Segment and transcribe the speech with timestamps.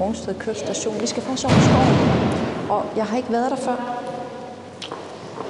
[0.00, 1.00] Rungsted Kyststation.
[1.00, 1.96] Vi skal faktisk over skoven,
[2.70, 3.76] og jeg har ikke været der før.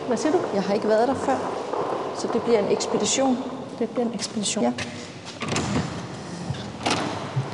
[0.06, 0.38] Hvad siger du?
[0.54, 1.36] Jeg har ikke været der før,
[2.18, 3.38] så det bliver en ekspedition.
[3.78, 4.64] Det bliver en ekspedition.
[4.64, 4.72] Ja,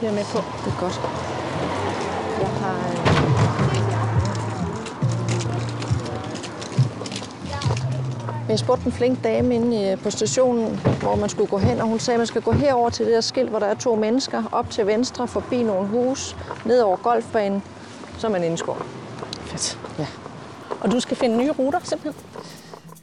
[0.01, 0.39] Det er jeg med på.
[0.65, 1.01] det er godt.
[8.49, 11.87] Jeg spurgte en flink dame inde i- på stationen, hvor man skulle gå hen, og
[11.89, 13.95] hun sagde, at man skal gå herover til det der skilt, hvor der er to
[13.95, 17.63] mennesker, op til venstre, forbi nogle hus, ned over golfbanen,
[18.19, 18.83] så er man inde i skoven.
[19.41, 19.79] Fedt.
[19.99, 20.07] Ja.
[20.81, 22.23] Og du skal finde nye ruter, simpelthen?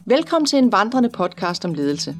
[0.04, 2.16] Velkommen til en vandrende podcast om ledelse.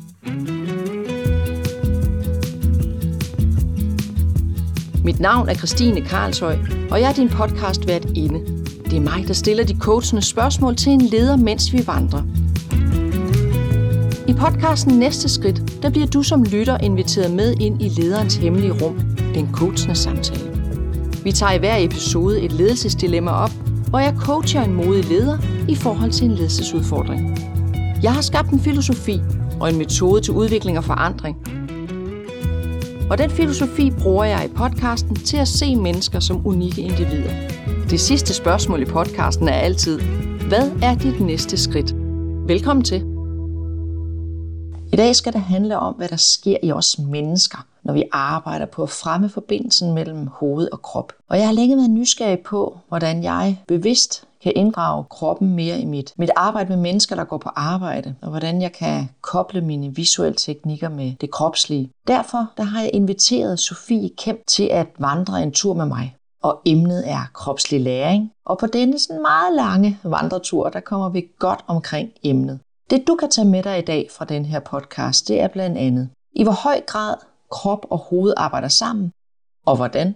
[5.05, 6.57] Mit navn er Christine Karlshøj,
[6.91, 8.41] og jeg er din podcast vært inde.
[8.85, 12.23] Det er mig, der stiller de coachende spørgsmål til en leder, mens vi vandrer.
[14.29, 18.73] I podcasten Næste Skridt, der bliver du som lytter inviteret med ind i lederens hemmelige
[18.73, 19.01] rum,
[19.35, 20.41] den coachende samtale.
[21.25, 23.51] Vi tager i hver episode et ledelsesdilemma op,
[23.89, 27.39] hvor jeg coacher en modig leder i forhold til en ledelsesudfordring.
[28.03, 29.21] Jeg har skabt en filosofi
[29.61, 31.37] og en metode til udvikling og forandring.
[33.11, 37.33] Og den filosofi bruger jeg i podcasten til at se mennesker som unikke individer.
[37.91, 40.01] Det sidste spørgsmål i podcasten er altid,
[40.49, 41.95] hvad er dit næste skridt?
[42.49, 43.14] Velkommen til.
[44.95, 48.67] I dag skal det handle om, hvad der sker i os mennesker, når vi arbejder
[48.67, 51.13] på at fremme forbindelsen mellem hoved og krop.
[51.29, 55.85] Og jeg har længe været nysgerrig på, hvordan jeg bevidst kan inddrage kroppen mere i
[55.85, 59.95] mit, mit arbejde med mennesker, der går på arbejde, og hvordan jeg kan koble mine
[59.95, 61.91] visuelle teknikker med det kropslige.
[62.07, 66.17] Derfor der har jeg inviteret Sofie Kemp til at vandre en tur med mig.
[66.43, 68.31] Og emnet er kropslig læring.
[68.47, 72.61] Og på denne sådan meget lange vandretur, der kommer vi godt omkring emnet.
[72.91, 75.79] Det du kan tage med dig i dag fra den her podcast, det er blandt
[75.79, 77.17] andet, i hvor høj grad
[77.51, 79.13] krop og hoved arbejder sammen,
[79.67, 80.15] og hvordan.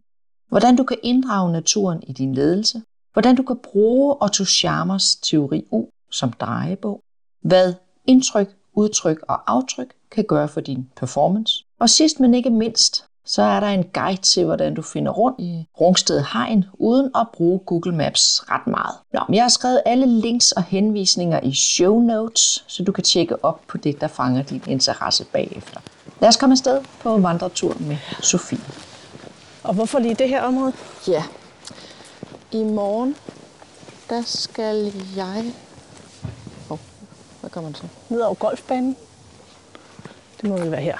[0.48, 2.82] Hvordan du kan inddrage naturen i din ledelse.
[3.12, 7.00] Hvordan du kan bruge Otto Scharmers teori U som drejebog.
[7.40, 7.74] Hvad
[8.06, 11.64] indtryk, udtryk og aftryk kan gøre for din performance.
[11.80, 15.40] Og sidst men ikke mindst, så er der en guide til, hvordan du finder rundt
[15.40, 18.94] i Rungsted Hegn, uden at bruge Google Maps ret meget.
[19.12, 23.04] Nå, men jeg har skrevet alle links og henvisninger i show notes, så du kan
[23.04, 25.80] tjekke op på det, der fanger din interesse bagefter.
[26.20, 28.58] Lad os komme afsted på vandretur med Sofie.
[29.62, 30.72] Og hvorfor lige det her område?
[31.08, 31.24] Ja,
[32.52, 33.16] i morgen,
[34.08, 35.52] der skal jeg...
[36.70, 36.78] Oh,
[37.40, 37.88] hvad kommer man til?
[38.08, 38.96] Ned over golfbanen.
[40.40, 40.98] Det må vel være her.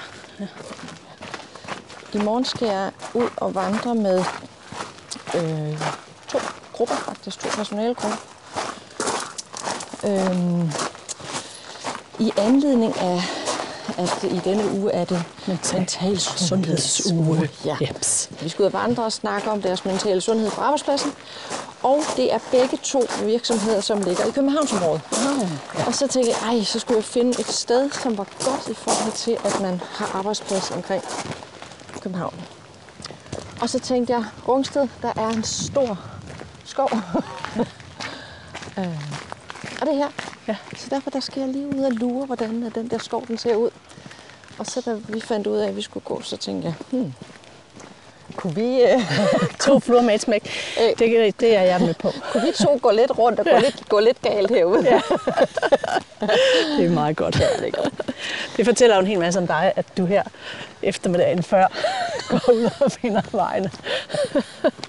[2.13, 4.23] I morgen skal jeg ud og vandre med
[5.35, 5.81] øh,
[6.27, 6.39] to
[6.73, 8.17] grupper, faktisk to personalegrupper.
[10.05, 10.71] Øhm,
[12.19, 13.21] I anledning af,
[13.97, 17.49] at i denne uge er det mental sundhedsuge.
[17.65, 17.75] Ja.
[17.81, 18.29] Jeps.
[18.41, 21.13] Vi skal ud og vandre og snakke om deres mentale sundhed på arbejdspladsen.
[21.83, 25.01] Og det er begge to virksomheder, som ligger i Københavnsområdet.
[25.77, 25.85] ja.
[25.87, 28.73] Og så tænkte jeg, ej, så skulle jeg finde et sted, som var godt i
[28.73, 31.03] forhold til, at man har arbejdsplads omkring
[32.01, 32.33] København.
[33.61, 35.99] Og så tænkte jeg, Rungsted, der er en stor
[36.65, 36.89] skov.
[38.79, 39.01] øh,
[39.81, 40.09] og det er her.
[40.47, 40.55] Ja.
[40.75, 43.37] Så derfor der skal jeg lige ud og lure, hvordan øh, den der skov den
[43.37, 43.69] ser ud.
[44.57, 47.13] Og så da vi fandt ud af, at vi skulle gå, så tænkte jeg, hmm,
[48.35, 49.01] kunne vi, øh,
[49.65, 50.49] To fluer med et smæk.
[50.81, 50.89] Øh.
[50.99, 52.11] Det, det er jeg med på.
[52.31, 54.83] kunne vi to gå lidt rundt og gå, lidt, gå lidt galt herude?
[54.83, 55.01] Ja.
[56.77, 57.39] Det er meget godt.
[57.39, 58.08] Ja, det er godt.
[58.59, 60.23] Det fortæller jo en hel masse om dig, at du her
[60.83, 61.67] eftermiddagen før
[62.29, 63.71] går ud og finder vejene.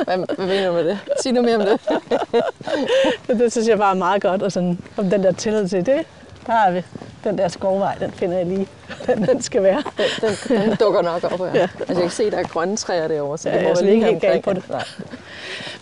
[0.05, 0.99] Hvad, hvad mener du med det?
[1.23, 3.39] Sig noget mere om det.
[3.41, 6.07] Det synes jeg bare er meget godt, og sådan, om den der tillid til det,
[6.47, 6.83] der er vi.
[7.25, 8.67] Den der skovvej, den finder jeg lige,
[9.07, 9.83] den, den skal være.
[10.21, 11.47] Den, den, den dukker nok op, ja.
[11.55, 11.69] Ja.
[11.79, 13.75] Altså, jeg kan se, at der er grønne træer derovre, så Ja, det må er
[13.75, 14.69] slet lige helt på det.
[14.71, 14.85] Nej.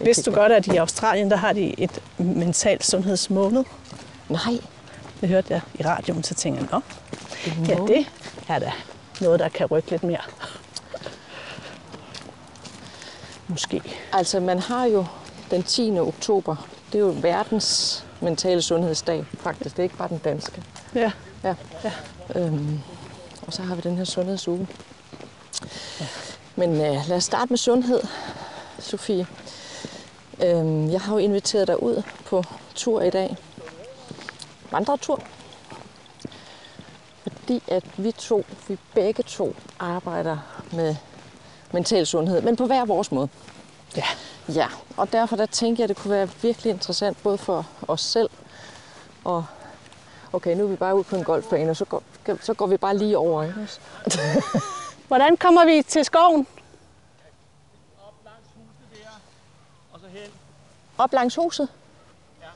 [0.00, 3.64] Vidste du godt, at i Australien, der har de et mentalt sundhedsmåned?
[4.28, 4.58] Nej.
[5.20, 6.80] Det hørte jeg i radioen, så tænkte jeg, nå,
[7.46, 8.06] ja, det
[8.48, 8.72] er da
[9.20, 10.20] noget, der kan rykke lidt mere.
[13.48, 13.82] Måske.
[14.12, 15.04] Altså, man har jo
[15.50, 15.98] den 10.
[15.98, 16.56] oktober,
[16.92, 19.76] det er jo verdens mentale sundhedsdag, faktisk.
[19.76, 20.62] Det er ikke bare den danske.
[20.94, 21.12] Ja,
[21.44, 21.54] Ja.
[21.84, 21.92] Ja.
[22.34, 22.80] Øhm,
[23.46, 24.68] og så har vi den her sundhedsuge.
[26.56, 28.00] Men øh, lad os starte med sundhed,
[28.78, 29.26] Sofie.
[30.42, 32.44] Øhm, jeg har jo inviteret dig ud på
[32.74, 33.36] tur i dag.
[34.70, 35.22] Vandretur.
[37.48, 40.38] Fordi at vi to, vi begge to arbejder
[40.72, 40.96] med
[41.72, 43.28] mental sundhed, men på hver vores måde.
[43.96, 44.04] ja.
[44.54, 48.00] Ja, og derfor der tænker jeg, at det kunne være virkelig interessant, både for os
[48.00, 48.30] selv
[49.24, 49.46] og...
[50.32, 52.02] Okay, nu er vi bare ude på en golfbane, og så går,
[52.40, 53.42] så går vi bare lige over.
[53.42, 53.68] Ikke?
[55.08, 56.46] Hvordan kommer vi til skoven?
[59.92, 60.30] og så hen.
[60.98, 61.68] Op langs huset?
[62.40, 62.48] Ja.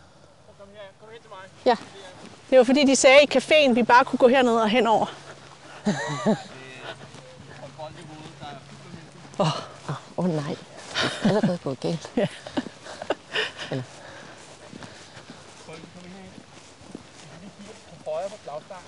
[0.58, 0.80] Kom her.
[1.00, 1.38] Kom hen til mig.
[1.66, 2.01] Ja.
[2.52, 5.06] Det var fordi, de sagde i caféen, vi bare kunne gå herned og henover.
[9.38, 9.68] Er.
[10.16, 10.56] Åh oh, nej,
[10.92, 12.10] det er allerede gået galt.
[18.04, 18.86] På flagstangen.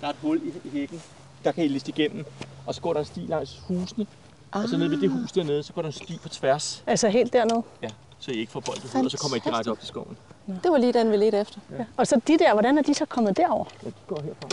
[0.00, 1.02] Der er et hul i, hækken.
[1.44, 2.26] Der kan I liste igennem.
[2.66, 4.06] Og så går der en sti langs husene.
[4.52, 6.82] Og så ned ved det hus dernede, så går der en sti på tværs.
[6.86, 7.62] Altså helt dernede.
[7.82, 7.88] Ja,
[8.18, 10.16] så I ikke får bold i hovedet, og så kommer I direkte op til skoven.
[10.46, 11.58] Det var lige den, vi ledte efter.
[11.78, 11.84] Ja.
[11.96, 13.64] Og så de der, hvordan er de så kommet derover?
[13.82, 14.48] Ja, de går herfra.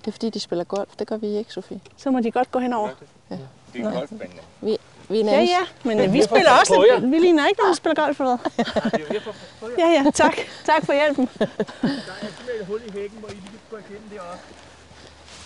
[0.00, 0.88] Det er fordi, de spiller golf.
[0.98, 1.80] Det gør vi ikke, Sofie.
[1.96, 2.88] Så må de godt gå henover.
[3.28, 3.38] Det
[3.74, 4.30] er en golfbane.
[4.60, 6.84] Vi, vi er en Ja, anden- ja, men øh, vi vi er spiller også på
[7.00, 7.10] lidt.
[7.12, 8.36] Vi ligner ikke nogen, der spiller golf eller?
[8.56, 9.20] Det er.
[9.60, 10.36] Så Ja, ja, tak.
[10.66, 11.28] Tak for hjælpen.
[11.40, 11.48] Der er
[11.86, 14.38] simpelthen et hul i hækken, hvor I lige kan gå igennem deroppe.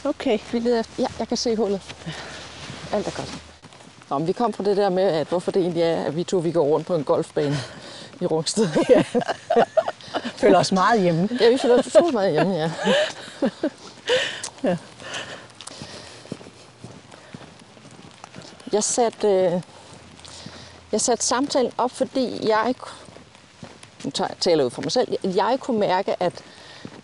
[0.05, 0.39] Okay.
[0.53, 1.03] Vi leder efter...
[1.03, 1.81] Ja, jeg kan se hullet.
[2.93, 3.39] Alt er godt.
[4.11, 6.25] Nå, men vi kom fra det der med, at hvorfor det egentlig er, at vi
[6.25, 7.57] to vi går rundt på en golfbane
[8.21, 8.69] i Rungsted.
[8.89, 9.03] Ja,
[10.37, 11.29] Føler os meget hjemme.
[11.41, 12.71] ja vi føler os utrolig meget hjemme, ja.
[14.63, 14.77] Ja.
[18.73, 19.61] Jeg satte, øh,
[20.93, 22.75] jeg satte samtalen op, fordi jeg,
[24.05, 26.33] nu tager jeg taler ud for mig selv, jeg kunne mærke, at,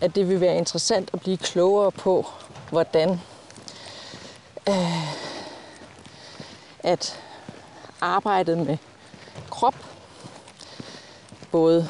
[0.01, 2.27] at det ville være interessant at blive klogere på,
[2.71, 3.21] hvordan
[4.69, 5.15] øh,
[6.81, 7.19] at
[8.01, 8.77] arbejdet med
[9.51, 9.75] krop,
[11.53, 11.89] både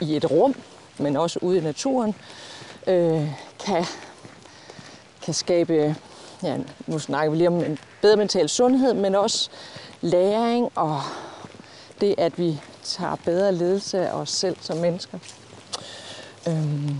[0.00, 0.54] i et rum,
[0.98, 2.14] men også ude i naturen,
[2.86, 3.28] øh,
[3.64, 3.84] kan,
[5.22, 5.96] kan skabe,
[6.42, 6.56] ja,
[6.86, 9.50] nu snakker vi lige om en bedre mental sundhed, men også
[10.00, 11.02] læring og
[12.00, 15.18] det, at vi tager bedre ledelse af os selv som mennesker.
[16.48, 16.96] Øhm.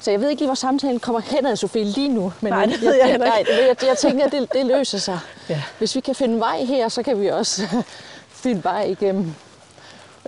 [0.00, 2.32] Så jeg ved ikke lige, hvor samtalen kommer hen Sofie, lige nu.
[2.40, 3.50] Men Nej, det ved jeg nej, ikke.
[3.50, 5.18] ved jeg, jeg tænker, at det, det løser sig.
[5.48, 5.62] Ja.
[5.78, 7.84] Hvis vi kan finde vej her, så kan vi også
[8.42, 9.34] finde vej igennem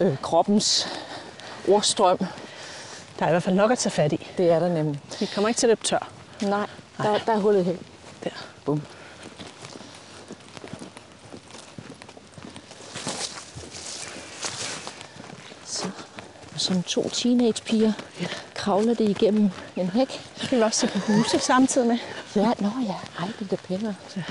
[0.00, 0.88] øh, kroppens
[1.68, 2.18] ordstrøm.
[3.18, 4.26] Der er i hvert fald nok at tage fat i.
[4.38, 5.00] Det er der nemlig.
[5.20, 6.08] Vi kommer ikke til at løbe tør.
[6.42, 6.66] Nej,
[6.98, 7.80] der, der er hullet helt.
[8.24, 8.30] Der.
[8.64, 8.82] Bum.
[15.64, 15.90] Så,
[16.56, 17.92] som to teenagepiger
[18.54, 20.20] kravler det igennem en hæk.
[20.36, 21.98] Så skal vi også se på huse samtidig med.
[22.36, 23.94] Ja, nå ja, ej, det er da pændere.
[24.16, 24.22] Ja,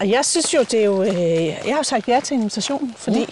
[0.00, 1.02] og jeg synes jo, det er jo...
[1.02, 3.26] Øh, jeg har jo sagt ja til invitationen, fordi Ja.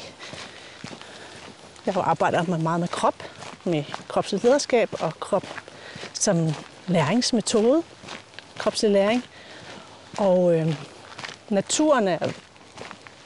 [1.87, 3.15] jeg har arbejdet med meget med krop,
[3.65, 5.47] med kropsligt lederskab og krop
[6.13, 6.55] som
[6.87, 7.83] læringsmetode,
[8.59, 9.25] kropslig læring.
[10.19, 10.75] Og øh,
[11.49, 12.19] naturen er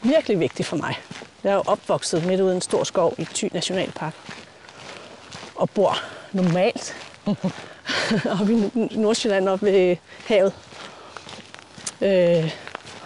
[0.02, 0.99] virkelig vigtig for mig.
[1.44, 4.14] Jeg er jo opvokset midt ude i en stor skov i Thy Nationalpark
[5.54, 5.96] og bor
[6.32, 6.96] normalt
[8.40, 9.96] oppe i Nordsjælland oppe ved
[10.26, 10.52] havet.
[12.00, 12.52] Øh,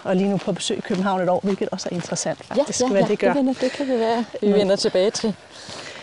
[0.03, 2.87] og lige nu på besøg i København et år, hvilket også er interessant faktisk, ja,
[2.87, 3.27] hvad ja, det gør.
[3.27, 4.25] Det, vender, det kan vi være.
[4.41, 5.35] Vi vender tilbage til.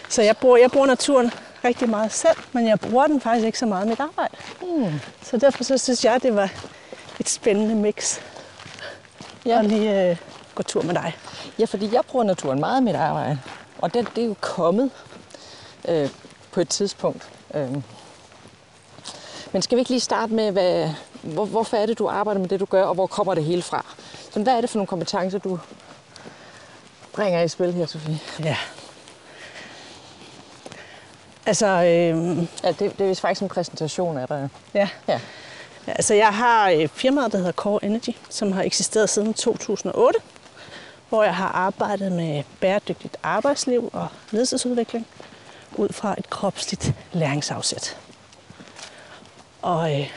[0.08, 1.30] Så jeg bruger, jeg bruger naturen
[1.64, 4.36] rigtig meget selv, men jeg bruger den faktisk ikke så meget i mit arbejde.
[4.62, 5.00] Mm.
[5.22, 6.50] Så derfor så synes jeg, det var
[7.20, 8.18] et spændende mix
[9.46, 9.58] Ja.
[9.58, 10.16] at lige øh,
[10.54, 11.16] gå tur med dig.
[11.58, 13.38] Ja, fordi jeg bruger naturen meget i mit arbejde.
[13.78, 14.90] Og det, det er jo kommet
[15.88, 16.08] øh,
[16.52, 17.28] på et tidspunkt.
[17.54, 17.68] Øh.
[19.52, 20.90] Men skal vi ikke lige starte med, hvad,
[21.22, 23.62] hvor, hvorfor er det, du arbejder med det, du gør, og hvor kommer det hele
[23.62, 23.84] fra?
[24.30, 25.58] Så hvad er det for nogle kompetencer, du
[27.12, 28.18] bringer i spil her, Sofie?
[28.44, 28.56] Ja.
[31.46, 34.48] Altså, øh, Ja, det, det er vist faktisk en præsentation af dig.
[34.74, 34.88] ja.
[35.08, 35.20] Ja.
[35.86, 40.18] Altså, jeg har et firma, der hedder Core Energy, som har eksisteret siden 2008,
[41.08, 45.06] hvor jeg har arbejdet med bæredygtigt arbejdsliv og ledelsesudvikling
[45.76, 47.96] ud fra et kropsligt læringsafsæt.
[49.62, 50.10] Og øh,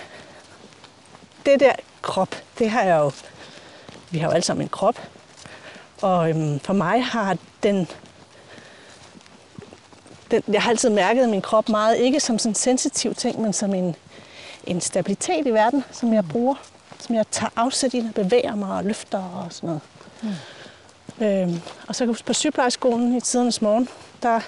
[1.45, 3.11] det der krop, det har jeg jo,
[4.11, 4.99] vi har jo alle sammen en krop,
[6.01, 7.87] og øhm, for mig har den,
[10.31, 13.53] den, jeg har altid mærket min krop meget, ikke som sådan en sensitiv ting, men
[13.53, 13.95] som en,
[14.63, 16.55] en stabilitet i verden, som jeg bruger,
[16.99, 19.81] som jeg tager afsæt i, når jeg bevæger mig og løfter og sådan noget.
[20.21, 21.25] Mm.
[21.25, 23.89] Øhm, og så kan jeg huske på sygeplejeskolen i tidernes morgen,
[24.23, 24.39] der,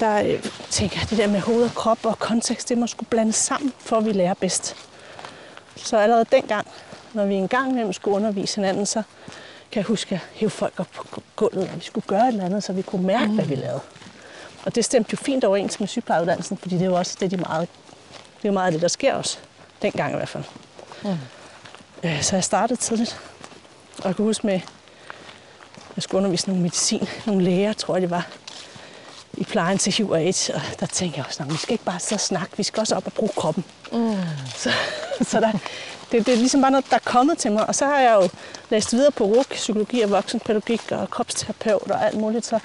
[0.00, 3.08] der øh, tænker jeg, det der med hoved og krop og kontekst, det må skulle
[3.08, 4.76] blandes sammen, for at vi lærer bedst.
[5.76, 6.66] Så allerede dengang,
[7.12, 9.02] når vi en gang imellem skulle undervise hinanden, så
[9.72, 12.44] kan jeg huske at hæve folk op på gulvet, og vi skulle gøre et eller
[12.44, 13.34] andet, så vi kunne mærke, mm.
[13.34, 13.80] hvad vi lavede.
[14.64, 17.36] Og det stemte jo fint overens med sygeplejeuddannelsen, fordi det er jo også det, de
[17.36, 17.68] meget,
[18.36, 19.38] det er jo meget af det, der sker også.
[19.82, 20.44] Dengang i hvert fald.
[21.04, 21.10] Mm.
[22.02, 23.20] Øh, Så jeg startede tidligt.
[23.98, 24.60] Og jeg kan huske med,
[25.96, 28.26] jeg skulle undervise nogle medicin, nogle læger, tror jeg det var,
[29.36, 30.48] i plejen til HIV og AIDS.
[30.48, 32.80] Og der tænkte jeg også, "Nå, vi skal ikke bare sidde og snakke, vi skal
[32.80, 33.64] også op og bruge kroppen.
[33.92, 34.16] Mm.
[34.56, 34.70] Så,
[35.30, 35.52] så der,
[36.12, 37.66] det, det er ligesom bare noget, der er kommet til mig.
[37.66, 38.28] Og så har jeg jo
[38.70, 42.46] læst videre på RUK, psykologi og voksenpædagogik og kropsterapeut og alt muligt.
[42.46, 42.58] Så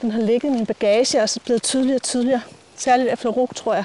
[0.00, 2.40] den har ligget i min bagage og så blevet tydeligere og tydeligere.
[2.76, 3.84] Særligt efter RUK, tror jeg.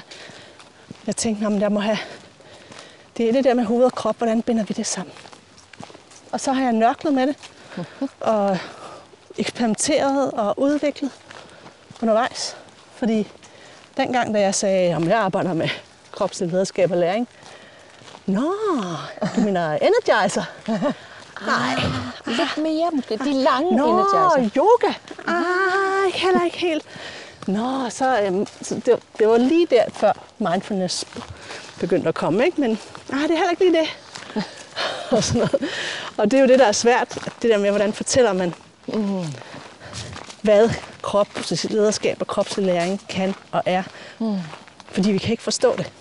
[1.06, 1.98] Jeg tænkte, at jeg må have...
[3.16, 5.14] Det er det der med hoved og krop, hvordan binder vi det sammen?
[6.32, 7.36] Og så har jeg nørklet med det.
[8.20, 8.58] Og
[9.38, 11.10] eksperimenteret og udviklet
[12.02, 12.56] undervejs.
[12.94, 13.28] Fordi
[13.96, 15.68] dengang, da jeg sagde, at jeg arbejder med
[16.12, 17.28] kropslig lederskab og læring,
[18.26, 18.54] Nå,
[19.36, 20.44] du mener energizer?
[21.46, 21.74] Nej,
[22.26, 23.16] lidt mere måske.
[23.16, 24.60] De lange Nå, energizer.
[24.62, 24.94] yoga?
[25.26, 26.84] Ah, heller ikke helt.
[27.46, 31.04] Nå, så, øhm, så det, det var lige der, før mindfulness
[31.80, 32.60] begyndte at komme, ikke?
[32.60, 32.78] Men
[33.12, 33.88] ah, det er heller ikke lige det.
[35.10, 35.70] og, sådan noget.
[36.16, 37.18] og det er jo det, der er svært.
[37.42, 38.54] Det der med, hvordan fortæller man,
[38.86, 39.24] mm.
[40.42, 40.70] hvad
[41.02, 41.28] krop,
[41.70, 43.82] lederskab og kropslæring kan og er.
[44.18, 44.36] Mm.
[44.86, 45.92] Fordi vi kan ikke forstå det.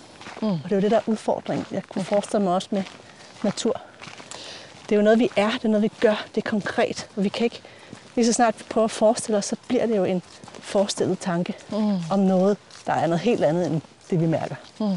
[0.42, 0.48] Mm.
[0.48, 1.66] Og det er jo det, der er udfordringen.
[1.72, 2.84] Jeg kunne forestille mig også med
[3.44, 3.82] natur.
[4.89, 5.51] Det er jo noget, vi er.
[5.51, 6.25] Det er noget, vi gør.
[6.36, 7.08] Det er konkret.
[7.16, 7.62] Og vi kan ikke,
[8.16, 10.22] lige så snart vi prøver at forestille os, så bliver det jo en
[10.60, 12.00] forestillet tanke mm.
[12.12, 14.56] om noget, der er noget helt andet end det, vi mærker.
[14.80, 14.96] Mm.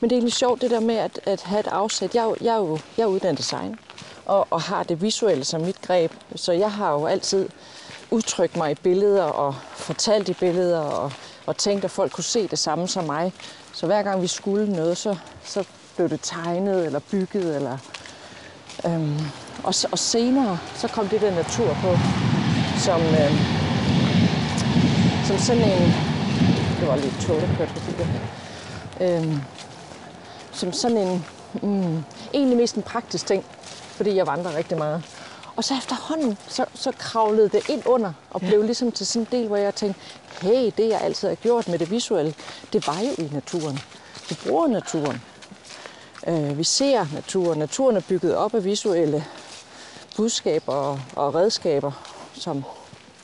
[0.00, 2.14] Men det er egentlig sjovt, det der med at, at have et afsæt.
[2.14, 3.78] Jeg, er jeg, er jo, jeg er uddannet design,
[4.26, 6.12] og, og har det visuelle som mit greb.
[6.36, 7.48] Så jeg har jo altid
[8.10, 11.12] udtrykt mig i billeder og fortalt i billeder og,
[11.46, 13.32] og tænkt, at folk kunne se det samme som mig.
[13.72, 15.64] Så hver gang vi skulle noget, så, så
[15.96, 17.56] blev det tegnet eller bygget.
[17.56, 17.78] Eller,
[18.86, 19.18] øhm,
[19.64, 21.96] og, og senere, så kom det der natur på,
[22.78, 23.38] som, øhm,
[25.26, 25.94] som sådan en...
[26.80, 28.08] Det var lidt tåget, der kørte forbi det.
[29.00, 29.40] Øhm,
[30.52, 31.26] som sådan en,
[31.62, 33.44] mm, egentlig mest en praktisk ting,
[33.96, 35.19] fordi jeg vandrer rigtig meget.
[35.60, 39.38] Og så efterhånden, så, så kravlede det ind under, og blev ligesom til sådan en
[39.38, 40.00] del, hvor jeg tænkte,
[40.42, 42.34] hey, det jeg altid har gjort med det visuelle,
[42.72, 43.78] det var jo i naturen.
[44.28, 45.22] Vi bruger naturen.
[46.26, 47.58] Øh, vi ser naturen.
[47.58, 49.24] Naturen er bygget op af visuelle
[50.16, 51.92] budskaber og, og redskaber,
[52.34, 52.64] som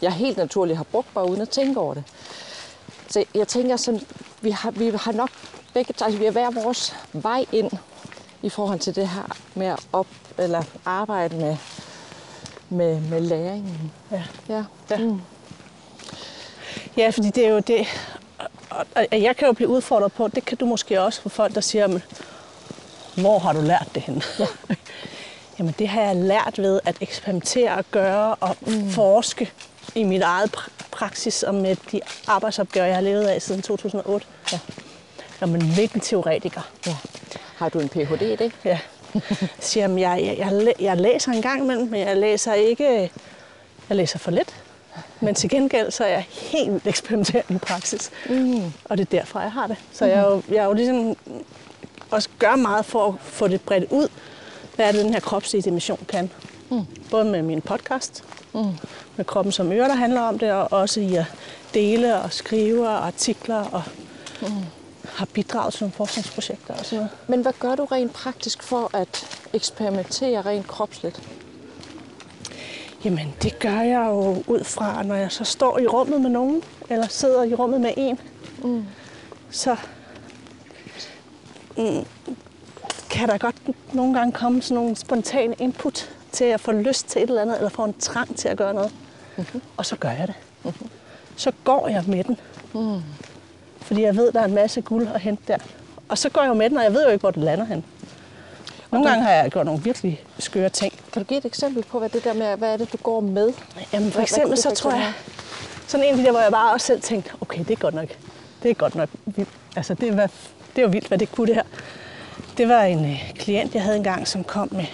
[0.03, 2.05] jeg helt naturligt har brugt, bare uden at tænke over det.
[3.09, 4.01] Så jeg tænker sådan,
[4.41, 5.31] vi har, vi har nok
[5.75, 7.71] begge, altså vi har hver vores vej ind
[8.43, 10.07] i forhold til det her med at op,
[10.39, 11.57] eller arbejde med,
[12.69, 13.93] med, med læringen.
[14.11, 14.23] Ja.
[14.49, 14.65] Ja.
[14.91, 14.97] Ja.
[14.99, 15.21] Mm.
[16.97, 17.87] Ja, fordi det er jo det,
[18.71, 21.61] og, jeg kan jo blive udfordret på, det kan du måske også for folk, der
[21.61, 22.03] siger, "Men
[23.15, 24.23] hvor har du lært det henne?
[24.39, 24.47] Ja.
[25.59, 28.91] Jamen det har jeg lært ved at eksperimentere og gøre og mm.
[28.91, 29.53] forske
[29.95, 34.27] i mit eget pra- praksis og med de arbejdsopgaver, jeg har levet af siden 2008.
[34.53, 34.59] Ja.
[35.39, 36.61] Som en virkelig teoretiker.
[36.87, 36.97] ja.
[37.57, 38.23] Har du en Ph.D.
[38.23, 38.53] i det?
[38.65, 38.79] Ja.
[39.61, 43.11] Siger, jamen, jeg, jeg, jeg, læ- jeg læser en gang imellem, men jeg læser ikke,
[43.89, 44.55] jeg læser for lidt.
[45.21, 48.11] Men til gengæld, så er jeg helt vildt eksperimenterende i praksis.
[48.29, 48.73] Mm.
[48.85, 49.77] Og det er derfor, jeg har det.
[49.93, 51.17] Så jeg, er jo, jeg er jo ligesom
[52.11, 54.09] også gør meget for at få det bredt ud,
[54.77, 56.31] hvad det, den her kropslige dimension kan.
[56.71, 56.87] Mm.
[57.11, 58.65] Både med min podcast, mm.
[59.17, 61.25] med Kroppen som øre, der handler om det, og også i at
[61.75, 63.83] dele og skrive og artikler og
[64.43, 64.49] mm.
[65.17, 67.11] Har bidraget til nogle forskningsprojekter og sådan noget.
[67.29, 71.23] Men hvad gør du rent praktisk for at eksperimentere rent kropsligt?
[73.05, 76.63] Jamen, det gør jeg jo ud fra, når jeg så står i rummet med nogen,
[76.91, 78.19] eller sidder i rummet med en,
[78.63, 78.85] mm.
[79.51, 79.77] så
[81.77, 82.05] mm,
[83.11, 83.57] kan der godt
[83.95, 87.57] nogle gange komme sådan nogle spontane input til at få lyst til et eller andet,
[87.57, 88.93] eller få en trang til at gøre noget.
[89.37, 89.63] Mm-hmm.
[89.77, 90.35] Og så gør jeg det.
[90.65, 90.89] Mm-hmm.
[91.37, 92.37] Så går jeg med den.
[92.75, 93.03] Mm.
[93.87, 95.57] Fordi jeg ved, der er en masse guld at hente der.
[96.09, 97.65] Og så går jeg jo med den, og jeg ved jo ikke, hvor den lander
[97.65, 97.85] hen.
[98.93, 100.93] Nogle gange har jeg gjort nogle virkelig skøre ting.
[101.13, 103.21] Kan du give et eksempel på, hvad det der med, hvad er det, du går
[103.21, 103.53] med?
[103.93, 105.13] Jamen for hvad eksempel kunne det så tror jeg,
[105.87, 107.95] sådan en af de der, hvor jeg bare også selv tænkte, okay, det er godt
[107.95, 108.09] nok,
[108.63, 109.51] det er godt nok vildt.
[109.77, 110.29] Altså det, hvad,
[110.77, 111.63] det jo vildt, hvad det kunne det her.
[112.57, 114.85] Det var en øh, klient, jeg havde engang, som kom med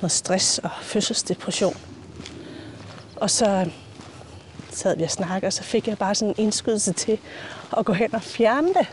[0.00, 1.76] noget stress og fødselsdepression.
[3.16, 3.66] Og så øh,
[4.70, 7.18] sad vi og snakkede, og så fik jeg bare sådan en indskydelse til
[7.78, 8.86] at gå hen og fjerne det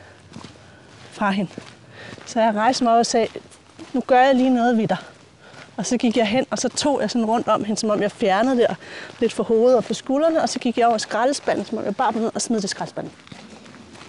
[1.11, 1.51] fra hende.
[2.25, 3.27] Så jeg rejste mig op og sagde,
[3.93, 4.97] nu gør jeg lige noget ved dig.
[5.77, 8.01] Og så gik jeg hen, og så tog jeg sådan rundt om hende, som om
[8.01, 8.75] jeg fjernede det
[9.19, 10.41] lidt for hovedet og på skuldrene.
[10.41, 13.13] Og så gik jeg over skraldespanden, som om jeg bare ned og smed det skraldespanden.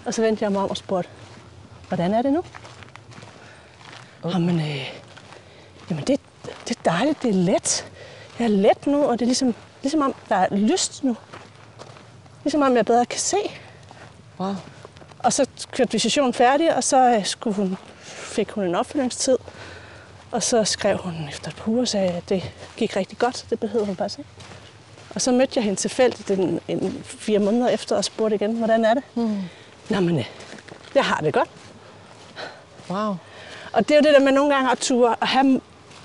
[0.05, 1.11] Og så vendte jeg mig om og spurgte,
[1.89, 2.43] hvordan er det nu?
[4.23, 4.33] Oh.
[4.33, 4.93] Jamen, øh,
[5.91, 6.21] jamen det,
[6.69, 7.93] det er dejligt, det er let.
[8.39, 11.17] Jeg er let nu, og det er ligesom, ligesom om, der er lyst nu.
[12.45, 13.37] Ligesom om jeg bedre kan se.
[14.41, 14.55] Wow.
[15.19, 19.37] Og så kørte visitationen færdig, og så øh, skulle hun, fik hun en opfølgingstid.
[20.31, 23.47] Og så skrev hun efter et par uger sagde, at det gik rigtig godt.
[23.51, 24.31] Det behøvede hun faktisk ikke.
[25.15, 28.85] Og så mødte jeg hende tilfældigt en, en fire måneder efter og spurgte igen, hvordan
[28.85, 29.03] er det?
[29.15, 29.43] Mm.
[29.91, 30.25] Nå, men øh,
[30.95, 31.51] jeg har det godt.
[32.91, 33.17] Wow.
[33.73, 35.61] Og det er jo det der med nogle gange at ture og have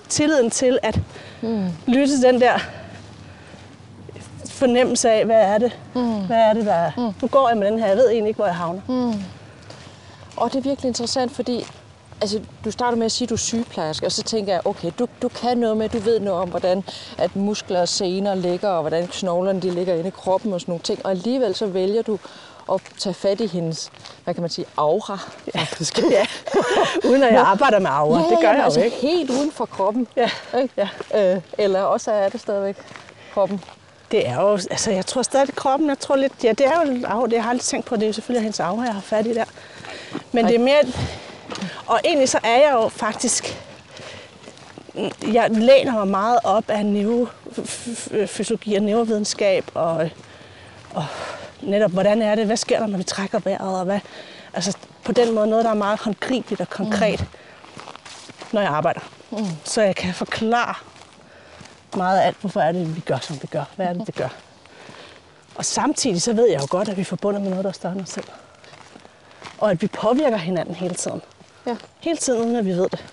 [0.10, 1.00] tilliden til at
[1.42, 1.68] mm.
[1.88, 2.60] lytte til den der
[4.60, 5.80] fornemmelse af, hvad er det?
[5.96, 6.26] Mm.
[6.26, 6.92] Hvad er det, der er?
[6.98, 7.14] Mm.
[7.22, 8.82] Nu går jeg med den her, jeg ved egentlig ikke, hvor jeg havner.
[8.88, 9.14] Mm.
[10.38, 11.66] Og det er virkelig interessant, fordi
[12.22, 14.92] altså, du starter med at sige, at du er sygeplejerske, og så tænker jeg, okay,
[15.00, 16.84] du, du kan noget med, du ved noget om, hvordan
[17.18, 20.72] at muskler og sener ligger, og hvordan knoglerne de ligger inde i kroppen og sådan
[20.72, 21.06] nogle ting.
[21.06, 22.20] Og alligevel så vælger du
[22.72, 23.92] at tage fat i hendes,
[24.24, 25.20] hvad kan man sige, aura.
[25.56, 25.68] Ja,
[26.12, 26.26] ja.
[27.10, 28.20] uden at jeg arbejder med aura.
[28.20, 28.98] Ja, det gør jeg altså jo ikke.
[28.98, 30.08] helt uden for kroppen.
[30.16, 30.30] Ja.
[30.62, 30.74] Ikke?
[31.14, 31.36] ja.
[31.36, 32.78] Øh, eller også er det stadigvæk
[33.34, 33.64] kroppen.
[34.12, 37.06] Det er jo, altså jeg tror stadig kroppen, jeg tror lidt, ja det er jo
[37.08, 39.02] aura, det jeg har aldrig tænkt på, det er jo selvfølgelig hendes aura, jeg har
[39.02, 39.46] fat i der.
[40.32, 40.82] Men det er mere,
[41.86, 43.62] og egentlig så er jeg jo faktisk,
[45.34, 50.10] jeg læner mig meget op af neurofysiologi og neurovidenskab, og,
[50.94, 51.06] og
[51.62, 54.00] netop, hvordan er det, hvad sker der, når vi trækker vejret, og hvad,
[54.54, 57.28] altså på den måde noget, der er meget håndgribeligt og konkret, mm.
[58.52, 59.02] når jeg arbejder.
[59.32, 59.46] Mm.
[59.64, 60.76] Så jeg kan forklare
[61.98, 63.64] meget af alt, hvorfor er det, vi gør, som vi gør.
[63.76, 64.30] Hvad er det, det gør?
[65.56, 67.74] Og samtidig så ved jeg jo godt, at vi er forbundet med noget, der er
[67.74, 68.28] større end os selv.
[69.58, 71.22] Og at vi påvirker hinanden hele tiden.
[71.68, 71.76] Ja.
[72.00, 73.06] Hele tiden, uden at vi ved det.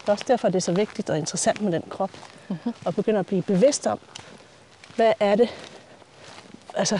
[0.00, 2.10] Det er også derfor, det er så vigtigt og interessant med den krop.
[2.48, 2.74] Mm-hmm.
[2.84, 3.98] Og begynde at blive bevidst om,
[4.96, 5.48] hvad er det?
[6.74, 6.98] Altså,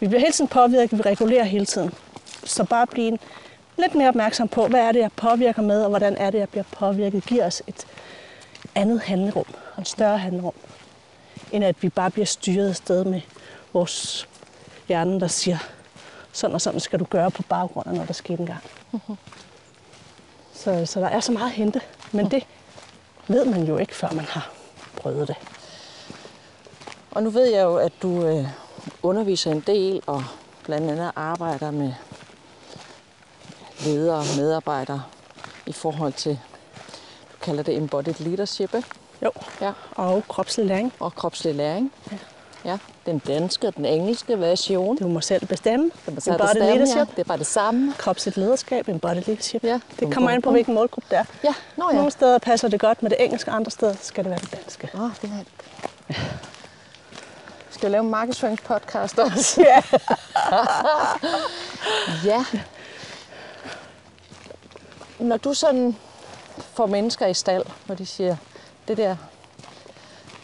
[0.00, 1.94] vi bliver hele tiden påvirket, vi regulerer hele tiden.
[2.44, 3.18] Så bare blive
[3.78, 6.48] lidt mere opmærksom på, hvad er det, jeg påvirker med, og hvordan er det, jeg
[6.48, 7.86] bliver påvirket, giver os et
[8.74, 9.46] andet handlerum,
[9.80, 10.54] og en større handlerum,
[11.52, 13.20] end at vi bare bliver styret af sted med
[13.72, 14.28] vores
[14.88, 15.58] hjerne, der siger,
[16.32, 18.62] sådan og sådan skal du gøre på baggrund af noget, der skete engang.
[18.92, 19.16] Mm-hmm.
[20.52, 21.80] Så, så der er så meget at hente,
[22.12, 22.46] men det
[23.28, 24.52] ved man jo ikke, før man har
[24.96, 25.36] prøvet det.
[27.10, 28.46] Og nu ved jeg jo, at du øh,
[29.02, 30.24] underviser en del og
[30.64, 31.92] blandt andet arbejder med
[33.84, 35.02] ledere og medarbejdere
[35.66, 36.40] i forhold til,
[37.32, 38.88] du kalder det embodied leadership, ikke?
[39.22, 39.72] Jo, ja.
[39.96, 40.92] og kropslig læring.
[41.00, 41.92] Og kropslig læring.
[42.12, 42.16] Ja.
[42.64, 44.96] Ja, den danske og den engelske version.
[44.96, 45.90] Du må selv bestemme.
[46.06, 46.96] Du må selv bestemme, leadership.
[46.96, 47.04] Ja.
[47.04, 47.94] Det er bare det samme.
[47.98, 49.64] Kropsligt lederskab, embodied leadership.
[49.64, 49.80] Ja.
[50.00, 51.24] Det kommer an på, hvilken målgruppe det er.
[51.44, 51.96] Ja, Nå, ja.
[51.96, 54.90] Nogle steder passer det godt med det engelske, andre steder skal det være det danske.
[54.94, 55.44] Åh, oh, det er
[56.08, 56.16] det.
[57.70, 59.60] Skal jeg lave en markedsføringspodcast også?
[59.62, 59.82] Ja.
[62.30, 62.44] ja.
[65.18, 65.96] Når du sådan
[66.74, 68.36] får mennesker i stald, hvor de siger,
[68.90, 69.16] det der,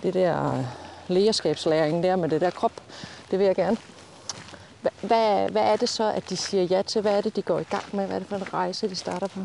[0.03, 0.65] det der
[1.09, 2.73] lægerskabslæring der med det der krop,
[3.31, 3.77] det vil jeg gerne.
[5.01, 7.01] Hvad, hvad er det så, at de siger ja til?
[7.03, 8.07] Hvad er det, de går i gang med?
[8.07, 9.41] Hvad er det for en rejse, de starter på?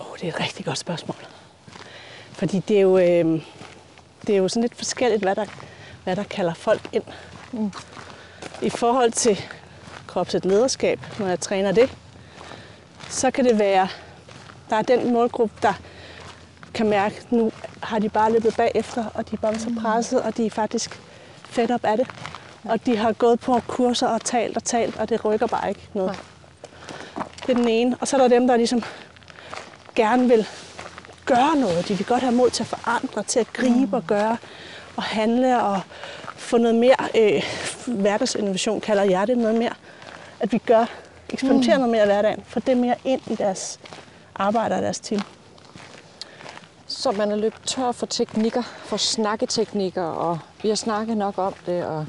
[0.00, 1.16] Oh, det er et rigtig godt spørgsmål.
[2.32, 3.42] Fordi det er jo, øh,
[4.26, 5.46] det er jo sådan lidt forskelligt, hvad der,
[6.04, 7.04] hvad der kalder folk ind.
[7.52, 7.72] Mm.
[8.62, 9.40] I forhold til
[10.06, 11.96] kropsligt lederskab, når jeg træner det,
[13.08, 13.88] så kan det være,
[14.70, 15.74] der er den målgruppe, der
[16.74, 19.76] kan mærke, at nu har de bare løbet bagefter, og de er bare så mm.
[19.76, 21.00] presset, og de er faktisk
[21.44, 22.06] fedt op af det.
[22.64, 25.88] Og de har gået på kurser og talt og talt, og det rykker bare ikke
[25.94, 26.18] noget.
[27.16, 27.96] Det er den ene.
[28.00, 28.82] Og så er der dem, der ligesom
[29.94, 30.46] gerne vil
[31.24, 31.88] gøre noget.
[31.88, 33.92] De vil godt have mod til at forandre, til at gribe mm.
[33.92, 34.36] og gøre
[34.96, 35.80] og handle og
[36.36, 37.42] få noget mere øh,
[37.86, 39.74] hverdagsinnovation, kalder jeg det noget mere.
[40.40, 40.84] At vi gør,
[41.30, 41.80] eksperimenterer mm.
[41.80, 43.80] noget mere i hverdagen, for det mere ind i deres
[44.34, 45.22] arbejde og deres team.
[47.02, 51.54] Så man er løbet tør for teknikker, for snakketeknikker, og vi har snakket nok om
[51.66, 51.84] det.
[51.84, 52.06] Og,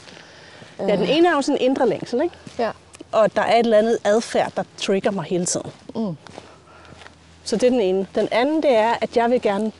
[0.79, 0.89] øh...
[0.89, 2.35] Ja, den ene er jo sådan en indre længsel, ikke?
[2.59, 2.71] Ja.
[3.11, 5.71] Og der er et eller andet adfærd, der trigger mig hele tiden.
[5.95, 6.17] Mm.
[7.43, 8.07] Så det er den ene.
[8.15, 9.71] Den anden, det er, at jeg vil gerne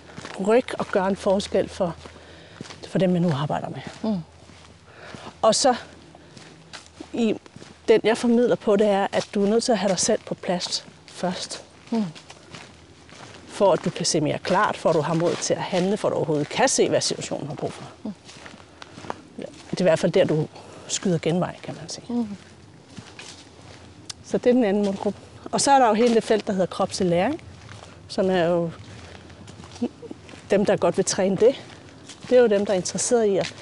[0.47, 1.95] rykke og gøre en forskel for,
[2.87, 4.11] for dem, jeg nu arbejder med.
[4.11, 4.19] Mm.
[5.41, 5.75] Og så,
[7.13, 7.35] i
[7.87, 10.19] den jeg formidler på, det er, at du er nødt til at have dig selv
[10.25, 11.63] på plads først.
[11.89, 12.05] Mm
[13.53, 15.97] for at du kan se mere klart, for at du har mod til at handle,
[15.97, 17.83] for at du overhovedet kan se, hvad situationen har brug for.
[18.03, 18.13] Mm.
[19.37, 20.47] Ja, det er i hvert fald der, du
[20.87, 22.05] skyder genvej, kan man sige.
[22.09, 22.27] Mm.
[24.25, 25.19] Så det er den anden målgruppe.
[25.51, 27.41] Og så er der jo hele det felt, der hedder kropslig læring,
[28.07, 28.71] som er jo
[30.51, 31.63] dem, der godt vil træne det.
[32.29, 33.55] Det er jo dem, der er interesseret i, at,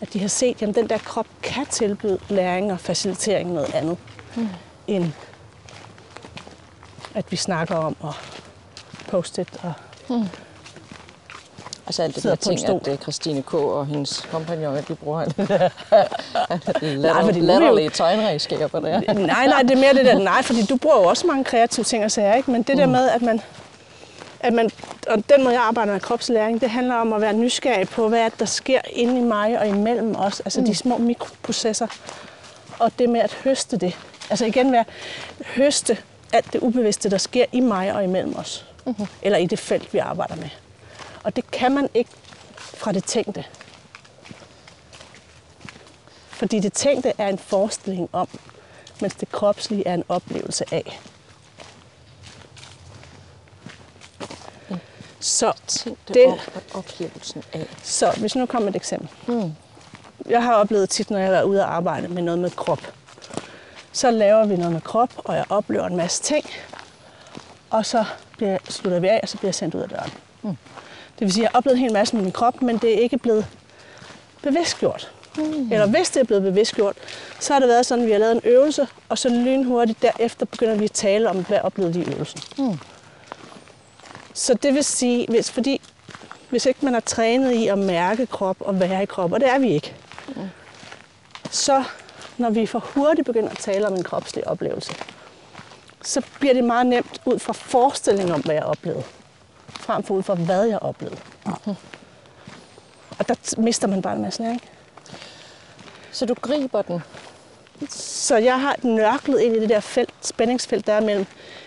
[0.00, 3.96] at de har set, at den der krop kan tilbyde læring og facilitering noget andet,
[4.36, 4.48] mm.
[4.86, 5.12] end
[7.14, 8.14] at vi snakker om at
[9.08, 9.72] post-it og
[10.08, 10.28] hmm.
[11.88, 13.54] Altså alt det der ting, at det er Christine K.
[13.54, 15.24] og hendes kompagnon, de bruger
[17.40, 19.14] latterlige tegnredskaber der.
[19.14, 21.84] nej, nej, det er mere det der, nej, fordi du bruger jo også mange kreative
[21.84, 22.50] ting og sager, ikke?
[22.50, 22.78] Men det mm.
[22.78, 23.40] der med, at man,
[24.40, 24.70] at man,
[25.08, 28.30] og den måde, jeg arbejder med kropslæring, det handler om at være nysgerrig på, hvad
[28.38, 30.66] der sker inde i mig og imellem os, altså mm.
[30.66, 31.86] de små mikroprocesser,
[32.78, 33.96] og det med at høste det.
[34.30, 34.84] Altså igen være
[35.56, 35.98] høste
[36.32, 38.67] alt det ubevidste, der sker i mig og imellem os.
[38.88, 39.06] Mm-hmm.
[39.22, 40.48] Eller i det felt, vi arbejder med.
[41.22, 42.10] Og det kan man ikke
[42.56, 43.44] fra det tænkte.
[46.28, 48.28] Fordi det tænkte er en forestilling om,
[49.00, 51.00] mens det kropslige er en oplevelse af.
[55.20, 57.66] Så, Tænk det, op oplevelsen af.
[57.82, 59.08] så hvis nu kommer et eksempel.
[59.26, 59.52] Mm.
[60.28, 62.92] Jeg har oplevet tit, når jeg er ude og arbejde med noget med krop.
[63.92, 66.46] Så laver vi noget med krop, og jeg oplever en masse ting.
[67.70, 68.04] Og så
[68.36, 70.10] bliver, jeg- slutter vi af, og så bliver jeg sendt ud af døren.
[70.42, 70.56] Mm.
[71.18, 72.94] Det vil sige, at jeg har oplevet en hel masse med min krop, men det
[72.94, 73.46] er ikke blevet
[74.42, 75.10] bevidstgjort.
[75.36, 75.72] Mm.
[75.72, 76.96] Eller hvis det er blevet bevidstgjort,
[77.40, 80.46] så har det været sådan, at vi har lavet en øvelse, og så lynhurtigt derefter
[80.46, 82.40] begynder vi at tale om, hvad oplevede de i øvelsen.
[82.58, 82.78] Mm.
[84.34, 85.80] Så det vil sige, hvis, fordi
[86.50, 89.48] hvis ikke man er trænet i at mærke krop og være i krop, og det
[89.48, 89.94] er vi ikke,
[90.28, 90.34] mm.
[91.50, 91.84] så
[92.38, 94.92] når vi for hurtigt begynder at tale om en kropslig oplevelse,
[96.08, 99.02] så bliver det meget nemt ud fra forestilling om, hvad jeg oplevede,
[99.68, 101.18] frem for ud fra, hvad jeg oplevede.
[103.18, 104.62] Og der mister man bare en masse læring.
[106.12, 107.02] Så du griber den.
[107.90, 111.26] Så jeg har nørklet ind i det der felt, spændingsfelt, der er mellem,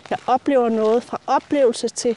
[0.09, 2.15] jeg oplever noget fra oplevelse til,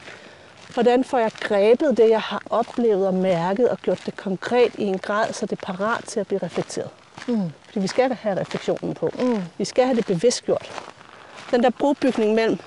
[0.75, 4.83] hvordan får jeg grebet det, jeg har oplevet og mærket, og gjort det konkret i
[4.83, 6.91] en grad, så det er parat til at blive reflekteret.
[7.29, 7.53] Mm.
[7.65, 9.11] Fordi vi skal da have refleksionen på.
[9.19, 9.43] Mm.
[9.59, 10.94] Vi skal have det bevidstgjort.
[11.55, 12.59] Den der brobygning mellem,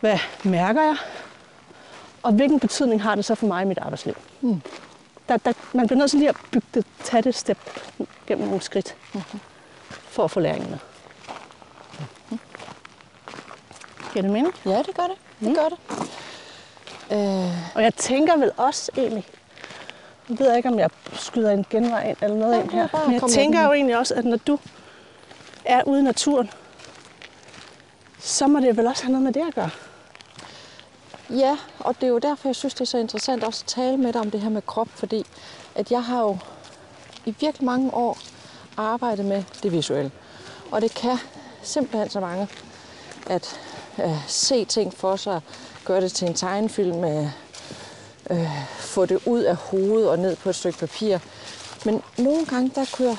[0.00, 0.96] hvad mærker jeg,
[2.22, 4.14] og hvilken betydning har det så for mig i mit arbejdsliv.
[4.40, 4.62] Mm.
[5.28, 7.58] Der, der, man bliver nødt til lige at bygge det, tage det step
[8.26, 8.96] gennem nogle skridt.
[9.14, 9.40] Mm-hmm
[10.10, 10.78] for at få læringen med.
[14.12, 14.54] Giver det mening?
[14.66, 15.16] Ja, det gør det.
[15.40, 15.54] Det Mm.
[15.54, 15.78] gør det.
[17.12, 19.26] Øh, Og jeg tænker vel også egentlig,
[20.28, 22.74] nu ved jeg ikke, om jeg skyder en genvej ind eller noget Ja, ind er
[22.74, 24.58] her, men jeg tænker jo egentlig også, at når du
[25.64, 26.50] er ude i naturen,
[28.20, 29.70] så må det vel også have noget med det at gøre.
[31.30, 33.96] Ja, og det er jo derfor, jeg synes, det er så interessant også at tale
[33.96, 35.26] med dig om det her med krop, fordi
[35.74, 36.38] at jeg har jo
[37.24, 38.18] i virkelig mange år
[38.76, 40.10] arbejdet med det visuelle.
[40.70, 41.18] Og det kan
[41.62, 42.48] simpelthen så mange
[43.26, 43.60] at
[43.98, 45.40] øh, se ting for sig,
[45.84, 47.26] gøre det til en tegnefilm, øh,
[48.30, 51.18] øh, få det ud af hovedet og ned på et stykke papir.
[51.84, 53.16] Men nogle gange, der kunne jeg,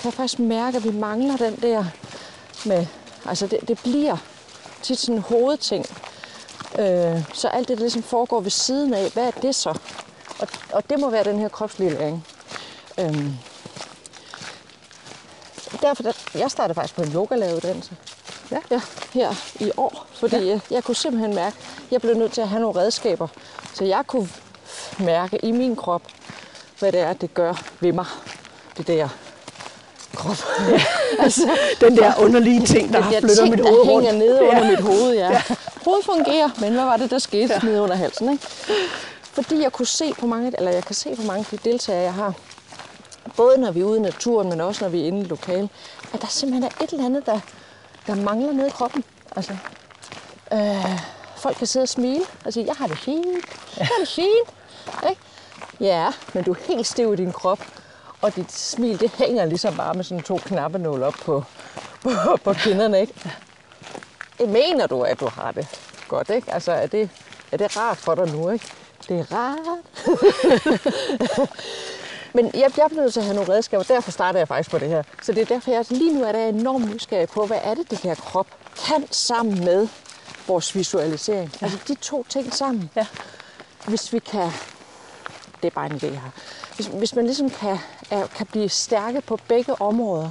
[0.00, 1.84] kan jeg faktisk mærke, at vi mangler den der
[2.66, 2.86] med,
[3.26, 4.16] altså det, det bliver
[4.86, 5.86] tit sådan en hovedting,
[6.78, 9.78] Øh, så alt det, der ligesom foregår ved siden af, hvad er det så?
[10.40, 12.26] Og, og det må være den her kropslige læring.
[12.98, 13.36] Øhm,
[15.82, 17.96] derfor, der, jeg startede faktisk på en yogalæreruddannelse.
[18.50, 18.58] Ja.
[18.70, 18.80] ja.
[19.12, 20.46] her i år, fordi ja.
[20.46, 23.28] jeg, jeg kunne simpelthen mærke, at jeg blev nødt til at have nogle redskaber,
[23.74, 24.28] så jeg kunne
[24.98, 26.02] mærke i min krop,
[26.78, 28.06] hvad det er, det gør ved mig,
[28.76, 29.08] det der
[30.16, 30.36] krop.
[30.70, 30.80] Ja.
[31.24, 31.50] altså,
[31.80, 34.18] Den der underlige ting, der der flytter ting, mit der hoved hænger rundt.
[34.18, 34.70] nede under Ja.
[34.70, 35.30] mit hoved, ja.
[35.32, 35.42] ja.
[35.84, 37.58] Hovedet fungerer, men hvad var det, der skete ja.
[37.68, 38.32] nede under halsen?
[38.32, 38.46] Ikke?
[39.22, 42.02] Fordi jeg kunne se på mange, eller jeg kan se på mange af de deltagere,
[42.02, 42.32] jeg har,
[43.36, 45.68] både når vi er ude i naturen, men også når vi er inde i lokale,
[46.12, 47.40] at der simpelthen er et eller andet, der,
[48.06, 49.04] der mangler nede i kroppen.
[49.36, 49.52] Altså,
[50.52, 51.00] øh,
[51.36, 53.26] folk kan sidde og smile og sige, jeg har det fint,
[53.78, 54.48] jeg har det fint.
[55.10, 55.20] Ikke?
[55.80, 57.58] Ja, men du er helt stiv i din krop,
[58.26, 61.44] og dit smil, det hænger ligesom bare med sådan to knappenåle op på,
[62.02, 62.10] på,
[62.44, 63.14] på kinderne, ikke?
[64.46, 65.66] Mener du, at du har det
[66.08, 66.52] godt, ikke?
[66.52, 67.10] Altså, er det,
[67.52, 68.66] er det rart for dig nu, ikke?
[69.08, 69.58] Det er rart.
[72.34, 74.78] Men jeg, jeg blev nødt til at have nogle redskaber, derfor startede jeg faktisk på
[74.78, 75.02] det her.
[75.22, 77.90] Så det er derfor, jeg lige nu er der enormt nysgerrig på, hvad er det,
[77.90, 78.46] det her krop
[78.86, 79.88] kan sammen med
[80.46, 81.52] vores visualisering.
[81.60, 81.66] Ja.
[81.66, 82.90] Altså de to ting sammen.
[82.96, 83.06] Ja.
[83.86, 84.50] Hvis vi kan,
[85.62, 86.30] det er bare en idé her,
[86.76, 87.78] hvis, hvis man ligesom kan,
[88.10, 90.30] er, kan blive stærke på begge områder,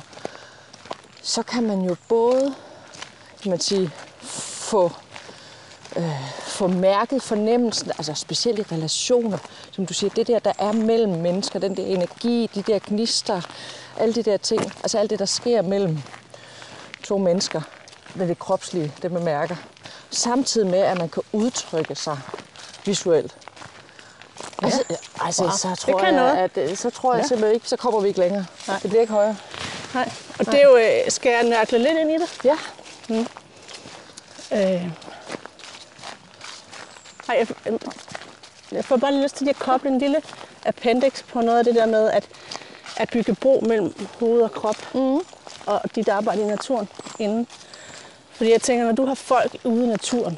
[1.21, 2.55] så kan man jo både
[3.45, 4.91] kan man sige, få,
[5.95, 9.37] øh, få mærket fornemmelsen, altså specielt i relationer,
[9.71, 13.41] som du siger, det der, der er mellem mennesker, den der energi, de der gnister,
[13.97, 15.99] alle de der ting, altså alt det, der sker mellem
[17.03, 17.61] to mennesker,
[18.15, 19.55] med det kropslige, det man mærker.
[20.09, 22.19] Samtidig med, at man kan udtrykke sig
[22.85, 23.44] visuelt.
[24.63, 24.83] Altså,
[25.21, 25.51] altså Wow.
[25.51, 26.37] så Det tror kan jeg, noget.
[26.37, 27.27] at øh, så tror jeg Ja.
[27.27, 28.45] simpelthen ikke, så kommer vi ikke længere.
[28.67, 28.79] Nej.
[28.81, 29.37] Det bliver ikke højere.
[29.93, 30.09] Nej.
[30.39, 32.39] Og det er jo, øh, skal jeg nørkle lidt ind i det?
[32.43, 32.57] Ja.
[34.51, 34.87] Øh.
[37.29, 37.79] Ej, jeg, øh,
[38.71, 40.21] jeg får bare lyst til at koble en lille
[40.65, 42.27] appendix på noget af det der med at,
[42.97, 45.19] at bygge bro mellem hoved og krop mm.
[45.65, 46.89] og dit arbejde i naturen
[47.19, 47.47] inden.
[48.31, 50.37] Fordi jeg tænker, når du har folk ude i naturen,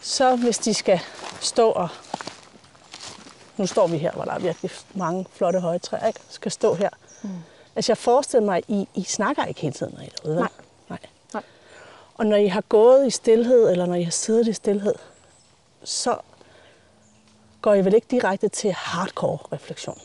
[0.00, 1.00] så hvis de skal
[1.40, 1.88] stå og...
[3.56, 6.20] Nu står vi her, hvor der er virkelig mange flotte høje træer, ikke?
[6.28, 6.88] skal stå her.
[7.22, 7.30] Mm.
[7.76, 10.36] Altså jeg forestiller mig, at I, I snakker ikke hele tiden, når I er derude.
[10.36, 10.48] Nej.
[10.88, 10.98] Nej.
[11.34, 11.42] Nej.
[12.14, 14.94] Og når I har gået i stillhed, eller når I har siddet i stillhed,
[15.84, 16.18] så
[17.62, 19.98] går I vel ikke direkte til hardcore refleksion.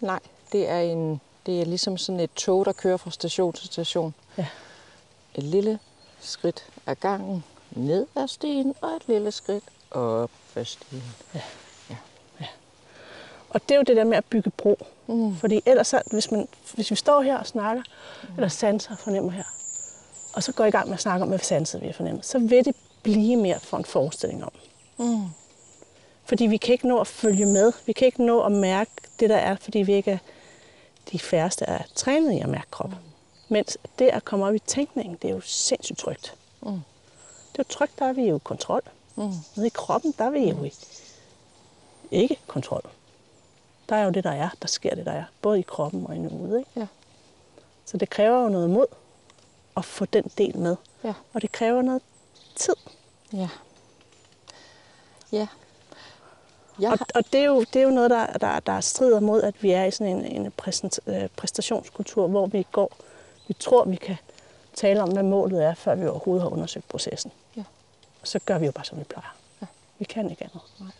[0.00, 0.20] Nej,
[0.52, 4.14] det er, en, det er ligesom sådan et tog, der kører fra station til station.
[4.38, 4.46] Ja.
[5.34, 5.78] Et lille
[6.20, 11.14] skridt ad gangen, ned ad stigen, og et lille skridt op ad stigen.
[13.52, 14.86] Og det er jo det der med at bygge bro.
[15.06, 15.36] Mm.
[15.36, 17.82] Fordi ellers, så, hvis, man, hvis vi står her og snakker,
[18.22, 18.34] mm.
[18.36, 19.44] eller sanser fornemmer her,
[20.34, 22.38] og så går i gang med at snakke om, hvad sanset vi har fornemmet, så
[22.38, 24.52] vil det blive mere for en forestilling om.
[24.98, 25.26] Mm.
[26.24, 27.72] Fordi vi kan ikke nå at følge med.
[27.86, 30.18] Vi kan ikke nå at mærke det, der er, fordi vi ikke er
[31.12, 32.98] de færreste er trænet i at mærke kroppen.
[32.98, 33.12] Mm.
[33.48, 36.34] Mens det at komme op i tænkningen, det er jo sindssygt trygt.
[36.62, 36.70] Mm.
[37.52, 38.82] Det er jo trygt, der er vi jo i kontrol.
[39.16, 39.32] Mm.
[39.56, 40.72] Nede i kroppen, der er vi jo i
[42.10, 42.82] ikke kontrol.
[43.92, 44.48] Der er jo det, der er.
[44.62, 45.24] Der sker det, der er.
[45.42, 46.58] Både i kroppen og i nuet.
[46.58, 46.70] Ikke?
[46.76, 46.86] Ja.
[47.84, 48.86] Så det kræver jo noget mod
[49.76, 50.76] at få den del med.
[51.04, 51.14] Ja.
[51.32, 52.02] Og det kræver noget
[52.56, 52.74] tid.
[53.32, 53.48] Ja.
[55.32, 55.46] Ja.
[56.78, 59.42] Jeg Og, og det, er jo, det er jo noget, der, der, der strider mod,
[59.42, 62.96] at vi er i sådan en, en præsent, øh, præstationskultur, hvor vi går,
[63.48, 64.16] vi tror, vi kan
[64.74, 67.32] tale om, hvad målet er, før vi overhovedet har undersøgt processen.
[67.56, 67.64] Ja.
[68.20, 69.36] Og så gør vi jo bare, som vi plejer.
[69.60, 69.66] Ja.
[69.98, 70.60] Vi kan ikke andet.
[70.80, 70.90] Nej.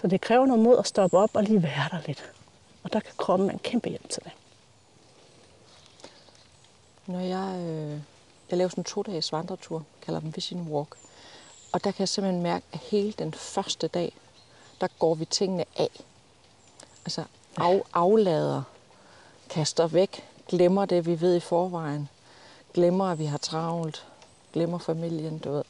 [0.00, 2.32] Så det kræver noget mod at stoppe op og lige være der lidt.
[2.82, 4.32] Og der kan kroppen en kæmpe hjælp til det.
[7.06, 8.00] når jeg, øh,
[8.50, 10.96] jeg laver sådan en to-dages vandretur, kalder den Vision Walk,
[11.72, 14.12] og der kan jeg simpelthen mærke, at hele den første dag,
[14.80, 15.90] der går vi tingene af.
[17.04, 17.24] Altså
[17.56, 18.62] af, aflader,
[19.48, 22.08] kaster væk, glemmer det, vi ved i forvejen,
[22.74, 24.06] glemmer, at vi har travlt,
[24.52, 25.64] glemmer familien, du ved,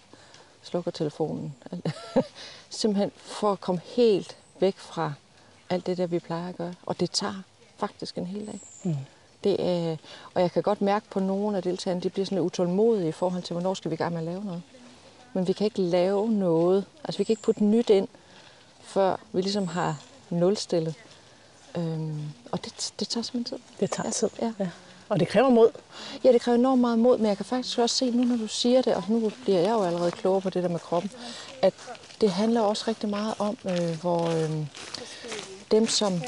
[0.63, 1.55] slukker telefonen.
[2.71, 5.13] Simpelthen for at komme helt væk fra
[5.71, 6.75] alt det der, vi plejer at gøre.
[6.83, 7.43] Og det tager
[7.77, 8.61] faktisk en hel dag.
[8.85, 8.97] Mm.
[9.45, 9.97] Det er,
[10.35, 13.13] og jeg kan godt mærke på nogle af deltagerne, de bliver sådan lidt utålmodige i
[13.13, 14.63] forhold til, hvornår skal vi i gang med at lave noget.
[15.33, 18.09] Men vi kan ikke lave noget, altså vi kan ikke putte nyt ind,
[18.81, 20.95] før vi ligesom har nulstillet.
[21.77, 23.65] Øhm, og det, det tager simpelthen tid.
[23.81, 24.29] Det tager tid.
[24.43, 24.53] ja.
[24.59, 24.69] Ja.
[25.11, 25.71] Og det kræver mod.
[26.25, 28.47] Ja, det kræver enormt meget mod, men jeg kan faktisk også se nu, når du
[28.47, 31.11] siger det, og nu bliver jeg jo allerede klogere på det der med kroppen,
[31.63, 31.75] at
[32.21, 34.51] det handler også rigtig meget om, øh, hvor øh,
[35.71, 36.23] dem, som,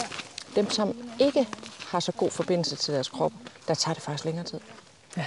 [0.57, 3.33] dem, som ikke har så god forbindelse til deres krop,
[3.69, 4.61] der tager det faktisk længere tid.
[5.17, 5.27] Ja.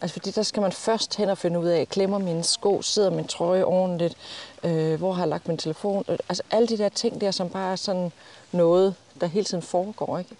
[0.00, 3.10] Altså fordi der skal man først hen og finde ud af, klemmer mine sko, sidder
[3.10, 4.16] min trøje ordentligt,
[4.64, 6.04] øh, hvor har jeg lagt min telefon.
[6.08, 8.12] Øh, Altså alle de der ting der, som bare er sådan
[8.52, 10.18] noget, der hele tiden foregår.
[10.18, 10.30] Ikke?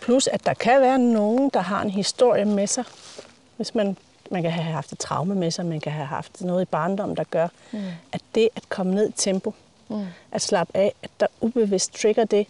[0.00, 2.84] Plus, at der kan være nogen, der har en historie med sig.
[3.56, 3.96] Hvis man,
[4.30, 7.16] man kan have haft et traume med sig, man kan have haft noget i barndommen,
[7.16, 7.78] der gør, mm.
[8.12, 9.54] at det at komme ned i tempo,
[9.88, 10.06] mm.
[10.32, 12.46] at slappe af, at der ubevidst trigger det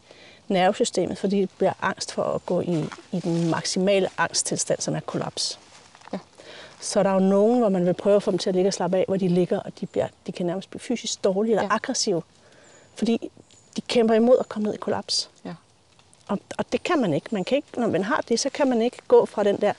[0.49, 5.01] nervesystemet, fordi det bliver angst for at gå i, i den maksimale angsttilstand, som er
[5.01, 5.59] kollaps.
[6.79, 6.83] Ja.
[6.85, 8.69] Så der er jo nogen, hvor man vil prøve at få dem til at ligge
[8.69, 11.53] og slappe af, hvor de ligger, og de, bliver, de kan nærmest blive fysisk dårlige
[11.53, 11.69] eller Ja.
[11.69, 11.75] ja.
[11.75, 12.23] aggressive,
[12.95, 13.31] fordi
[13.77, 15.31] de kæmper imod at komme ned i kollaps.
[15.45, 15.55] Ja.
[16.29, 17.27] Og, og det kan man ikke.
[17.31, 17.69] Man kan ikke.
[17.81, 19.73] Når man har det, så kan man ikke gå fra den der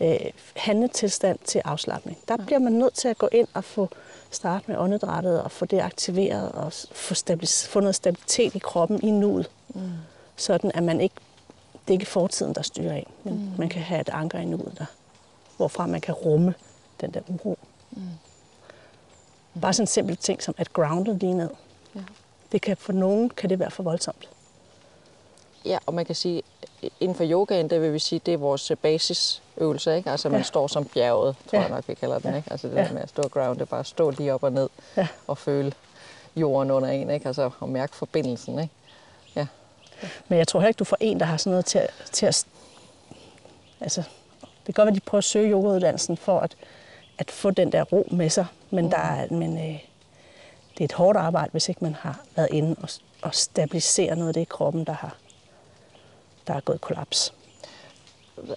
[0.00, 0.16] øh,
[0.56, 2.18] handletilstand til afslappning.
[2.28, 3.88] Der bliver man nødt til at gå ind og få
[4.30, 9.00] starte med åndedrættet og få det aktiveret og få, stabilis- få noget stabilitet i kroppen
[9.02, 9.50] i nuet.
[9.68, 9.80] Mm.
[10.36, 11.14] Sådan at man ikke,
[11.72, 13.50] det er ikke fortiden, der styrer en, men mm.
[13.58, 14.84] man kan have et anker i nuet, der,
[15.62, 16.54] hvorfra man kan rumme
[17.00, 17.58] den der uro.
[17.90, 18.02] Mm.
[19.60, 21.50] Bare sådan en simpel ting som at grounde lige ned.
[21.94, 22.00] Ja.
[22.52, 24.28] Det kan for nogen kan det være for voldsomt.
[25.64, 26.42] Ja, og man kan sige,
[27.00, 30.10] inden for yogaen, der vil vi sige, det er vores øh, basisøvelse, ikke?
[30.10, 30.42] Altså man Ja.
[30.44, 31.62] står som bjerget, tror Ja.
[31.62, 32.36] jeg nok, vi kalder den, Ja.
[32.36, 32.50] ikke?
[32.52, 32.84] Altså det Ja.
[32.84, 35.08] der med at stå ground, det er bare at stå lige op og ned Ja.
[35.26, 35.72] og føle
[36.36, 37.26] jorden under en, ikke?
[37.26, 38.74] Altså og mærke forbindelsen, ikke?
[39.36, 39.46] Ja.
[40.28, 42.26] Men jeg tror heller ikke, du får en, der har sådan noget til, at- til
[42.26, 42.46] at...
[43.80, 44.02] Altså,
[44.66, 46.56] det kan godt være, at de prøver at søge yogauddannelsen for at,
[47.18, 48.46] at få den der ro med sig.
[48.70, 49.78] Men, der er, men øh,
[50.74, 52.88] det er et hårdt arbejde, hvis ikke man har været inde og,
[53.22, 55.16] og stabilisere noget af det i kroppen, der har
[56.46, 57.34] der er gået kollaps.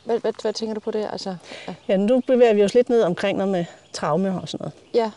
[0.05, 1.07] Hvad, hvad, hvad tænker du på det?
[1.11, 1.35] Altså,
[1.67, 1.73] ja.
[1.87, 4.73] Ja, nu bevæger vi os lidt ned omkring noget med traume og sådan noget.
[4.93, 5.11] ja.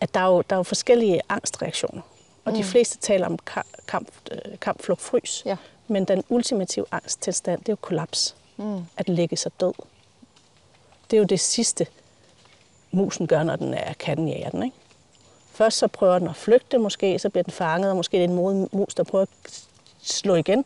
[0.00, 2.02] At der er jo, der er jo forskellige angstreaktioner.
[2.44, 2.58] Og mm.
[2.58, 5.42] de fleste taler om ka- kamp, øh, kamp flugt, frys.
[5.46, 5.56] Ja.
[5.88, 8.36] Men den ultimative angsttilstand, det er jo kollaps.
[8.56, 8.84] Mm.
[8.96, 9.72] At lægge sig død.
[11.10, 11.86] Det er jo det sidste,
[12.90, 14.62] musen gør, når den er katten jager den.
[14.62, 14.76] Ikke?
[15.52, 18.28] Først så prøver den at flygte måske, så bliver den fanget, og måske det er
[18.28, 19.64] en mus, der prøver at
[20.02, 20.64] slå igen.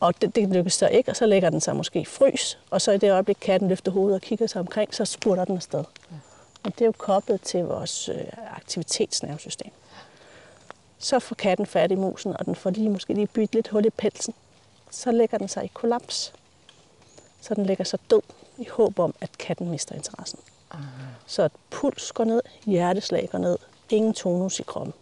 [0.00, 2.80] Og det, det lykkes så ikke, og så lægger den sig måske i frys, og
[2.80, 5.84] så i det øjeblik, katten løfter hovedet og kigger sig omkring, så spurter den afsted.
[6.62, 8.24] Og det er jo koblet til vores øh,
[8.56, 9.70] aktivitetsnervesystem.
[10.98, 13.86] Så får katten fat i musen, og den får lige måske lige byttet lidt hul
[13.86, 14.34] i pelsen.
[14.90, 16.32] Så lægger den sig i kollaps.
[17.40, 18.20] Så den lægger sig død
[18.58, 20.38] i håb om, at katten mister interessen.
[21.26, 23.58] Så at puls går ned, hjerteslag går ned,
[23.90, 24.92] ingen tonus i kroppen.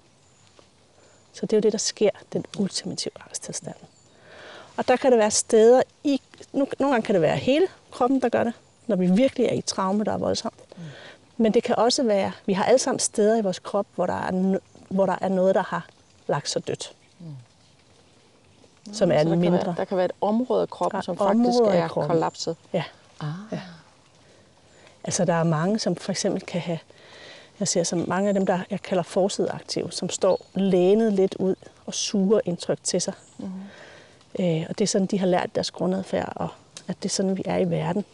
[1.32, 3.76] Så det er jo det, der sker, den ultimative angsttilstand.
[4.76, 6.20] Og der kan det være steder i,
[6.52, 8.52] nu, nogle gange kan det være hele kroppen, der gør det,
[8.86, 10.54] når vi virkelig er i traume, der er voldsomt.
[10.76, 10.82] Mm.
[11.36, 14.14] Men det kan også være, vi har alle sammen steder i vores krop, hvor der
[14.14, 14.58] er,
[14.88, 15.86] hvor der er noget, der har
[16.26, 16.92] lagt sig dødt.
[17.18, 17.26] Mm.
[18.92, 19.58] Som er Så der mindre.
[19.58, 22.10] Kan være, der kan være et område af kroppen, Der er som faktisk er kroppen.
[22.10, 22.56] kollapset.
[22.72, 22.84] Ja.
[23.20, 23.58] Ah.
[25.04, 26.78] Altså der er mange, som for eksempel kan have,
[27.60, 31.54] jeg ser som mange af dem, der jeg kalder forsideaktive, som står lænet lidt ud
[31.86, 33.14] og suger indtryk til sig.
[33.38, 33.44] Mm.
[34.40, 36.48] Øh, og det er sådan, de har lært deres grundadfærd, og
[36.88, 38.04] at det er sådan, vi er i verden.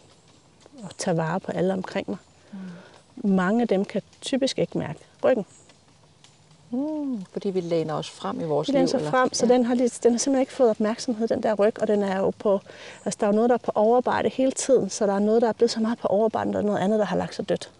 [0.83, 2.17] Og tage vare på alle omkring mig.
[2.51, 3.29] Mm.
[3.29, 5.45] Mange af dem kan typisk ikke mærke ryggen.
[6.71, 8.77] Mm, fordi vi læner os frem i vores De liv.
[8.77, 9.53] læner sig eller- frem, så ja.
[9.53, 12.17] den har, lidt, den har simpelthen ikke fået opmærksomhed, den der ryg, og den er
[12.19, 12.59] jo på,
[13.05, 15.41] altså der er jo noget, der er på overarbejde hele tiden, så der er noget,
[15.41, 17.35] der er blevet så meget på overarbejde, og der er noget andet, der har lagt
[17.35, 17.71] sig dødt.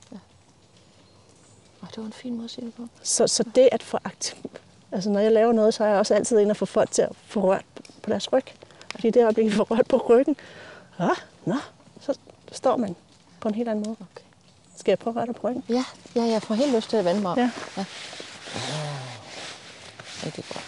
[1.82, 2.84] Oh, det var en fin måde at sige det på.
[3.04, 4.36] Så, så det at få aktiv...
[4.91, 7.02] Altså når jeg laver noget, så er jeg også altid inde og få folk til
[7.02, 7.65] at få rørt
[8.02, 8.43] på deres ryg.
[8.91, 10.36] Fordi det øjeblik, vi får rørt på ryggen,
[11.00, 11.10] ja,
[11.45, 11.56] nå,
[12.02, 12.17] så
[12.52, 12.95] står man
[13.39, 13.95] på en helt anden måde.
[14.13, 14.23] Okay.
[14.78, 15.63] Skal jeg prøve at røre dig på ryggen?
[15.69, 15.84] Ja,
[16.15, 17.38] ja, jeg får helt lyst til at vende mig om.
[17.38, 17.52] Ja.
[17.78, 17.86] ja.
[20.26, 20.64] Rigtig godt.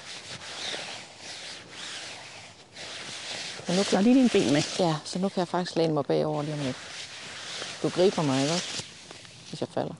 [3.67, 4.61] Men nu Så kan, lige dine ben med.
[4.79, 6.77] ja, så nu kan jeg faktisk læne mig bagover lige om lidt.
[7.83, 8.53] Du griber mig, ikke?
[9.49, 9.95] Hvis jeg falder.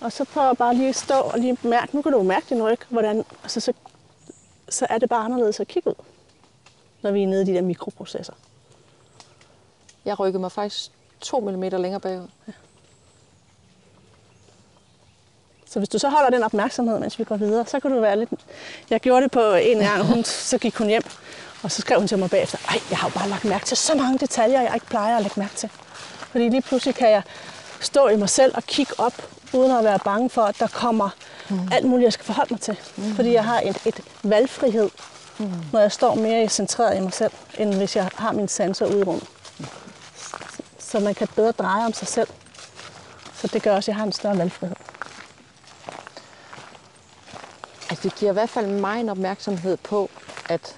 [0.00, 2.62] Og så prøv bare lige at stå og lige mærke, nu kan du mærke din
[2.62, 3.72] ryg, hvordan, altså så,
[4.68, 5.94] så er det bare anderledes at kigge ud,
[7.02, 8.32] når vi er nede i de der mikroprocesser.
[10.04, 12.28] Jeg rykkede mig faktisk to millimeter længere bagud.
[15.66, 18.18] Så hvis du så holder den opmærksomhed, mens vi går videre, så kan du være
[18.18, 18.30] lidt...
[18.90, 21.02] Jeg gjorde det på en gang, hun, så gik hun hjem,
[21.62, 23.76] og så skrev hun til mig bagefter, ej, jeg har jo bare lagt mærke til
[23.76, 25.68] så mange detaljer, jeg ikke plejer at lægge mærke til.
[26.30, 27.22] Fordi lige pludselig kan jeg
[27.80, 29.14] stå i mig selv og kigge op,
[29.54, 31.10] uden at være bange for, at der kommer
[31.50, 31.68] mm.
[31.72, 32.76] alt muligt, jeg skal forholde mig til.
[32.96, 33.14] Mm.
[33.14, 34.90] Fordi jeg har et, et valgfrihed,
[35.38, 35.52] mm.
[35.72, 38.98] når jeg står mere centreret i mig selv, end hvis jeg har mine sanser ude
[38.98, 39.28] i rummet.
[40.90, 42.28] Så man kan bedre dreje om sig selv.
[43.34, 44.76] Så det gør også, at jeg har en større valgfrihed.
[47.90, 50.10] Altså, det giver i hvert fald mig en opmærksomhed på,
[50.48, 50.76] at,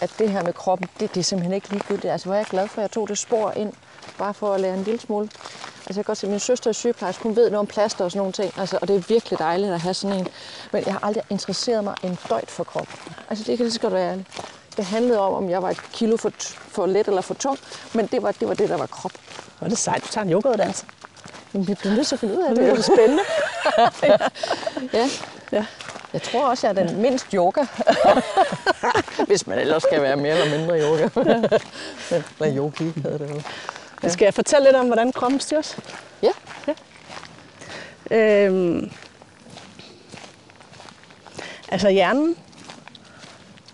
[0.00, 2.12] at det her med kroppen, det, det er simpelthen ikke ligegyldigt.
[2.12, 3.72] Altså, hvor er jeg glad for, at jeg tog det spor ind,
[4.18, 5.24] bare for at lære en lille smule.
[5.24, 8.04] Altså, jeg kan godt se, at min søster er sygeplejerske, hun ved noget om plaster
[8.04, 10.28] og sådan nogle ting, altså, og det er virkelig dejligt at have sådan en.
[10.72, 12.94] Men jeg har aldrig interesseret mig en døjt for kroppen.
[13.30, 14.28] Altså, det kan det godt være ærligt.
[14.78, 16.32] Det handlede om, om jeg var et kilo for,
[16.68, 17.58] for let eller for tung,
[17.94, 19.12] men det var, det var det, der var krop.
[19.58, 20.84] Hvor er det sejt, du tager en yogauddannelse.
[21.52, 22.84] Men vi bliver nødt til at finde ud af Det er jo det.
[22.84, 23.22] spændende.
[24.92, 25.08] Ja.
[25.52, 25.66] Ja.
[26.12, 27.64] Jeg tror også, jeg er den mindst yoga.
[29.26, 31.08] Hvis man ellers skal være mere eller mindre yoga.
[32.40, 33.40] eller yogi hedder det jo.
[34.02, 34.08] Ja.
[34.08, 35.76] Skal jeg fortælle lidt om, hvordan kroppen styres?
[36.22, 36.30] Ja.
[38.10, 38.90] Øhm,
[41.68, 42.36] altså hjernen,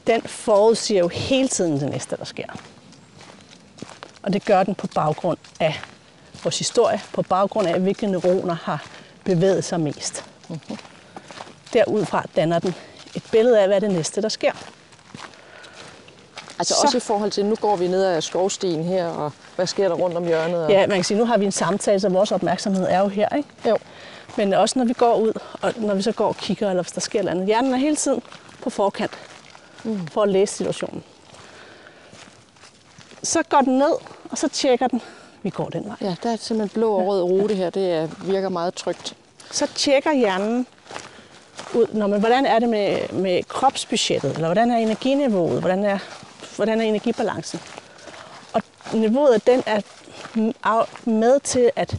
[0.07, 2.47] den forudsiger jo hele tiden det næste, der sker.
[4.23, 5.81] Og det gør den på baggrund af
[6.45, 8.85] vores historie, på baggrund af, hvilke neuroner har
[9.25, 10.25] bevæget sig mest.
[11.73, 12.75] Derudfra danner den
[13.15, 14.53] et billede af, hvad det næste, der sker.
[16.59, 19.67] Altså Så- også i forhold til, nu går vi ned ad skovstien her, og hvad
[19.67, 20.65] sker der rundt om hjørnet?
[20.65, 20.71] Og...
[20.71, 23.29] Ja, man kan sige, nu har vi en samtale, så vores opmærksomhed er jo her,
[23.37, 23.49] ikke?
[23.69, 23.79] Jo.
[24.37, 26.93] Men også når vi går ud, og når vi så går og kigger, eller hvis
[26.93, 27.47] der sker noget andet.
[27.47, 28.23] Hjernen er hele tiden
[28.63, 29.11] på forkant
[29.85, 30.07] mm.
[30.07, 31.05] for at læse situationen.
[33.23, 33.93] Så går den ned,
[34.31, 35.03] og så tjekker den,
[35.43, 35.97] vi går den vej.
[36.01, 37.71] Ja, der er simpelthen blå og rød rute her.
[37.71, 39.17] Det er, virker meget trygt.
[39.51, 40.67] Så tjekker hjernen
[41.75, 45.99] ud, når man, hvordan er det med, med kropsbudgettet, eller hvordan er energiniveauet, hvordan er,
[46.57, 47.61] hvordan er energibalancen.
[48.53, 48.63] Og
[48.95, 49.81] niveauet af den er
[51.09, 51.97] med til, at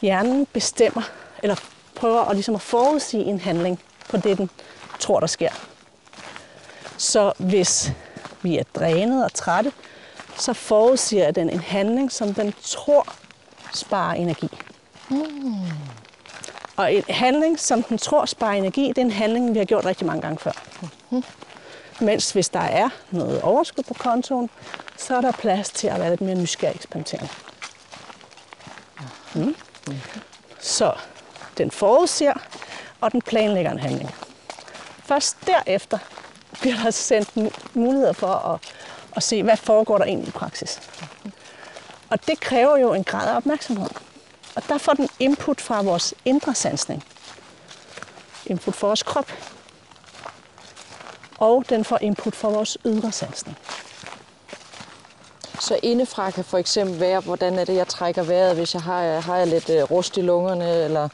[0.00, 1.02] hjernen bestemmer,
[1.42, 1.56] eller
[1.94, 4.50] prøver at, ligesom at forudsige en handling på det, den
[4.98, 5.50] tror, der sker.
[6.98, 7.92] Så hvis
[8.42, 9.72] vi er drænet og trætte,
[10.36, 13.06] så forudsiger den en handling, som den tror
[13.74, 14.48] sparer energi.
[16.76, 19.84] Og en handling, som den tror sparer energi, det er en handling, vi har gjort
[19.84, 20.52] rigtig mange gange før.
[22.00, 24.50] Mens hvis der er noget overskud på kontoen,
[24.96, 27.28] så er der plads til at være lidt mere nysgerrig eksperimenterende.
[29.34, 29.56] Mm.
[30.60, 30.92] Så
[31.58, 32.32] den forudser,
[33.00, 34.14] og den planlægger en handling.
[35.04, 35.98] Først derefter
[36.60, 38.60] bliver der sendt muligheder for at,
[39.16, 40.80] at se, hvad foregår der egentlig i praksis.
[42.10, 43.88] Og det kræver jo en grad af opmærksomhed.
[44.56, 47.04] Og der får den input fra vores indre sansning.
[48.46, 49.32] Input fra vores krop.
[51.38, 53.56] Og den får input fra vores ydre sansning.
[55.60, 59.20] Så indefra kan for eksempel være, hvordan er det, jeg trækker vejret, hvis jeg har,
[59.20, 61.08] har jeg lidt øh, rust i lungerne, eller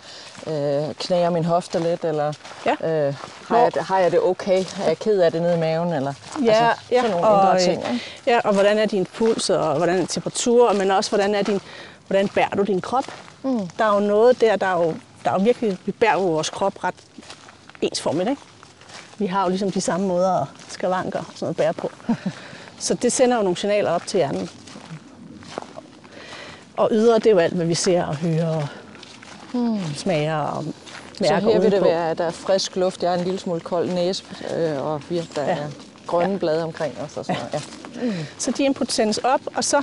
[0.47, 2.32] øh, knager min hofter lidt, eller
[2.66, 2.90] Ja.
[2.90, 3.14] øh,
[3.49, 4.64] har, jeg, har jeg det okay?
[4.82, 5.92] Er jeg ked af det nede i maven?
[5.92, 6.12] Eller,
[6.45, 7.82] Ja, altså, sådan nogle og, øh, ting.
[7.92, 8.01] Ikke?
[8.26, 11.61] Ja, og hvordan er din puls, og hvordan er temperatur, men også hvordan er din,
[12.07, 13.05] hvordan bærer du din krop?
[13.42, 13.68] Mm.
[13.78, 16.20] Der er jo noget der, der er jo, der er jo virkelig, vi bærer jo
[16.26, 16.95] vores krop ret
[17.82, 18.42] ensformigt, ikke?
[19.18, 21.90] Vi har jo ligesom de samme måder at skavanker og sådan noget bære på.
[22.85, 24.51] Så det sender jo nogle signaler op til hjernen.
[26.76, 28.68] Og ydre, det er jo alt, hvad vi ser og hører og
[29.97, 30.64] smager og
[31.18, 31.89] Så mærker her vil det udenpå.
[31.89, 34.24] være, at der er frisk luft, jeg har en lille smule kold næse,
[34.57, 35.51] øh, og vi, der Ja.
[35.51, 35.68] er
[36.07, 37.16] grønne blade omkring os.
[37.16, 37.66] Og sådan noget.
[38.09, 38.24] Ja.
[38.39, 39.82] Så de input sendes op, og så,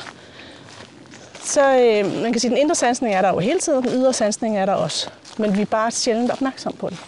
[1.44, 4.14] så øh, man kan sige, den indre sansning er der jo hele tiden, den ydre
[4.14, 5.10] sansning er der også.
[5.38, 7.00] Men vi er bare sjældent opmærksom på den.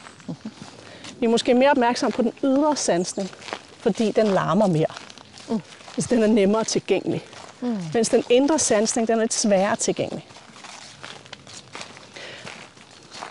[1.20, 3.30] Vi er måske mere opmærksom på den ydre sansning,
[3.80, 4.86] fordi den larmer mere.
[5.94, 7.26] Hvis den er nemmere tilgængelig.
[7.62, 7.78] Mm.
[7.94, 10.28] Mens den indre sansning, den er lidt sværere tilgængelig.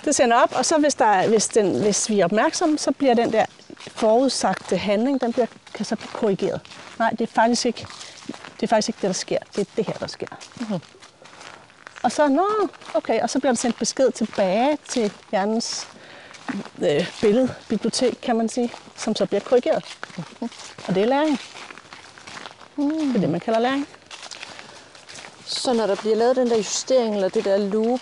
[0.04, 2.92] Det sender op, og så hvis, der, er- hvis, den, hvis vi er opmærksomme, så
[2.92, 3.44] bliver den der
[3.86, 6.60] forudsagte handling, den bliver, kan så blive korrigeret.
[6.98, 7.86] Nej, det er faktisk ikke
[8.60, 9.38] det, er faktisk ikke det, der sker.
[9.56, 10.26] Det er det her, der sker.
[10.60, 10.78] Mm-hmm.
[12.02, 12.46] Og så, nå,
[12.94, 15.88] okay, og så bliver der sendt besked tilbage til hjernens
[16.82, 19.84] øh, billedbibliotek, kan man sige, som så bliver korrigeret.
[20.16, 20.48] Mm-hmm.
[20.88, 21.40] Og det er læring.
[22.76, 22.90] Mm.
[22.90, 23.88] Det er det, man kalder læring.
[25.46, 28.00] Så når der bliver lavet den der justering, eller det der loop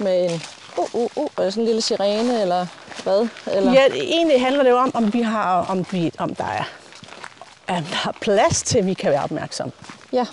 [0.00, 0.42] med en
[0.78, 2.66] uh, uh, uh, eller sådan en lille sirene, eller
[3.02, 3.28] hvad?
[3.46, 3.72] Eller?
[3.72, 6.64] Ja, egentlig handler det jo om, om, vi har, om, vi, om der er
[7.68, 9.72] om der er plads til, at vi kan være opmærksomme.
[10.12, 10.26] ja.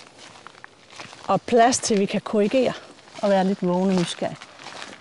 [1.28, 2.72] Og plads til, at vi kan korrigere
[3.22, 4.36] og være lidt vågne nysgerrige.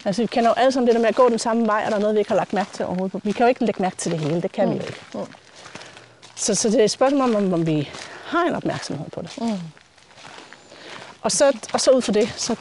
[0.05, 1.91] Altså, vi kender jo alle sammen det der med at gå den samme vej, og
[1.91, 3.21] der er noget, vi ikke har lagt mærke til overhovedet.
[3.23, 4.73] Vi kan jo ikke lægge mærke til det hele, det kan mm.
[4.73, 4.99] vi jo ikke.
[5.13, 5.19] Mm.
[6.36, 7.90] Så, så det er et spørgsmål om, om, vi
[8.26, 9.42] har en opmærksomhed på det.
[9.42, 9.60] Mm.
[11.22, 12.56] Og, så, og så ud fra det, så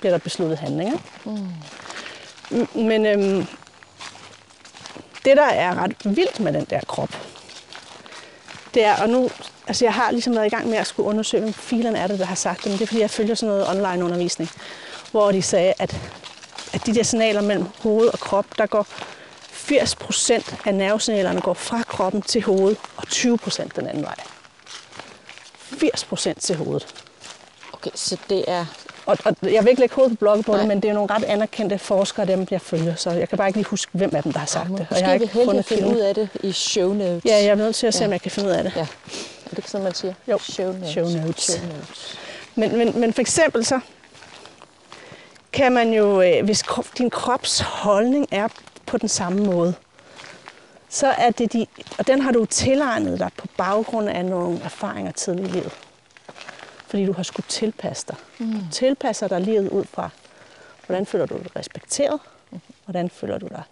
[0.00, 0.98] bliver der besluttet handlinger.
[1.24, 1.48] Mm.
[2.74, 3.46] Men øhm,
[5.24, 7.10] det, der er ret vildt med den der krop,
[8.74, 9.30] det er, og nu,
[9.66, 12.18] altså jeg har ligesom været i gang med at skulle undersøge, hvem filerne er det,
[12.18, 14.50] der har sagt det, men det er fordi, jeg følger sådan noget online undervisning,
[15.10, 15.96] hvor de sagde, at,
[16.72, 18.86] at de der signaler mellem hoved og krop, der går
[19.68, 24.14] 80 procent af nervesignalerne går fra kroppen til hovedet, og 20 procent den anden vej.
[25.58, 26.86] 80 procent til hovedet.
[27.72, 28.66] Okay, så det er...
[29.06, 31.14] Og, og jeg vil ikke lægge hovedet på blogget på det, men det er nogle
[31.14, 34.22] ret anerkendte forskere, dem jeg følger, så jeg kan bare ikke lige huske, hvem af
[34.22, 34.86] dem, der har sagt det.
[34.90, 37.24] Måske jeg har er vi fundet finde ud af det i show notes.
[37.24, 38.06] Ja, jeg er nødt til at se, Ja.
[38.06, 38.72] om jeg kan finde ud af det.
[38.76, 38.80] ja.
[38.80, 40.14] Er det ikke sådan, man siger?
[40.28, 40.38] Jo.
[40.38, 40.88] Show notes.
[40.90, 41.42] Show notes.
[41.44, 42.18] Show notes.
[42.54, 43.80] Men, men, men for eksempel så
[45.52, 46.64] kan man jo, øh, hvis
[46.98, 48.48] din krops holdning er
[48.88, 49.74] på den samme måde,
[50.88, 51.66] så er det de,
[51.98, 55.72] og den har du tilegnet dig på baggrund af nogle erfaringer tidligere i livet.
[56.86, 58.16] Fordi du har skulle tilpasse dig.
[58.38, 58.60] Mm.
[58.72, 60.10] Tilpasser dig livet ud fra,
[60.86, 62.20] hvordan føler du dig respekteret,
[62.84, 63.62] hvordan føler du dig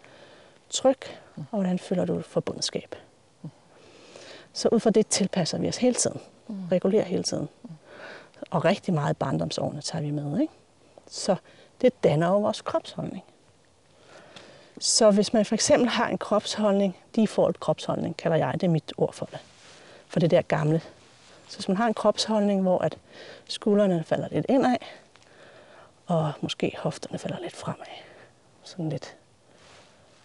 [0.71, 0.99] tryg,
[1.37, 2.95] og hvordan føler du forbundskab.
[4.53, 6.21] Så ud fra det tilpasser vi os hele tiden.
[6.73, 7.49] Regulerer hele tiden.
[8.51, 10.41] Og rigtig meget barndomsårene tager vi med.
[10.41, 10.53] Ikke?
[11.07, 11.37] Så
[11.81, 13.25] det danner jo vores kropsholdning.
[14.79, 18.93] Så hvis man for eksempel har en kropsholdning, default kropsholdning kalder jeg, det er mit
[18.97, 19.39] ord for det.
[20.09, 20.81] For det der gamle.
[21.49, 22.99] Så hvis man har en kropsholdning, hvor at
[23.49, 24.77] skuldrene falder lidt indad,
[26.07, 27.87] og måske hofterne falder lidt fremad.
[28.63, 29.17] Sådan lidt.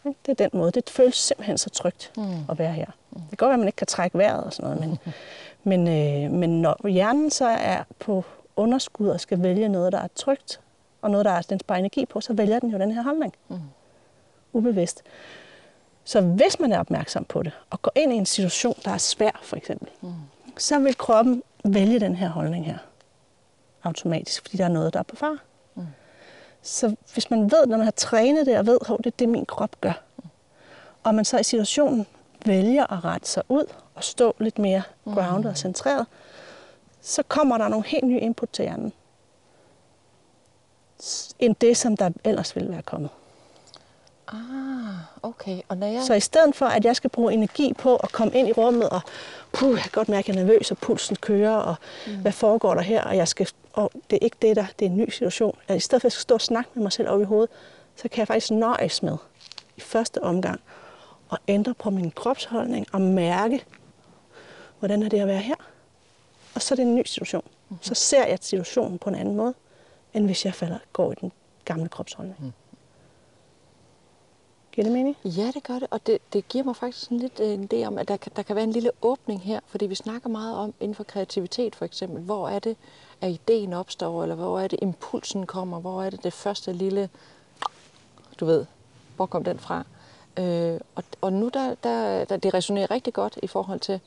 [0.04, 0.72] Det er den måde.
[0.72, 2.49] Det føles simpelthen så trygt mm.
[2.49, 2.86] at være her.
[2.86, 4.99] Det kan godt være, at man ikke kan trække vejret og sådan noget, men,
[5.86, 8.26] men, øh, men når hjernen så er på
[8.56, 10.60] underskud og skal vælge noget, der er trygt,
[11.02, 13.34] og noget, der er, den sparer energi på, så vælger den jo den her holdning.
[13.49, 13.60] Mm.
[14.54, 15.04] Ubevidst.
[16.04, 18.97] Så hvis man er opmærksom på det, og går ind i en situation, der er
[18.97, 20.14] svær, for eksempel, mm.
[20.58, 22.78] så vil kroppen vælge den her holdning her
[23.84, 25.38] automatisk, fordi der er noget, der er på far.
[25.76, 25.88] Mm.
[26.62, 29.30] Så hvis man ved, når man har trænet det, og ved, at det er det,
[29.30, 30.04] min krop gør,
[31.04, 32.08] og man så i situationen
[32.45, 36.06] vælger at rette sig ud og stå lidt mere grounded og centreret,
[37.02, 38.93] så kommer der nogle helt nye input til hjernen,
[41.39, 43.10] end det, som der ellers ville være kommet.
[44.32, 45.62] Ah, okay.
[45.68, 46.04] Og når jeg...
[46.04, 48.90] Så i stedet for, at jeg skal bruge energi på at komme ind i rummet,
[48.90, 49.02] og
[49.52, 51.76] puh, jeg kan godt mærke, at jeg er nervøs, og pulsen kører, og
[52.08, 52.22] mm.
[52.22, 54.90] hvad foregår der her, og jeg skal, og det er ikke det, der det er
[54.90, 55.58] en ny situation.
[55.68, 57.24] At I stedet for, at jeg skal stå og snakke med mig selv over i
[57.24, 57.50] hovedet,
[57.96, 59.18] så kan jeg faktisk nøjes med
[59.78, 60.62] i første omgang
[61.32, 63.66] at ændre på min kropsholdning og mærke,
[64.80, 65.56] hvordan er det at være her.
[66.56, 67.44] Og så er det en ny situation.
[67.70, 67.78] Mm.
[67.82, 69.54] Så ser jeg situationen på en anden måde,
[70.14, 71.32] end hvis jeg falder, går i den
[71.66, 72.38] gamle kropsholdning.
[72.40, 72.52] Mm.
[74.72, 75.17] Giver det mening?
[75.26, 77.97] Ja, det gør det, og det, det giver mig faktisk sådan lidt en idé om,
[77.97, 80.95] at der der kan være en lille åbning her, fordi vi snakker meget om inden
[80.95, 82.76] for kreativitet for eksempel, hvor er det,
[83.22, 87.09] at ideen opstår, eller hvor er det, impulsen kommer, hvor er det det første lille,
[88.39, 88.65] du ved,
[89.15, 89.84] hvor kom den fra?
[90.39, 93.99] Øh, og, og nu der, der, der, det resonerer rigtig godt i forhold til,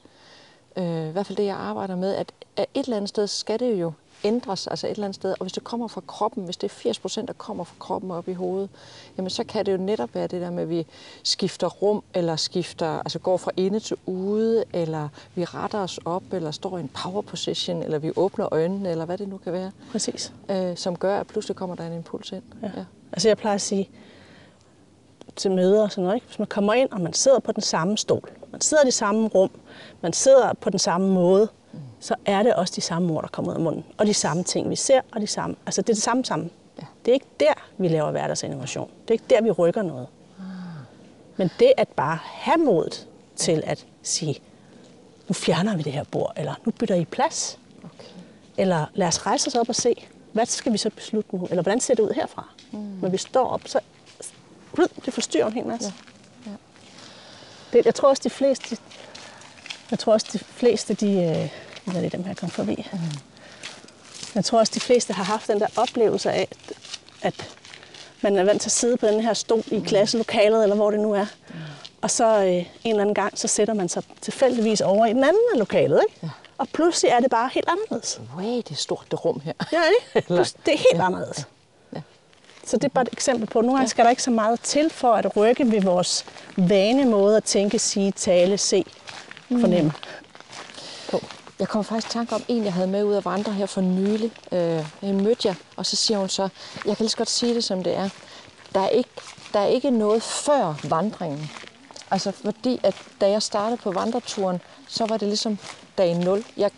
[0.77, 3.61] øh, i hvert fald det, jeg arbejder med, at, at et eller andet sted skal
[3.61, 3.93] det jo
[4.25, 5.31] ændres, altså et eller andet sted.
[5.31, 8.11] Og hvis det kommer fra kroppen, hvis det er 80 procent, der kommer fra kroppen
[8.11, 8.71] op i hovedet,
[9.17, 10.87] jamen så kan det jo netop være det der med, at vi
[11.23, 16.23] skifter rum, eller skifter, altså går fra inde til ude, eller vi retter os op,
[16.33, 19.53] eller står i en power position, eller vi åbner øjnene, eller hvad det nu kan
[19.53, 20.33] være, Præcis.
[20.49, 22.43] øh, som gør, at pludselig kommer der en impuls ind.
[22.63, 22.69] Ja.
[23.13, 23.91] Altså jeg plejer at sige
[25.37, 26.27] til møder og sådan noget, ikke?
[26.27, 28.95] hvis man kommer ind, og man sidder på den samme stol, man sidder i det
[28.95, 29.51] samme rum,
[30.01, 31.49] man sidder på den samme måde,
[32.05, 33.85] så er det også de samme ord, der kommer ud af munden.
[33.99, 35.57] Og de samme ting, vi ser, og de samme.
[35.67, 36.51] Altså det er det samme sammen.
[36.81, 36.87] Ja.
[37.05, 38.91] Det er ikke der, vi laver hverdagsinnovation.
[39.03, 40.07] Det er ikke der, vi rykker noget.
[41.37, 44.41] Men det at bare have modet til at sige,
[45.29, 48.09] nu fjerner vi det her bord, eller nu bytter I plads, Okay.
[48.57, 51.47] eller lad os rejse os op og se, hvad skal vi så beslutte nu?
[51.51, 52.49] Eller hvordan ser det ud herfra?
[52.73, 52.79] Mm.
[52.79, 53.81] Når vi står op, så
[55.05, 55.93] det forstyrrer en hel masse.
[56.47, 56.51] Ja.
[56.51, 56.57] Ja.
[57.79, 58.77] Det, jeg tror også, de fleste,
[59.91, 61.51] jeg tror også, de fleste, de,
[61.87, 62.87] øh, hvad er det, dem her kom forbi?
[62.93, 62.99] Mm.
[64.35, 66.49] Jeg tror også, de fleste har haft den der oplevelse af,
[67.23, 67.35] at
[68.21, 71.01] man er vant til at sidde på den her stol i klasselokalet, eller hvor det
[71.01, 71.27] nu er.
[71.49, 71.55] Mm.
[72.03, 75.25] Og så øh, en eller anden gang, så sætter man sig tilfældigvis over i den
[75.25, 76.21] anden af lokalet, ikke?
[76.23, 76.29] Ja.
[76.59, 78.21] Og pludselig er det bare helt anderledes.
[78.37, 79.53] Way, det er stort det rum her.
[79.73, 79.79] Ja,
[80.17, 80.27] ikke?
[80.35, 81.47] Plus- Det er helt anderledes.
[81.95, 82.01] Ja.
[82.67, 84.61] Så det er bare et eksempel på, at nogle gange skal der ikke så meget
[84.61, 86.25] til for at rykke ved vores
[86.57, 88.85] vane måde at tænke, sige, tale, se,
[89.49, 89.93] fornemme.
[91.59, 93.81] Jeg kom faktisk i tanke om en, jeg havde med ud at vandre her for
[93.81, 94.33] nylig.
[94.53, 96.49] Øh, jeg mødte jeg, og så siger hun så,
[96.87, 98.09] jeg kan lige så godt sige det, som det er.
[98.75, 99.11] Der er ikke,
[99.53, 101.51] der er ikke noget før vandringen.
[102.11, 105.59] Altså fordi, at da jeg startede på vandreturen, så var det ligesom
[105.99, 106.45] dag 0.
[106.57, 106.71] Jeg,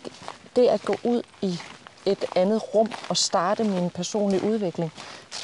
[0.55, 1.59] det at gå ud i
[2.05, 4.93] et andet rum og starte min personlige udvikling.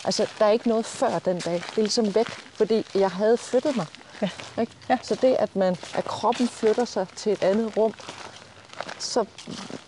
[0.05, 1.53] Altså, der er ikke noget før den dag.
[1.53, 3.85] Det er ligesom væk, fordi jeg havde flyttet mig.
[4.21, 4.29] Ja.
[4.61, 4.71] Ikke?
[4.89, 4.97] Ja.
[5.01, 7.93] Så det, at, man, at kroppen flytter sig til et andet rum,
[8.99, 9.25] så,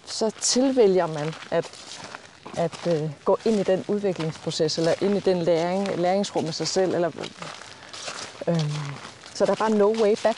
[0.06, 1.72] så tilvælger man at,
[2.58, 6.68] at øh, gå ind i den udviklingsproces, eller ind i den læring, læringsrum med sig
[6.68, 6.96] selv.
[6.96, 7.12] Eller,
[8.48, 8.62] øh,
[9.34, 10.38] så der er bare no way back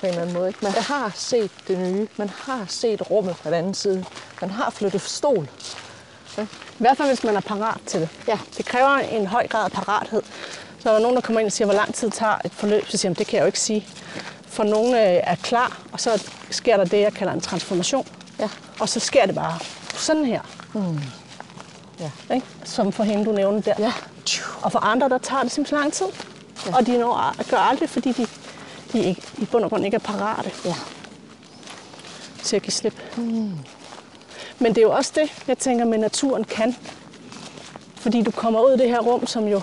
[0.00, 0.48] på en eller anden måde.
[0.48, 0.60] Ikke?
[0.62, 2.08] Man har set det nye.
[2.16, 4.04] Man har set rummet på den anden side.
[4.40, 5.48] Man har flyttet stol.
[6.38, 8.08] I hvert fald, hvis man er parat til det.
[8.28, 8.38] Ja.
[8.56, 10.22] Det kræver en høj grad af parathed.
[10.78, 12.88] Så er der nogen, der kommer ind og siger, hvor lang tid tager et forløb,
[12.88, 13.86] så siger jeg, det kan jeg jo ikke sige.
[14.56, 18.06] For nogle øh, er klar, og så sker der det, jeg kalder en transformation.
[18.40, 18.48] Ja.
[18.80, 19.58] Og så sker det bare
[19.94, 20.40] sådan her.
[22.00, 22.10] Ja.
[22.34, 22.46] Ikke?
[22.64, 23.74] Som for hende, du nævnte der.
[23.78, 23.92] Ja.
[24.62, 26.06] Og for andre, der tager det simpelthen lang tid.
[26.66, 26.76] Ja.
[26.76, 28.26] Og de når, gør aldrig, fordi de,
[28.92, 30.74] de ikke, i bund og grund ikke er parate Ja.
[32.42, 32.94] til at give slip.
[33.16, 33.52] Mm.
[34.58, 36.76] Men det er jo også det, jeg tænker, med naturen kan.
[37.94, 39.60] Fordi du kommer ud i det her rum, som jo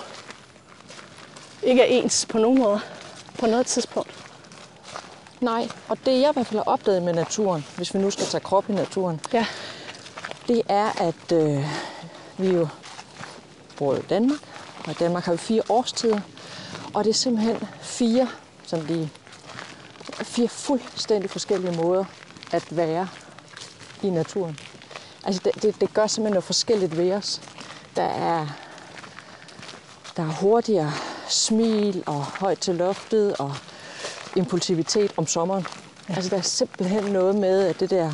[1.63, 2.79] ikke er ens på nogen måde,
[3.39, 4.22] på noget tidspunkt.
[5.43, 8.25] Nej, og det jeg i hvert fald har opdaget med naturen, hvis vi nu skal
[8.25, 9.45] tage krop i naturen, Ja,
[10.47, 11.65] det er, at øh,
[12.37, 12.67] vi jo
[13.77, 14.39] bor i Danmark,
[14.85, 16.19] og i Danmark har vi fire årstider,
[16.93, 18.27] og det er simpelthen fire,
[18.65, 19.09] som de
[20.23, 22.05] fire fuldstændig forskellige måder
[22.51, 23.07] at være
[24.03, 24.57] i naturen.
[25.23, 27.41] Altså det, det, det gør simpelthen noget forskelligt ved os.
[27.95, 28.47] Der er,
[30.17, 30.91] der er hurtigere
[31.29, 33.55] smil og højt til loftet og
[34.36, 35.67] impulsivitet om sommeren.
[36.09, 36.15] Ja.
[36.15, 38.13] Altså der er simpelthen noget med at det der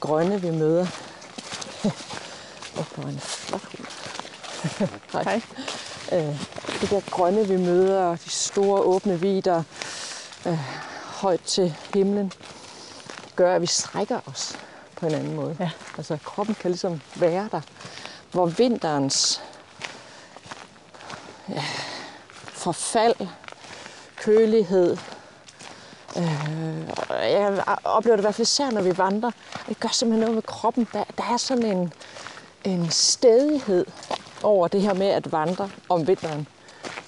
[0.00, 0.86] grønne, vi møder.
[2.78, 3.86] Åh, oh, en flot hund.
[5.12, 5.42] hej.
[6.12, 6.40] Øh,
[6.80, 9.62] det der grønne, vi møder, de store åbne vider,
[10.46, 10.58] øh,
[11.04, 12.32] højt til himlen,
[13.36, 14.58] gør, at vi strækker os
[14.96, 15.56] på en anden måde.
[15.60, 15.70] Ja.
[15.96, 17.60] Altså kroppen kan ligesom være der.
[18.32, 19.42] Hvor vinterens
[21.48, 21.64] ja,
[22.36, 23.28] forfald,
[24.16, 24.96] kølighed,
[26.18, 29.30] øh, jeg oplever det i hvert fald især, når vi vandrer.
[29.68, 30.88] Det gør simpelthen noget med kroppen.
[30.92, 31.92] Der, der er sådan en,
[32.64, 33.86] en stedighed
[34.42, 36.48] over det her med at vandre om vinteren.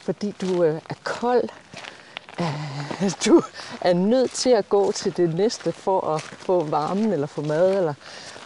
[0.00, 1.48] Fordi du øh, er kold,
[2.40, 3.42] øh, du
[3.80, 7.76] er nødt til at gå til det næste for at få varmen eller få mad.
[7.76, 7.94] Eller,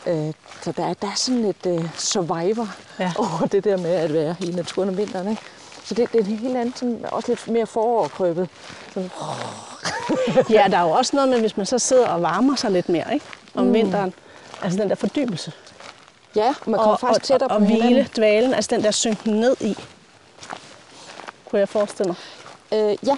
[0.07, 0.33] øh,
[0.63, 3.13] så der er, der er sådan et øh, survivor ja.
[3.19, 5.29] over det der med at være i naturen om vinteren.
[5.29, 5.43] Ikke?
[5.85, 8.49] Så det, det er en helt anden, sådan, også lidt mere forårkrøbet.
[8.95, 9.11] Sådan,
[10.51, 12.89] Ja, der er jo også noget med, hvis man så sidder og varmer sig lidt
[12.89, 13.27] mere ikke?
[13.55, 13.73] om mm.
[13.75, 14.15] vinteren.
[14.63, 15.53] Altså den der fordybelse.
[16.37, 18.13] ja, man kommer og, faktisk tættere og, på og hvile, hinanden.
[18.17, 19.77] dvalen, altså den der synken ned i.
[21.51, 22.17] Kunne jeg forestille mig.
[22.73, 23.17] Øh, ja,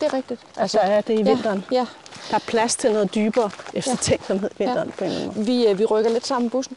[0.00, 0.40] det er rigtigt.
[0.56, 1.64] Altså er det i vinteren.
[1.72, 1.86] Ja, ja.
[2.30, 5.46] Der er plads til noget dybere eftertænksomhed i vinteren på en eller anden måde.
[5.46, 6.76] Vi, øh, vi rykker lidt sammen bussen.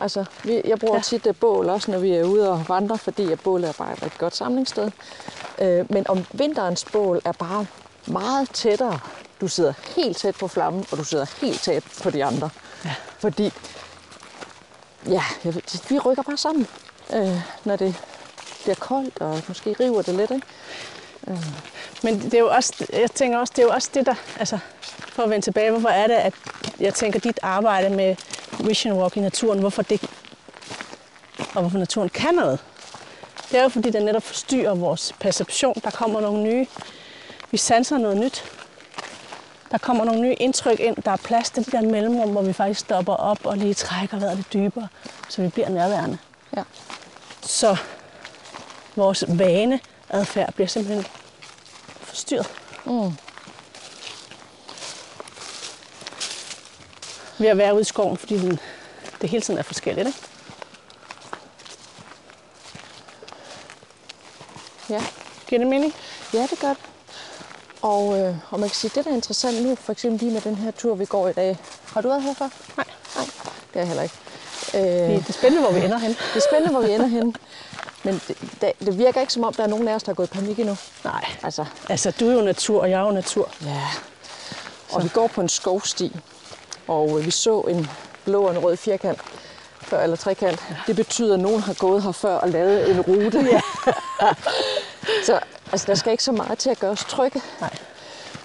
[0.00, 1.02] Altså, vi, jeg bruger Ja.
[1.02, 3.92] tit uh, bål, også når vi er ude og vandre, fordi at bål er bare
[3.92, 4.90] et rigtig godt samlingssted.
[5.58, 7.66] Øh, men om vinterens bål er bare
[8.06, 8.98] meget tættere.
[9.40, 12.50] Du sidder helt tæt på flammen, og du sidder helt tæt på de andre.
[12.84, 12.94] Ja.
[13.18, 13.52] Fordi,
[15.06, 15.54] ja, jeg
[15.88, 16.66] vi rykker bare sammen,
[17.14, 17.96] øh, når det
[18.62, 20.46] bliver koldt, og måske river det lidt, ikke?
[22.02, 24.58] Men det er jo også, jeg tænker også, det er jo også det, der, altså
[25.12, 26.34] for at vende tilbage, hvorfor er det, at
[26.80, 28.16] jeg tænker dit arbejde med
[28.58, 30.02] Vision Walk i naturen, hvorfor det,
[31.54, 32.58] og hvorfor naturen kan noget.
[33.50, 35.74] Det er jo fordi, den netop forstyrrer vores perception.
[35.84, 36.66] Der kommer nogle nye,
[37.50, 38.44] vi sanser noget nyt.
[39.70, 40.96] Der kommer nogle nye indtryk ind.
[40.96, 44.18] Der er plads til de der mellemrum, hvor vi faktisk stopper op og lige trækker
[44.18, 44.88] vejret lidt dybere,
[45.28, 46.18] så vi bliver nærværende.
[46.56, 46.62] Ja.
[47.42, 47.76] Så
[48.96, 51.06] vores vaneadfærd bliver simpelthen
[52.00, 52.50] forstyrret.
[52.84, 53.12] Mm.
[57.40, 58.58] Ved at være ude i skoven, fordi den,
[59.20, 60.06] det hele tiden er forskelligt.
[60.08, 60.18] Ikke?
[64.90, 65.02] Ja.
[65.48, 65.94] Giver det mening?
[66.34, 66.78] Ja, det gør det.
[67.82, 70.40] Og, øh, og man kan sige, det der er interessant nu, for eksempel lige med
[70.40, 71.58] den her tur, vi går i dag.
[71.94, 72.48] Har du været her før?
[72.76, 72.86] Nej.
[73.16, 73.24] Nej,
[73.72, 74.14] det er jeg heller ikke.
[74.72, 76.10] Det Øh, er spændende, hvor vi ender hen.
[76.10, 77.32] det er spændende, hvor vi ender henne.
[78.02, 80.14] Men det, det, det virker ikke som om, der er nogen af os, der er
[80.14, 80.76] gået i panik endnu.
[81.04, 81.24] Nej.
[81.42, 83.50] Altså, Altså, du er jo natur, og jeg er jo natur.
[83.64, 83.88] ja.
[84.92, 86.16] Og vi går på en skovsti,
[86.88, 87.90] og øh, vi så en
[88.24, 89.20] blå og en rød firkant
[89.80, 90.64] før, eller trekant.
[90.86, 93.40] Det betyder, at nogen har gået her før og lavet en rute.
[93.40, 93.60] Ja.
[95.26, 95.40] så
[95.72, 97.42] altså, der skal ikke så meget til at gøre os trygge.
[97.60, 97.70] Nej.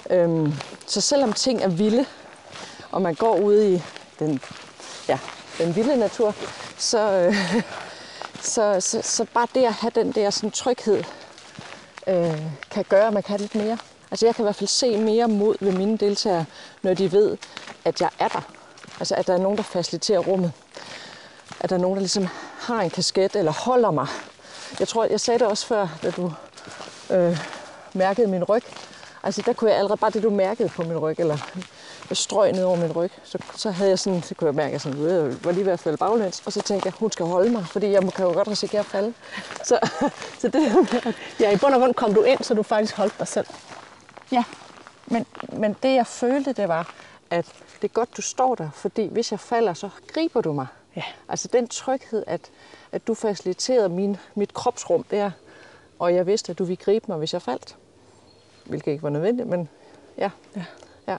[0.10, 0.54] Øhm,
[0.88, 2.06] så selvom ting er vilde,
[2.92, 3.82] og man går ude i
[4.20, 4.40] den,
[5.08, 5.20] ja,
[5.58, 6.36] den vilde natur,
[6.78, 7.36] så, øh,
[8.54, 11.04] så, så, så bare det at have den der sådan, tryghed,
[12.08, 13.78] øh, kan gøre, at man kan lidt mere.
[14.12, 16.46] Altså jeg kan i hvert fald se mere mod ved mine deltagere,
[16.82, 17.38] når de ved,
[17.86, 18.42] at jeg er der.
[19.00, 20.52] Altså at der er nogen, der faciliterer rummet.
[21.60, 22.28] At der er nogen, der ligesom
[22.60, 24.08] har en kasket eller holder mig.
[24.80, 26.34] Jeg tror, jeg sagde det også før, da du
[27.10, 27.38] øh,
[27.94, 28.64] mærkede min ryg.
[29.24, 31.38] Altså der kunne jeg allerede, bare det du mærkede på min ryg, eller
[32.10, 34.68] jeg strøg ned over min ryg, så, så havde jeg sådan, så kunne jeg mærke,
[34.68, 36.94] at jeg sådan, øh, jeg var lige ved at falde baglæns, og så tænkte jeg,
[37.00, 39.14] hun skal holde mig, fordi jeg kan jo godt risikere at falde.
[39.70, 39.80] Så,
[40.40, 40.90] så det
[41.40, 43.48] Ja, i bund og grund kom du ind, så du faktisk holdt dig selv.
[44.32, 44.44] Ja,
[45.06, 46.94] men, men det jeg følte, det var,
[47.30, 47.46] at
[47.82, 50.68] det er godt, du står der, fordi hvis jeg falder, så griber du mig.
[50.96, 51.04] Ja.
[51.30, 52.42] Altså den tryghed, at,
[52.92, 55.32] at du faciliterede min, mit kropsrum der,
[56.00, 57.76] og jeg vidste, at du ville gribe mig, hvis jeg faldt.
[58.66, 59.70] Hvilket ikke var nødvendigt, men
[60.18, 60.30] ja.
[60.56, 60.64] Ja.
[61.08, 61.18] ja.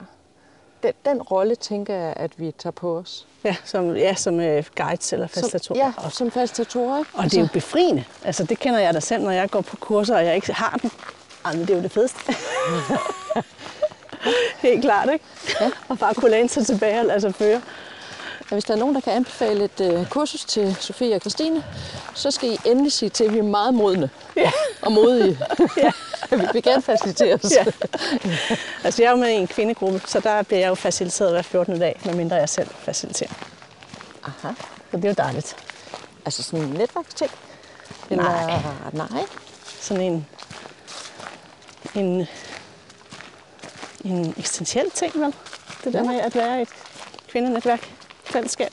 [0.82, 3.26] Den, den rolle tænker jeg, at vi tager på os.
[3.44, 5.92] Ja, som, ja, som øh, guides eller facilitatorer.
[6.02, 6.98] Ja, som facilitatorer.
[6.98, 7.10] ikke?
[7.14, 8.04] Og det er jo befriende.
[8.24, 10.78] Altså, det kender jeg da selv, når jeg går på kurser, og jeg ikke har
[10.82, 10.90] den.
[11.46, 12.18] Ej, men det er jo det fedeste.
[14.58, 15.24] Helt klart, ikke?
[15.60, 15.70] Ja.
[15.88, 17.60] Og bare kunne læne sig tilbage og lade sig føre.
[18.50, 21.64] Ja, hvis der er nogen, der kan anbefale et øh, kursus til Sofie og Christine,
[22.14, 24.50] så skal I endelig sige til, at vi er meget modne Ja.
[24.82, 25.38] og modige.
[25.76, 25.90] Ja.
[26.36, 27.52] vi vil gerne facilitere os.
[27.52, 27.64] Ja.
[28.84, 31.42] Altså, jeg er jo med i en kvindegruppe, så der bliver jeg jo faciliteret hver
[31.42, 31.80] 14.
[31.80, 33.30] dag, medmindre jeg selv faciliterer.
[34.24, 34.54] Aha.
[34.90, 35.56] Så det er jo dejligt.
[36.24, 37.30] Altså sådan en netværksting?
[38.10, 38.60] Nej.
[38.92, 39.06] Nej.
[39.80, 40.26] Sådan en,
[41.96, 42.26] en,
[44.04, 45.34] en eksistentiel ting, vel?
[45.84, 46.04] Det der Ja.
[46.10, 46.68] med at være et
[47.28, 47.90] kvindenetværk,
[48.24, 48.70] fællesskab.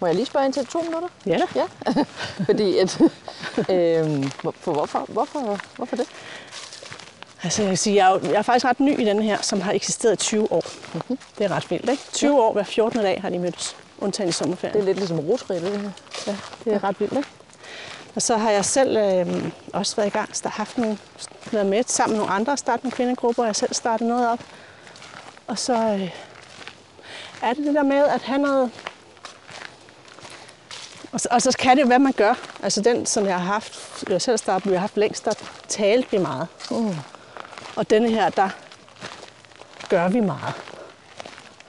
[0.00, 1.08] Må jeg lige spørge ind til to minutter?
[1.26, 1.44] Ja da.
[1.54, 2.04] Ja.
[2.46, 3.00] Fordi at,
[3.74, 6.06] øhm, for hvorfor, hvorfor, hvorfor det?
[7.42, 9.42] Altså, jeg, vil sige, jeg, er jo, jeg er faktisk ret ny i den her,
[9.42, 10.64] som har eksisteret i 20 år.
[10.94, 11.18] Mm-hmm.
[11.38, 12.02] Det er ret vildt, ikke?
[12.12, 13.00] 20 år hver 14.
[13.00, 14.74] dag har de mødtes, undtagen i sommerferien.
[14.74, 15.90] Det er lidt ligesom rotary, det her.
[16.26, 17.28] Ja, det er ret vildt, ikke?
[18.14, 20.98] Og så har jeg selv øh, også været i gang, der har haft nogle,
[21.52, 24.28] været med sammen med nogle andre og startet nogle kvindegrupper, og jeg selv startet noget
[24.28, 24.40] op.
[25.46, 26.10] Og så øh,
[27.42, 28.70] er det det der med at have noget...
[31.12, 32.34] Og så, og så kan det jo, hvad man gør.
[32.62, 35.32] Altså den, som jeg har haft, jeg selv startet, vi har haft længst, der
[35.68, 36.48] talte vi meget.
[36.70, 36.96] Mm.
[37.76, 38.48] Og denne her, der
[39.88, 40.54] gør vi meget.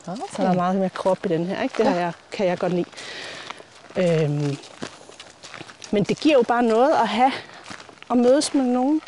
[0.08, 0.22] Okay.
[0.36, 1.78] Så der er meget mere krop i den her, ikke?
[1.78, 2.86] Det har jeg, kan jeg godt lide.
[3.96, 4.58] Øhm,
[5.92, 7.32] men det giver jo bare noget at have
[8.12, 9.02] at mødes med nogen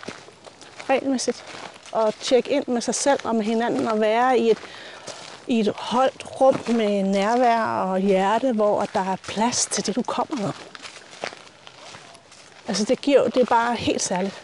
[0.90, 1.44] regelmæssigt.
[1.92, 4.58] Og tjekke ind med sig selv og med hinanden og være i et,
[5.48, 10.02] i et holdt rum med nærvær og hjerte, hvor der er plads til det, du
[10.02, 10.52] kommer med.
[12.68, 14.42] Altså det giver det er bare helt særligt.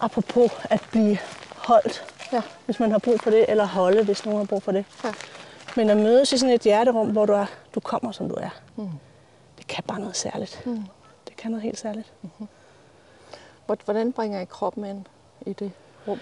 [0.00, 1.18] Apropos at blive
[1.56, 2.42] holdt, Ja.
[2.64, 4.84] hvis man har brug for det, eller holde, hvis nogen har brug for det.
[5.04, 5.12] Ja.
[5.76, 8.48] Men at mødes i sådan et hjerterum, hvor du, er, du kommer, som du er,
[8.76, 8.88] mm.
[9.58, 10.62] det kan bare noget særligt.
[10.66, 10.84] Mm.
[11.40, 12.12] Kan noget helt særligt.
[13.66, 15.04] Hvor- Hvordan bringer I kroppen ind?
[15.46, 15.72] i det
[16.08, 16.18] rum?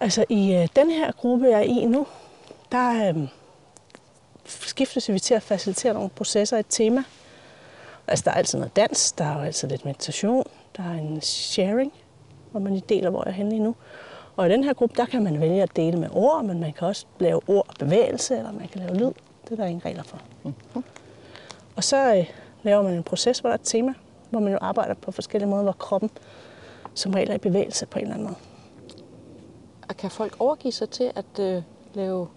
[0.00, 2.06] Altså i øh, den her gruppe, jeg er i nu,
[2.72, 3.28] der øh,
[4.46, 7.04] skiftes vi til at facilitere nogle processer, et tema.
[8.06, 10.44] Altså der er altid noget dans, der er jo altid lidt meditation,
[10.76, 11.92] der er en sharing,
[12.50, 13.74] hvor man deler, hvor jeg er henne lige nu.
[14.36, 16.72] Og i den her gruppe, der kan man vælge at dele med ord, men man
[16.72, 19.12] kan også lave ord og bevægelse, eller man kan lave lyd.
[19.44, 20.20] Det er der ingen regler for.
[20.44, 20.84] Mm-hmm.
[21.76, 22.26] Og så øh,
[22.62, 23.94] laver man en proces, hvor der er et tema,
[24.30, 26.10] hvor man jo arbejder på forskellige måder, hvor kroppen
[26.94, 28.38] som regel er i bevægelse på en eller anden måde.
[29.88, 31.62] Og kan folk overgive sig til at øh,
[31.94, 32.28] lave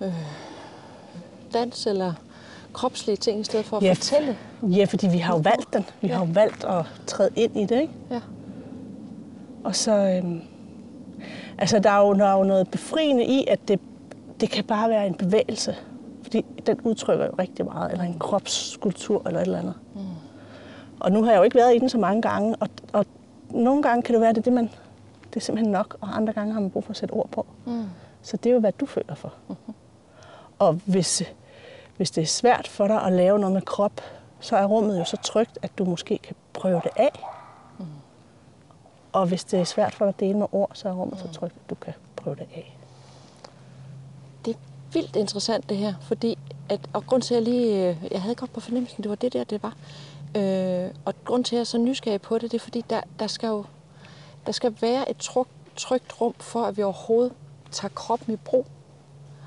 [0.00, 0.12] øh,
[1.52, 2.12] dans eller
[2.72, 3.92] kropslige ting i stedet for at Ja.
[3.92, 4.36] fortælle?
[4.62, 5.84] Ja, fordi vi har jo valgt den.
[6.00, 7.92] Vi har jo valgt at træde ind i det, ikke?
[8.10, 8.20] Ja.
[9.64, 10.40] Og så, øhm,
[11.58, 13.80] altså der er, jo, der er jo noget befriende i, at det,
[14.40, 15.76] det kan bare være en bevægelse.
[16.22, 19.74] Fordi den udtrykker jo rigtig meget, eller en kropsskulptur eller et eller andet.
[19.94, 20.00] Mm.
[21.00, 23.06] Og nu har jeg jo ikke været i den så mange gange, og, og
[23.50, 24.70] nogle gange kan det være, at det er, det, man,
[25.28, 27.46] det er simpelthen nok, og andre gange har man brug for at sætte ord på.
[27.64, 27.84] Mm.
[28.22, 29.32] Så det er jo, hvad du føler for.
[29.48, 29.74] Mm-hmm.
[30.58, 31.22] Og hvis,
[31.96, 34.00] hvis det er svært for dig at lave noget med krop,
[34.40, 37.26] så er rummet jo så trygt, at du måske kan prøve det af.
[39.12, 41.28] Og hvis det er svært for dig at dele med ord, så er rummet så
[41.28, 42.78] trygt, at du kan prøve det af.
[44.44, 44.58] Det er
[44.92, 46.38] vildt interessant det her, fordi
[46.68, 49.14] at, og grund til at jeg lige, øh, jeg havde godt på fornemmelsen, det var
[49.14, 49.76] det der, det var.
[50.34, 53.00] Øh, og grund til at jeg er så nysgerrig på det, det er fordi, der,
[53.18, 53.64] der skal jo
[54.46, 55.46] der skal være et tryk,
[55.76, 57.32] trygt rum for, at vi overhovedet
[57.70, 58.66] tager kroppen i brug.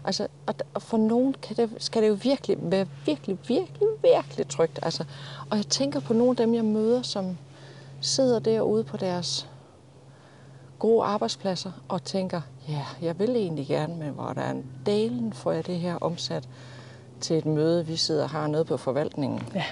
[0.03, 4.47] Altså, og, og for nogen kan det, skal det jo virkelig være virkelig, virkelig, virkelig
[4.47, 4.79] trygt.
[4.81, 5.03] Altså,
[5.49, 7.37] og jeg tænker på nogle af dem, jeg møder, som
[8.01, 9.49] sidder derude på deres
[10.79, 15.79] gode arbejdspladser og tænker, ja, jeg vil egentlig gerne, men hvordan dalen får jeg det
[15.79, 16.49] her omsat
[17.21, 19.41] til et møde, vi sidder og har noget på forvaltningen.
[19.55, 19.63] Ja.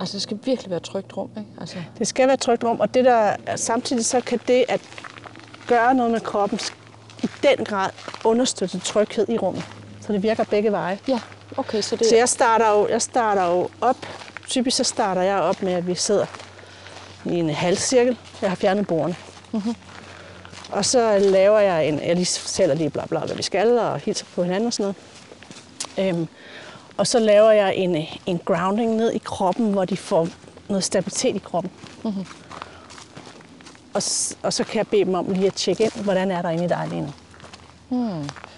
[0.00, 1.50] Altså, det skal virkelig være et trygt rum, ikke?
[1.60, 4.80] Altså, Det skal være et trygt rum, og det der, samtidig så kan det at
[5.66, 6.58] gøre noget med kroppen
[7.22, 7.90] i den grad
[8.24, 9.64] understøtte tryghed i rummet.
[10.00, 10.98] Så det virker begge veje.
[11.08, 11.20] ja,
[11.56, 13.96] okay, så det Så jeg starter jo, jeg starter jo op,
[14.48, 16.26] typisk så starter jeg op med, at vi sidder
[17.24, 18.16] i en halvcirkel.
[18.42, 19.16] Jeg har fjernet bordene.
[19.52, 19.74] Mm-hmm.
[20.70, 23.98] Og så laver jeg en, jeg lige fortæller lige bla bla, hvad vi skal, og
[23.98, 24.94] hilser på hinanden og sådan
[25.98, 26.14] noget.
[26.16, 26.28] Øhm,
[26.96, 30.28] og så laver jeg en, en grounding ned i kroppen, hvor de får
[30.68, 31.72] noget stabilitet i kroppen.
[32.04, 32.26] Mm-hmm.
[33.94, 34.02] Og,
[34.42, 36.64] og så kan jeg bede dem om lige at tjekke ind, hvordan er der inde
[36.64, 37.12] i dig lige nu.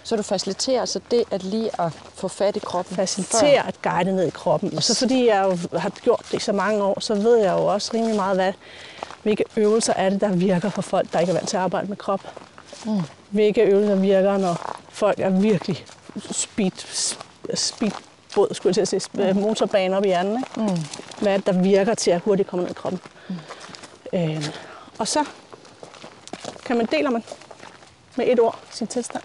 [0.02, 2.96] Så du faciliterer altså det at lige at få fat i kroppen.
[2.96, 4.76] facilitere at guide ned i kroppen.
[4.76, 7.52] Og så fordi jeg jo har gjort det i så mange år, så ved jeg
[7.52, 8.52] jo også rimelig meget, hvad,
[9.22, 11.88] hvilke øvelser er det, der virker for folk, der ikke er vant til at arbejde
[11.88, 12.20] med krop.
[12.84, 13.02] Mm.
[13.30, 15.84] Hvilke øvelser virker, når folk er virkelig
[16.30, 16.72] speed,
[18.36, 19.40] speedbåd, skulle jeg til at sige, mm.
[19.40, 20.36] motorbane op i hjernen.
[20.36, 20.60] Ikke?
[20.60, 20.78] Mm.
[21.20, 23.00] Hvad er det, der virker til at hurtigt komme ned i kroppen.
[23.28, 23.34] Mm.
[24.12, 24.44] Øh,
[24.98, 25.24] og så
[26.64, 27.24] kan man dele man
[28.16, 29.22] med et ord sin tilstand.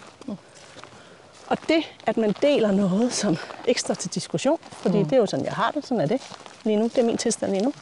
[1.48, 3.38] Og det, at man deler noget som
[3.68, 5.04] ekstra til diskussion, fordi mm.
[5.04, 6.22] det er jo sådan, jeg har det, sådan er det
[6.64, 7.74] lige nu, det er min tilstand lige nu,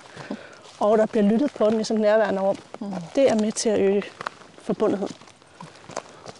[0.79, 2.93] og der bliver lyttet på den i sådan nærværende rum, mm.
[3.15, 4.03] det er med til at øge
[4.61, 5.15] forbundetheden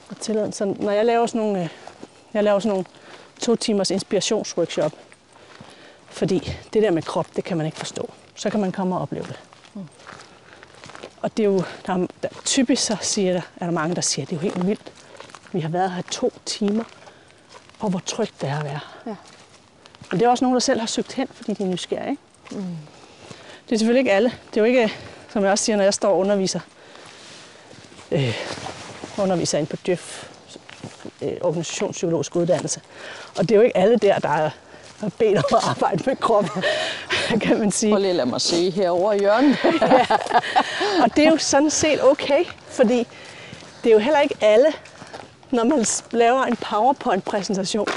[0.09, 0.51] og tilliden.
[0.51, 1.69] Så når jeg laver sådan nogle, øh,
[2.33, 2.85] jeg laver sådan nogle
[3.39, 4.93] to timers inspirationsworkshop,
[6.09, 8.09] fordi det der med krop, det kan man ikke forstå.
[8.35, 9.39] Så kan man komme og opleve det.
[11.21, 14.01] Og det er jo, der er, der, typisk så siger der, er der mange, der
[14.01, 14.91] siger, at det er jo helt vildt.
[15.51, 16.83] Vi har været her to timer,
[17.79, 18.79] og hvor trygt det er at være.
[19.05, 19.15] Ja.
[20.11, 22.09] Men det er også nogen, der selv har søgt hen, fordi de er nysgerrige.
[22.09, 22.21] Ikke?
[22.51, 22.77] Mm.
[23.69, 24.29] Det er selvfølgelig ikke alle.
[24.49, 24.93] Det er jo ikke,
[25.29, 26.59] som jeg også siger, når jeg står og underviser,
[28.11, 28.35] øh,
[29.17, 30.28] underviser ind på DØF,
[31.21, 32.81] øh, organisationspsykologisk uddannelse.
[33.37, 34.49] Og det er jo ikke alle der, der er
[34.99, 36.63] har bedt om at arbejde med kroppen,
[37.41, 37.91] kan man sige.
[37.91, 39.57] Prøv lige at lade mig se herovre i hjørnet.
[41.03, 43.07] Og det er jo sådan set okay, fordi
[43.83, 44.67] det er jo heller ikke alle,
[45.51, 47.87] når man laver en PowerPoint-præsentation.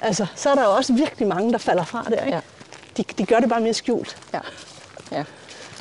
[0.00, 2.36] Altså, så er der jo også virkelig mange, der falder fra der, ikke?
[2.36, 2.40] Ja.
[2.96, 4.16] De, de gør det bare mere skjult.
[4.34, 4.40] ja.
[5.12, 5.24] ja.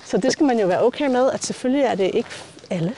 [0.05, 2.29] Så det skal man jo være okay med, at selvfølgelig er det ikke
[2.69, 2.95] alle.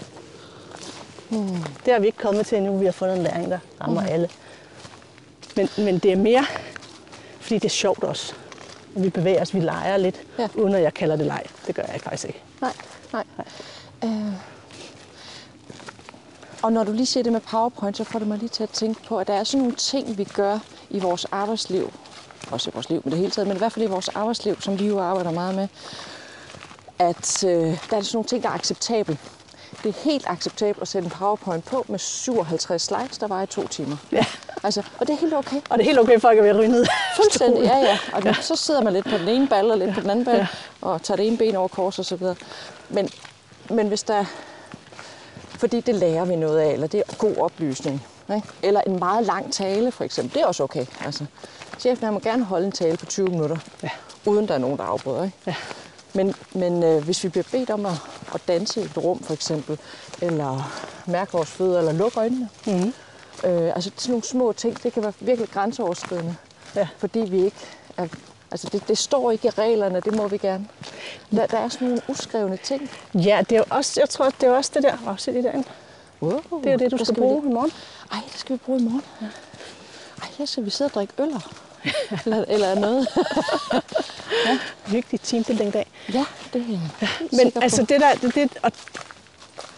[1.29, 1.63] Hmm.
[1.85, 2.77] Det har vi ikke kommet til endnu.
[2.77, 4.07] Vi har fundet en læring, der rammer mm.
[4.07, 4.29] alle.
[5.55, 6.45] Men, men det er mere,
[7.39, 8.33] fordi det er sjovt også.
[8.95, 10.47] Vi bevæger os, vi leger lidt, Ja.
[10.55, 11.43] uden at jeg kalder det leg.
[11.67, 12.41] Det gør jeg faktisk ikke.
[12.61, 12.73] Nej,
[13.13, 13.23] nej.
[14.03, 14.33] Øh.
[16.63, 18.69] Og når du lige siger det med PowerPoint, så får det mig lige til at
[18.69, 20.59] tænke på, at der er sådan nogle ting, vi gør
[20.89, 21.93] i vores arbejdsliv,
[22.51, 24.61] også i vores liv med det hele taget, men i hvert fald i vores arbejdsliv,
[24.61, 25.67] som vi jo arbejder meget med,
[26.99, 29.19] at øh, der er sådan nogle ting, der er acceptabelt.
[29.83, 33.45] Det er helt acceptabelt at sætte en PowerPoint på med 57 slides, der var i
[33.47, 33.97] to timer.
[34.11, 34.25] Ja.
[34.63, 35.61] Altså, og det er helt okay.
[35.69, 36.85] Og det er helt okay, at folk er ved at ryge ned.
[37.15, 37.97] Fuldstændig, ja, ja.
[38.13, 38.33] Og ja.
[38.33, 40.47] så sidder man lidt på den ene ball og lidt på den anden ball, ja.
[40.81, 42.35] og tager det ene ben over kors og så videre.
[42.89, 43.09] Men
[43.69, 44.25] men hvis der...
[45.49, 48.05] Fordi det lærer vi noget af, eller det er god oplysning.
[48.35, 48.47] Ikke?
[48.63, 50.33] Eller en meget lang tale, for eksempel.
[50.33, 50.85] Det er også okay.
[51.05, 51.25] Altså,
[51.79, 53.89] chefen han må gerne holde en tale på 20 minutter, Ja.
[54.25, 55.23] uden der er nogen, der afbryder.
[55.23, 55.37] Ikke?
[55.47, 55.55] Ja.
[56.13, 57.93] Men, men øh, hvis vi bliver bedt om at,
[58.37, 59.79] at danse i et rum, for eksempel,
[60.21, 60.71] eller
[61.07, 62.93] mærke vores fødder, eller lukke øjnene, Mm-hmm.
[63.43, 66.35] øh, altså sådan nogle små ting, det kan være virkelig grænseoverskridende.
[66.75, 66.87] Ja.
[66.97, 67.57] Fordi vi ikke
[67.97, 68.07] er,
[68.51, 70.67] altså det, det står ikke i reglerne, det må vi gerne.
[71.31, 72.89] Der, der er sådan nogle uskrevne ting.
[73.13, 74.93] Ja, det er jo også, jeg tror, det er også det der.
[75.07, 75.67] Åh, se det derinde.
[76.21, 77.71] Wow, Det er jo det, du skal vi bruge i morgen.
[78.11, 79.03] Ej, det skal vi bruge i morgen.
[80.21, 81.51] Ej, her skal vi sidde og drikke øller.
[82.25, 83.07] eller, eller noget.
[84.91, 85.87] Vigtig teambuilding-dag.
[86.13, 87.85] Ja, det er jeg Men sikker altså på.
[87.85, 88.71] det der, det, det, og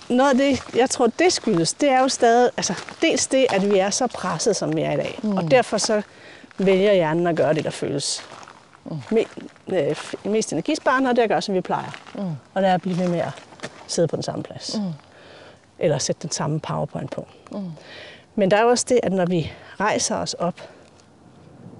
[0.09, 3.71] noget af det, jeg tror, det skyldes, det er jo stadig, altså dels det, at
[3.71, 5.19] vi er så presset, som vi er i dag.
[5.23, 5.37] Mm.
[5.37, 6.01] Og derfor så
[6.57, 8.23] vælger hjernen at gøre det, der føles
[8.85, 8.97] mm.
[9.11, 9.25] me,
[9.67, 11.91] øh, mest energisparende, og det er at gøre, som vi plejer.
[12.15, 12.21] Mm.
[12.53, 13.31] Og det er at blive ved med at
[13.87, 14.77] sidde på den samme plads.
[14.77, 14.93] Mm.
[15.79, 17.27] Eller sætte den samme powerpoint på.
[17.51, 17.71] Mm.
[18.35, 20.69] Men der er også det, at når vi rejser os op,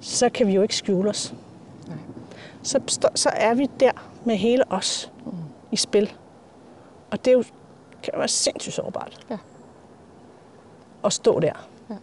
[0.01, 1.33] så kan vi jo ikke skjule os.
[2.63, 3.91] Så, stå- så er vi der
[4.25, 5.31] med hele os mm.
[5.71, 6.13] i spil.
[7.11, 7.43] Og det er jo,
[8.03, 9.25] kan være sindssygt sårbart.
[9.29, 9.37] Ja.
[11.03, 11.67] At stå der.
[11.89, 11.95] Ja.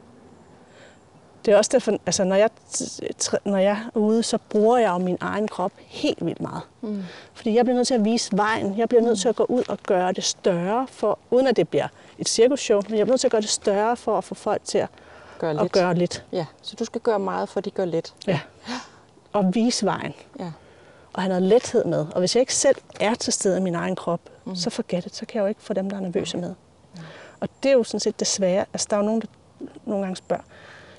[1.44, 2.50] Det er også derfor, altså når jeg,
[3.44, 6.62] når jeg er ude, så bruger jeg jo min egen krop helt vildt meget.
[6.80, 7.02] Mm.
[7.34, 8.78] Fordi jeg bliver nødt til at vise vejen.
[8.78, 11.68] Jeg bliver nødt til at gå ud og gøre det større, for, uden at det
[11.68, 11.88] bliver
[12.18, 14.64] et cirkusshow, men jeg bliver nødt til at gøre det større for at få folk
[14.64, 14.88] til at,
[15.38, 15.72] Gør lidt.
[15.72, 16.24] gøre lidt.
[16.32, 18.14] Ja, så du skal gøre meget, for de gør lidt.
[18.26, 18.40] Ja.
[19.32, 20.14] Og vise vejen.
[20.38, 20.52] Ja.
[21.12, 22.06] og have noget lethed med.
[22.12, 24.56] Og hvis jeg ikke selv er til stede i min egen krop, mm.
[24.56, 26.54] så forget it, så kan jeg jo ikke få dem, der er nervøse med.
[27.40, 28.64] Og det er jo sådan set det svære.
[28.72, 29.26] Altså, der er jo nogen, der
[29.84, 30.42] nogle gange spørger,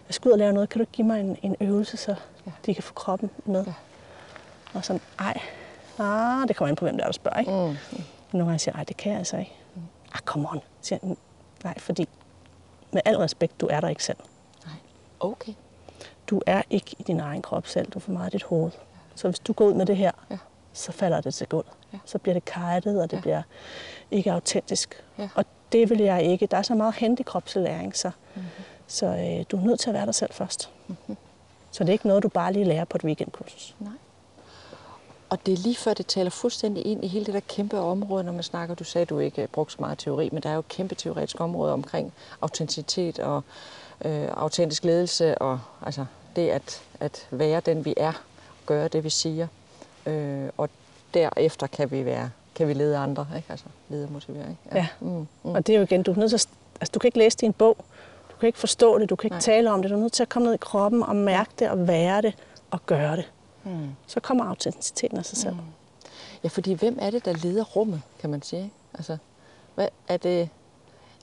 [0.08, 2.16] jeg skal ud og lave noget, kan du give mig en, en øvelse, så
[2.46, 2.52] ja.
[2.66, 3.66] de kan få kroppen med?
[3.66, 3.74] Ja.
[4.74, 5.42] Og sådan, ej,
[6.00, 7.52] ah, det kommer an på, hvem der er, der spørger, ikke?
[7.52, 8.04] Mm.
[8.32, 9.54] Nogle gange siger jeg, det kan jeg altså ikke.
[10.14, 10.60] Ah, come on.
[10.82, 11.16] Siger jeg,
[11.64, 12.08] nej, fordi
[12.92, 14.18] med al respekt, du er der ikke selv.
[14.66, 14.76] Nej.
[15.20, 15.54] Okay.
[16.28, 18.72] Du er ikke i din egen krop selv, du er for meget i dit hoved.
[19.16, 20.38] Så hvis du går ud med det her, Ja.
[20.74, 21.72] så falder det til gulvet.
[21.94, 21.98] Ja.
[22.06, 23.22] Så bliver det kajtet, og det Ja.
[23.22, 23.42] bliver
[24.12, 25.04] ikke autentisk.
[25.18, 25.30] Ja.
[25.36, 26.46] Og det vil jeg ikke.
[26.46, 28.44] Der er så meget hent i kropslæring, så, Mhm.
[28.88, 30.72] så øh, du er nødt til at være dig selv først.
[31.72, 33.76] Så det er ikke noget, du bare lige lærer på et weekendkursus.
[33.80, 33.92] Nej.
[35.30, 38.24] Og det er lige før, det taler fuldstændig ind i hele det der kæmpe område,
[38.24, 38.76] når man snakker.
[38.76, 41.42] Du sagde, du ikke brugte så meget teori, men der er jo et kæmpe teoretisk
[41.42, 43.44] område omkring autenticitet og
[44.06, 46.06] øh, autentisk ledelse, og altså
[46.36, 48.24] det at, at være den, vi er,
[48.66, 49.48] gøre det, vi siger.
[50.06, 50.70] Øh, og
[51.14, 53.48] derefter kan vi være kan vi lede andre, ikke?
[53.50, 54.76] Altså lede og motivere, ikke?
[54.76, 54.88] Ja.
[55.00, 55.28] Mm, mm.
[55.44, 56.48] Og det er jo igen, du er nødt til at,
[56.82, 57.78] altså, du kan ikke læse din bog,
[58.32, 59.42] du kan ikke forstå det, du kan ikke Nej.
[59.42, 61.70] tale om det, du er nødt til at komme ned i kroppen og mærke det
[61.70, 62.34] og være det
[62.72, 63.32] og gøre det.
[63.68, 63.90] Mm.
[64.08, 65.54] Så kommer autenticiteten af sig selv.
[65.54, 65.60] Mm.
[66.44, 68.72] Ja, fordi hvem er det, der leder rummet, kan man sige?
[68.94, 69.18] Altså,
[69.76, 70.50] hvad er det...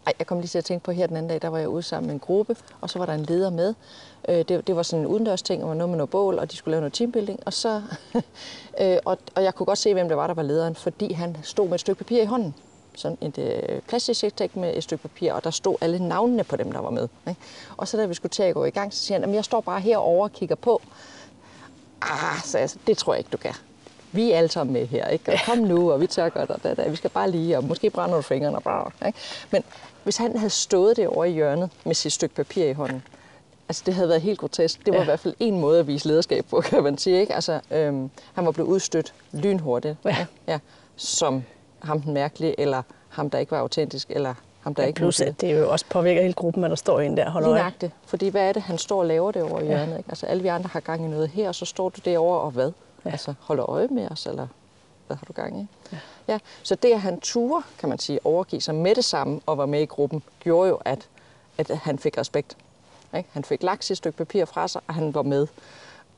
[0.07, 1.69] Ej, jeg kom lige til at tænke på her den anden dag, der var jeg
[1.69, 3.75] ude sammen med en gruppe, og så var der en leder med.
[4.29, 6.51] Øh, det, det var sådan en udendørs ting, og var noget med noget bål, og
[6.51, 7.41] de skulle lave noget teambuilding.
[7.47, 7.83] Og, så,
[8.81, 11.37] øh, og, og jeg kunne godt se, hvem det var, der var lederen, fordi han
[11.43, 12.55] stod med et stykke papir i hånden.
[12.95, 16.73] Sådan et øh, plastisk med et stykke papir, og der stod alle navnene på dem,
[16.73, 17.09] der var med.
[17.29, 17.41] Ikke?
[17.77, 19.45] Og så da vi skulle til at gå i gang, så siger han, at jeg
[19.45, 20.83] står bare herovre og kigger på.
[22.11, 23.53] Ah, så jeg, det tror jeg ikke, du kan.
[24.13, 25.33] Vi er alle sammen med her, ikke?
[25.33, 26.89] Og kom nu, og vi tør godt, og da, da.
[26.89, 29.19] vi skal bare lige, og måske brænde nogle fingrene, og bare, ikke?
[29.51, 29.65] Men
[30.05, 33.03] hvis han havde stået det over i hjørnet med sit stykke papir i hånden,
[33.69, 34.79] altså det havde været helt grotesk.
[34.87, 35.03] Det var Ja.
[35.03, 37.35] i hvert fald en måde at vise lederskab på, kan man sige, ikke?
[37.35, 40.27] Altså, øhm, han var blevet udstødt lynhurtigt, Ja.
[40.49, 40.59] ja,
[40.97, 41.43] som
[41.83, 44.35] ham den mærkelige, eller ham, der ikke var autentisk, eller
[44.65, 46.77] ham, der Ja, ikke plus, at det er jo også påvirker hele gruppen, at der
[46.77, 47.59] står en der og holder øje.
[47.59, 47.93] nøjagtigt.
[48.07, 49.99] Fordi hvad er det, han står og laver det over i hjørnet?
[49.99, 50.09] Ikke?
[50.11, 52.51] Altså alle vi andre har gang i noget her, og så står du derovre og
[52.51, 52.67] hvad?
[52.67, 52.73] Ja.
[53.05, 53.11] Ja.
[53.11, 54.47] Altså holder øje med os, eller
[55.07, 55.67] hvad har du gang i?
[55.93, 55.99] Ja.
[56.29, 56.39] ja.
[56.62, 59.67] Så det, at han turde, kan man sige, overgive sig med det samme og var
[59.67, 61.09] med i gruppen, gjorde jo, at,
[61.59, 62.57] at han fik respekt.
[63.17, 63.29] Ikke?
[63.33, 65.47] Han fik lagt sit stykke papir fra sig, og han var med.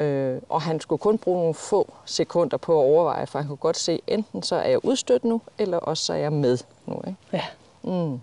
[0.01, 3.57] Øh, og han skulle kun bruge nogle få sekunder på at overveje, for han kunne
[3.57, 7.01] godt se, enten så er jeg udstødt nu, eller også så er jeg med nu.
[7.07, 7.17] Ikke?
[7.33, 7.43] Ja,
[7.83, 8.21] Mm.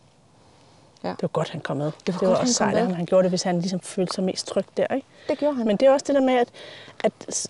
[1.04, 1.10] Ja.
[1.10, 1.86] det var godt, han kom med.
[1.86, 4.24] var det var godt, også sejt, at han gjorde det, hvis han ligesom følte sig
[4.24, 4.96] mest tryg der.
[4.96, 5.08] Ikke?
[5.30, 5.68] Det gjorde han.
[5.68, 6.48] Men det er også det der med, at,
[7.04, 7.48] at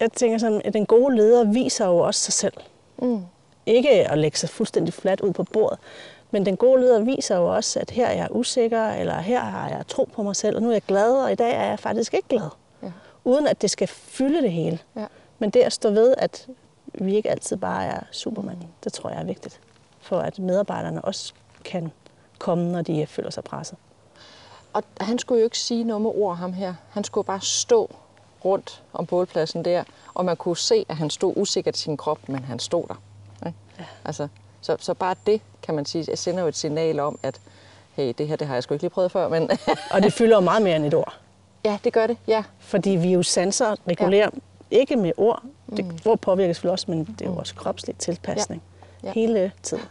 [0.00, 2.54] jeg tænker sådan, at den gode leder viser jo også sig selv.
[2.98, 3.22] Mm.
[3.66, 5.78] Ikke at lægge sig fuldstændig fladt ud på bordet,
[6.30, 9.68] men den gode leder viser jo også, at her er jeg usikker, eller her har
[9.68, 11.78] jeg tro på mig selv, og nu er jeg glad, og i dag er jeg
[11.78, 12.48] faktisk ikke glad.
[12.82, 12.92] Ja.
[13.24, 14.78] Uden at det skal fylde det hele.
[14.96, 15.06] Ja.
[15.38, 16.46] Men det at stå ved, at
[16.94, 19.60] vi ikke altid bare er Superman, det tror jeg er vigtigt.
[20.00, 21.32] For at medarbejderne også
[21.64, 21.92] kan
[22.38, 23.78] komme, når de føler sig presset.
[24.72, 26.74] Og han skulle jo ikke sige noget med ord, ham her.
[26.90, 27.90] Han skulle bare stå
[28.44, 32.28] rundt om bålpladsen der, og man kunne se, at han stod usikkert i sin krop,
[32.28, 32.94] men han stod der.
[33.46, 33.58] Ikke?
[33.78, 33.84] Ja.
[34.04, 34.28] Altså,
[34.60, 37.40] Så, så bare det, kan man sige, jeg sender jo et signal om, at
[37.92, 39.50] hey, det her det har jeg sgu ikke lige prøvet før, men
[39.94, 41.14] Og det fylder jo meget mere end et ord.
[41.64, 42.44] ja, det gør det, ja.
[42.58, 44.30] Fordi vi jo sanser regulerer
[44.70, 44.76] ja.
[44.78, 45.42] ikke med ord.
[45.76, 45.98] Det, mm.
[46.06, 48.62] Ord påvirkes vel også, men det er jo også kropslig tilpasning.
[49.02, 49.08] Ja.
[49.08, 49.12] Ja.
[49.12, 49.84] Hele tiden.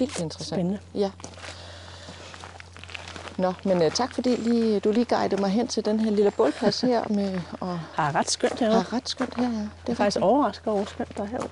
[0.00, 0.56] Vildt interessant.
[0.56, 0.78] Spændende.
[0.94, 1.10] Ja.
[3.38, 6.30] Nå, men uh, tak fordi lige, du lige guidede mig hen til den her lille
[6.30, 8.76] bålplads her, med, og Har ret skønt herude.
[8.76, 9.42] har ret skønt her.
[9.42, 9.48] Ja.
[9.58, 11.50] Det Det er faktisk overrasket over, skønt der er herude.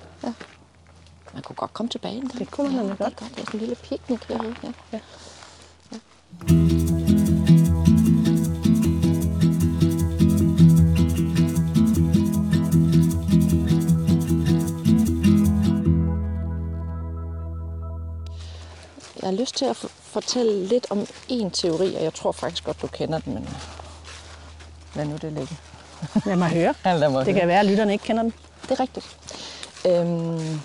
[1.33, 2.39] Man kunne godt komme tilbage en gang.
[2.39, 3.19] Det kunne man ja, nemlig det er godt.
[3.19, 3.31] godt.
[3.35, 4.55] Det er sådan en lille picnic herude.
[4.63, 4.71] Ja.
[4.93, 4.99] Ja.
[19.21, 22.81] Jeg har lyst til at fortælle lidt om en teori, og jeg tror faktisk godt,
[22.81, 23.49] du kender den, men
[24.95, 25.57] lad nu det ligge.
[26.25, 26.73] Lad mig høre.
[26.85, 28.33] Ja, lad mig Det kan være, at lytterne ikke kender den.
[28.63, 29.17] Det er rigtigt.
[29.87, 30.59] Øhm,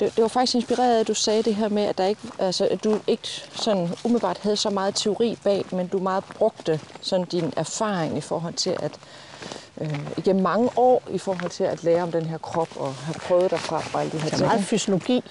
[0.00, 2.20] det, det var faktisk inspireret af, at du sagde det her med, at, der ikke,
[2.38, 6.80] altså, at du ikke sådan umiddelbart havde så meget teori bag, men du meget brugte
[7.00, 8.92] sådan din erfaring i forhold til at
[9.80, 13.14] øh, igennem mange år i forhold til at lære om den her krop og have
[13.14, 14.48] prøvet dig frem og alle de her Det er ting.
[14.48, 15.22] meget fysiologi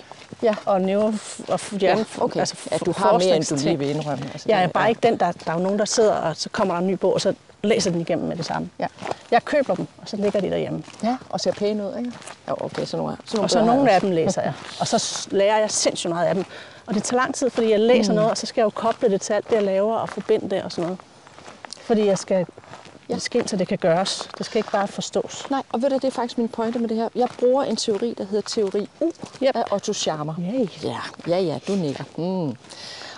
[0.44, 0.56] Ja.
[0.66, 1.14] og neuro
[1.48, 2.40] og hjerne, Ja, okay.
[2.40, 4.26] altså ja, du har mere, end du lige vil indrømme.
[4.34, 6.50] Altså, Jeg er bare ikke den, der, der er jo nogen, der sidder, og så
[6.50, 7.34] kommer der en ny bog, og så
[7.64, 8.70] læser den igennem med det samme.
[8.80, 8.88] Ja.
[9.32, 10.84] Jeg køber dem, og så ligger de derhjemme.
[11.04, 12.12] Ja, og ser pæne ud, ikke?
[12.48, 14.54] Ja, okay, så nogle, så nogle Og så nogle af dem læser jeg.
[14.80, 16.46] Og så lærer jeg sindssygt meget af dem.
[16.86, 18.16] Og det tager lang tid, fordi jeg læser mm.
[18.16, 20.50] noget, og så skal jeg jo koble det til alt det, jeg laver, og forbinde
[20.50, 21.00] det og sådan noget.
[21.82, 22.46] Fordi jeg skal,
[23.10, 23.14] ja.
[23.14, 24.30] det skal ind, så det kan gøres.
[24.38, 25.46] Det skal ikke bare forstås.
[25.50, 27.10] Nej, og ved du, det er faktisk min pointe med det her.
[27.16, 29.12] Jeg bruger en teori, der hedder teori U
[29.44, 29.56] Yep.
[29.56, 30.34] af Otto Scharmer.
[30.40, 30.68] Yay.
[30.84, 30.98] Ja,
[31.28, 32.04] ja, ja, du nikker.
[32.18, 32.56] Mm.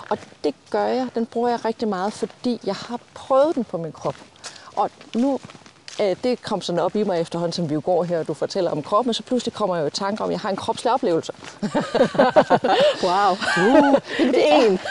[0.10, 3.78] Og det gør jeg, den bruger jeg rigtig meget, fordi jeg har prøvet den på
[3.78, 4.16] min krop.
[4.76, 5.40] Og nu,
[6.02, 8.34] øh, det kom sådan op i mig efterhånden, som vi jo går her, og du
[8.34, 10.56] fortæller om kroppen, så pludselig kommer jeg jo i tanke om, at jeg har en
[10.56, 11.34] kropslig oplevelse.
[13.04, 13.32] Wow.
[13.58, 14.80] Uh, det er en.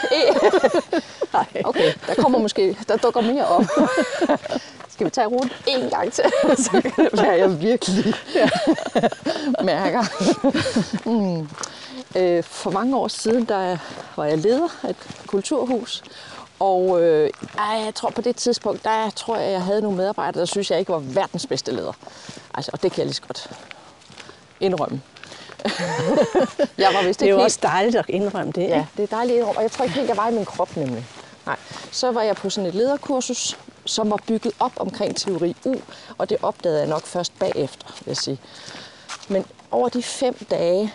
[1.65, 3.63] Okay, der kommer måske, der dukker mere op.
[5.01, 6.23] Skal vi tage rundt en gang til,
[6.65, 8.13] så kan det være, jeg virkelig
[9.63, 10.03] mærker.
[11.09, 11.49] Mm.
[12.15, 13.77] Øh, For mange år siden, der
[14.15, 14.95] var jeg leder af et
[15.27, 16.03] kulturhus,
[16.59, 20.45] og øh, jeg tror på det tidspunkt, der tror jeg, jeg havde nogle medarbejdere, der
[20.45, 21.93] synes, jeg ikke var verdens bedste leder.
[22.53, 23.49] Altså, og det kan jeg lige så godt
[24.59, 25.01] indrømme.
[26.77, 28.61] jeg var vist Det er jo helt- også dejligt at indrømme det.
[28.61, 28.87] Ja, ikke?
[28.97, 31.05] det er dejligt, og jeg tror ikke helt, jeg var i min krop nemlig.
[31.45, 31.55] Nej.
[31.91, 35.75] Så var jeg på sådan et lederkursus, som var bygget op omkring teori U,
[36.17, 38.39] og det opdagede jeg nok først bagefter, vil jeg sige.
[39.27, 40.93] Men over de fem dage,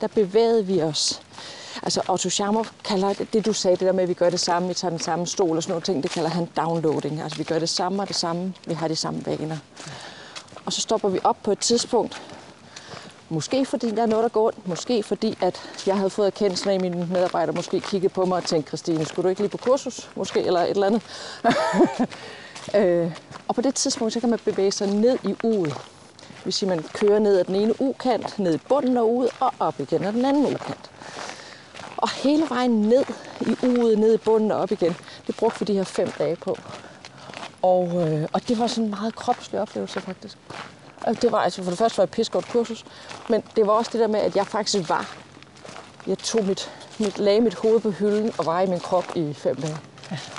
[0.00, 1.20] der bevægede vi os.
[1.82, 4.40] Altså Otto Scharmer kalder det, det du sagde, det der med, at vi gør det
[4.40, 7.20] samme, vi tager den samme stol og sådan nogle ting, det kalder han downloading.
[7.20, 9.56] Altså vi gør det samme og det samme, vi har de samme vaner.
[10.64, 12.22] Og så stopper vi op på et tidspunkt,
[13.32, 14.68] Måske fordi der er noget, der går ondt.
[14.68, 18.36] Måske fordi, at jeg havde fået erkendelsen af, at mine medarbejdere måske kiggede på mig
[18.36, 20.10] og tænkte, Christine, skulle du ikke lige på kursus?
[20.16, 21.02] Måske, eller et eller andet.
[22.80, 23.12] øh,
[23.48, 25.74] og på det tidspunkt, så kan man bevæge sig ned i uget.
[26.18, 29.30] Det vil sige, man kører ned ad den ene ukant, ned i bunden af uget
[29.40, 30.90] og op igen ad den anden ukant.
[31.96, 33.04] Og hele vejen ned
[33.40, 36.36] i uget, ned i bunden og op igen, det brugte vi de her fem dage
[36.36, 36.58] på.
[37.62, 40.38] Og, øh, og det var sådan en meget kropslig oplevelse faktisk.
[41.04, 42.84] Og det var altså, for det første var et pissegodt kursus,
[43.28, 45.14] men det var også det der med, at jeg faktisk var.
[46.06, 49.34] Jeg tog mit, mit, lagde mit hoved på hylden og var i min krop i
[49.34, 49.78] fem dage.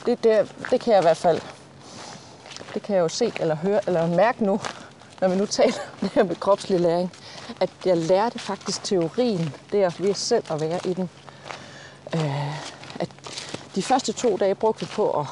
[0.06, 1.42] Det, det, det kan jeg i hvert fald,
[2.74, 4.60] det kan jeg jo se eller høre eller mærke nu,
[5.22, 7.14] når vi nu taler om det her med kropslig læring,
[7.60, 11.10] at jeg lærte faktisk teorien, det at ved selv at være i den.
[12.16, 13.10] Øh, at
[13.76, 15.26] de første to dage brugte vi på at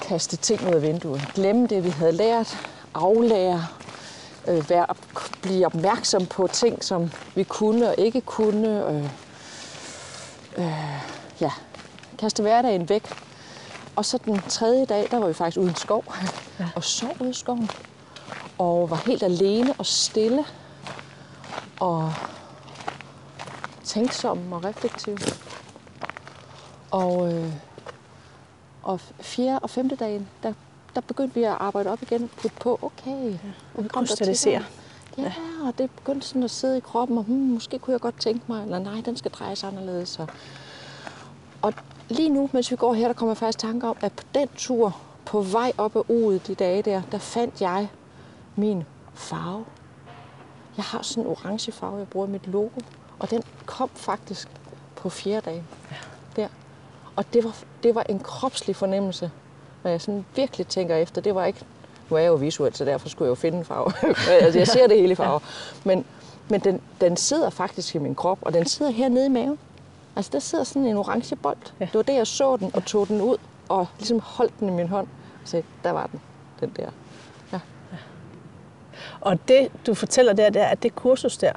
[0.00, 1.22] kaste ting ud af vinduet.
[1.34, 2.56] Glemme det, vi havde lært.
[2.96, 3.66] Aflære.
[4.48, 4.86] Øh, være,
[5.42, 8.90] blive opmærksom på ting, som vi kunne og ikke kunne.
[8.90, 9.04] Øh,
[10.58, 11.02] øh,
[11.40, 11.50] ja,
[12.18, 13.08] kaste hverdagen væk.
[13.96, 16.04] Og så den tredje dag, der var vi faktisk uden skov.
[16.60, 16.68] Ja.
[16.76, 17.70] Og sov ude i skoven.
[18.58, 20.44] Og var helt alene og stille.
[21.80, 22.12] Og
[23.84, 25.18] tænksom og reflektiv.
[26.90, 27.52] Og, øh,
[28.82, 30.52] og fjerde og femte dagen, der,
[30.96, 33.30] der begyndte vi at arbejde op igen og putte på, okay.
[33.30, 33.38] Ja,
[33.74, 34.64] og krystallisere.
[35.18, 35.32] Ja,
[35.64, 38.44] og det begyndte sådan at sidde i kroppen, og hmm, måske kunne jeg godt tænke
[38.48, 40.18] mig, eller nej, den skal drejes anderledes.
[40.18, 40.28] Og,
[41.62, 41.74] og
[42.08, 44.48] lige nu, mens vi går her, der kommer jeg faktisk tanke om, at på den
[44.56, 47.88] tur, på vej op ad uget de dage der, der fandt jeg
[48.56, 48.84] min
[49.14, 49.64] farve.
[50.76, 52.80] Jeg har sådan en orange farve, jeg bruger i mit logo,
[53.18, 54.48] og den kom faktisk
[54.96, 55.64] på fjerde dag.
[55.90, 55.96] Ja.
[56.36, 56.48] Der.
[57.16, 59.30] Og det var, det var en kropslig fornemmelse,
[59.82, 61.20] når jeg sådan virkelig tænker efter.
[61.20, 61.64] Det var ikke
[62.10, 63.92] Nu er jeg jo visuelt, så derfor skulle jeg jo finde en farve.
[64.42, 65.38] altså, jeg ser det hele i farver.
[65.84, 66.04] Men,
[66.50, 69.58] men den, den sidder faktisk i min krop, og den sidder hernede i maven.
[70.16, 71.56] Altså, der sidder sådan en orange bold.
[71.80, 71.84] Ja.
[71.84, 73.36] Det var det, jeg så den og tog den ud
[73.68, 75.06] og ligesom holdt den i min hånd.
[75.42, 76.20] Og sagde, der var den,
[76.60, 76.90] den der.
[77.52, 77.60] Ja.
[79.20, 81.52] Og det, du fortæller der, det er, at det kursus der,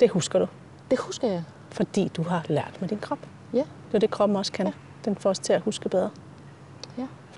[0.00, 0.46] det husker du,
[0.90, 1.44] Det husker jeg.
[1.70, 3.18] fordi du har lært med din krop.
[3.52, 3.58] Ja.
[3.58, 4.72] Det er det, kroppen også kan.
[5.04, 6.10] Den får os til at huske bedre.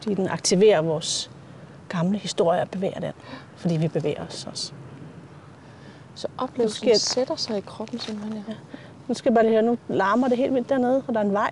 [0.06, 0.10] Ja.
[0.10, 1.30] Fordi den aktiverer vores
[1.88, 3.12] gamle historie og bevæger den.
[3.56, 4.72] Fordi vi bevæger os også.
[6.14, 8.44] Så oplevelsen sker- sætter sig i kroppen simpelthen.
[8.48, 8.54] Ja.
[9.08, 11.24] Nu skal jeg bare lige høre, nu larmer det helt vildt dernede, og der er
[11.24, 11.50] en vej.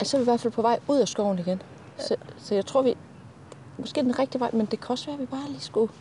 [0.00, 1.62] Altså, så er vi i hvert fald på vej ud af skoven igen.
[1.98, 2.94] Så, så jeg tror, vi...
[3.78, 5.92] Måske den rigtige vej, men det kan også være, at vi bare lige skulle...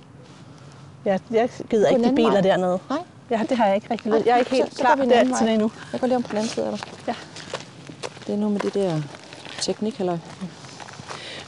[1.05, 2.41] Jeg, jeg gider ikke de biler vej.
[2.41, 2.79] dernede.
[2.89, 4.25] Nej, Ja, det har jeg ikke rigtig lyst.
[4.25, 5.71] Jeg er ikke helt så- så klar en der til det endnu.
[5.91, 6.87] jeg går lige om på den anden side af dig.
[7.07, 7.15] Ja.
[8.27, 9.01] Det er noget med det der
[9.61, 10.17] teknik, eller...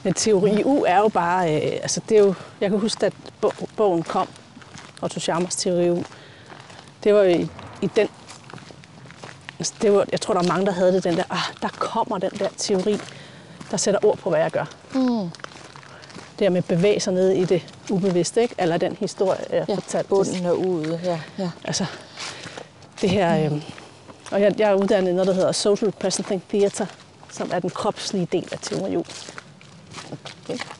[0.06, 3.14] Men teori U er jo bare, øh, altså det er jo, jeg kan huske, at
[3.41, 4.28] bo- bogen kom,
[5.01, 6.03] Otto Scharmers teori U.
[7.03, 7.49] Det var jo i,
[7.82, 8.08] i den,
[9.60, 11.68] altså det var, jeg tror, der er mange, der havde det, den der, ah, der
[11.70, 12.99] kommer den der teori,
[13.72, 14.66] der sætter ord på, hvad jeg gør.
[14.93, 15.30] Mm.
[16.39, 18.56] Det her med at bevæge sig ned i det ubevidste, ikke?
[18.58, 20.10] Eller den historie, jeg Ja, fortalte.
[20.10, 20.99] bunden er ude.
[21.03, 21.49] Ja, ja.
[21.64, 21.86] Altså,
[23.01, 23.45] det her...
[23.51, 23.62] Øh,
[24.32, 26.86] og jeg, jeg er uddannet i noget, der hedder Social Presenting Theater,
[27.32, 29.03] som er den kropslige del af teori.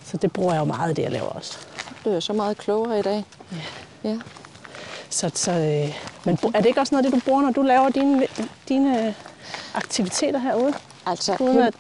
[0.05, 1.57] Så det bruger jeg jo meget det, jeg laver også.
[2.05, 3.26] Du er så meget klogere i dag.
[4.03, 4.18] Ja.
[5.09, 5.95] Så, så, øh,
[6.26, 8.28] men er det ikke også noget af det, du bruger, når du laver dine,
[8.70, 9.13] dine øh,
[9.74, 10.74] aktiviteter herude?
[11.05, 11.74] Altså, Uden at-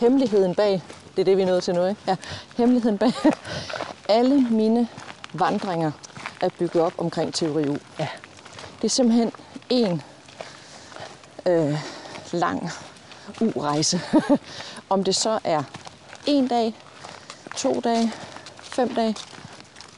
[0.00, 0.82] hemmeligheden bag,
[1.16, 2.00] det er det, vi er nødt til nu, ikke?
[2.06, 2.16] Ja,
[2.56, 3.12] hemmeligheden bag
[4.08, 4.88] alle mine
[5.32, 5.92] vandringer
[6.40, 7.76] er bygget op omkring teori U.
[7.98, 8.08] Ja.
[8.76, 9.32] Det er simpelthen
[9.70, 10.02] en
[11.46, 11.78] øh,
[12.32, 12.70] lang
[13.40, 14.00] U-rejse.
[14.90, 15.62] Om det så er
[16.26, 16.74] en dag,
[17.56, 18.12] to dage,
[18.56, 19.16] fem dage,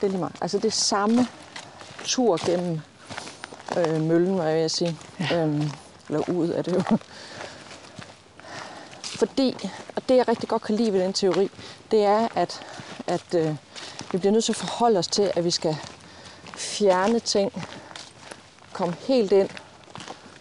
[0.01, 0.37] det er lige meget.
[0.41, 1.29] Altså det er samme
[2.05, 2.81] tur gennem
[3.77, 4.99] øh, møllen, hvad jeg vil sige.
[5.21, 5.43] Ja.
[5.43, 5.71] Øhm,
[6.09, 6.99] eller ud af det jo.
[9.19, 9.57] Fordi,
[9.97, 11.51] og det jeg rigtig godt kan lide ved den teori,
[11.91, 12.61] det er, at,
[13.07, 13.57] at øh,
[14.13, 15.77] vi bliver nødt til at forholde os til, at vi skal
[16.57, 17.67] fjerne ting,
[18.73, 19.49] komme helt ind,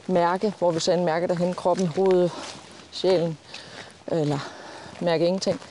[0.07, 2.31] mærke, hvor vi så end mærker derhen, kroppen, hovedet,
[2.91, 3.37] sjælen,
[4.07, 4.39] eller
[5.01, 5.61] mærke ingenting,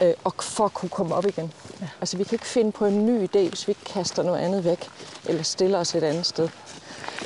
[0.00, 1.52] øh, og for at kunne komme op igen.
[1.80, 1.86] Ja.
[2.00, 4.64] Altså vi kan ikke finde på en ny idé, hvis vi ikke kaster noget andet
[4.64, 4.88] væk,
[5.26, 6.48] eller stiller os et andet sted.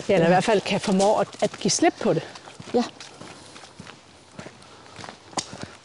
[0.08, 2.22] Ja, eller i hvert fald kan formå at, at give slip på det.
[2.74, 2.84] Ja,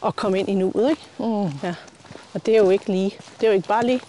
[0.00, 1.02] Og komme ind i nuet, ikke?
[1.18, 1.50] mm.
[1.62, 1.74] Ja.
[2.34, 3.10] Og det er jo ikke lige.
[3.40, 4.00] Det er jo ikke bare lige.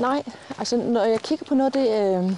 [0.00, 0.22] Nej,
[0.58, 2.32] altså når jeg kigger på noget det, øh,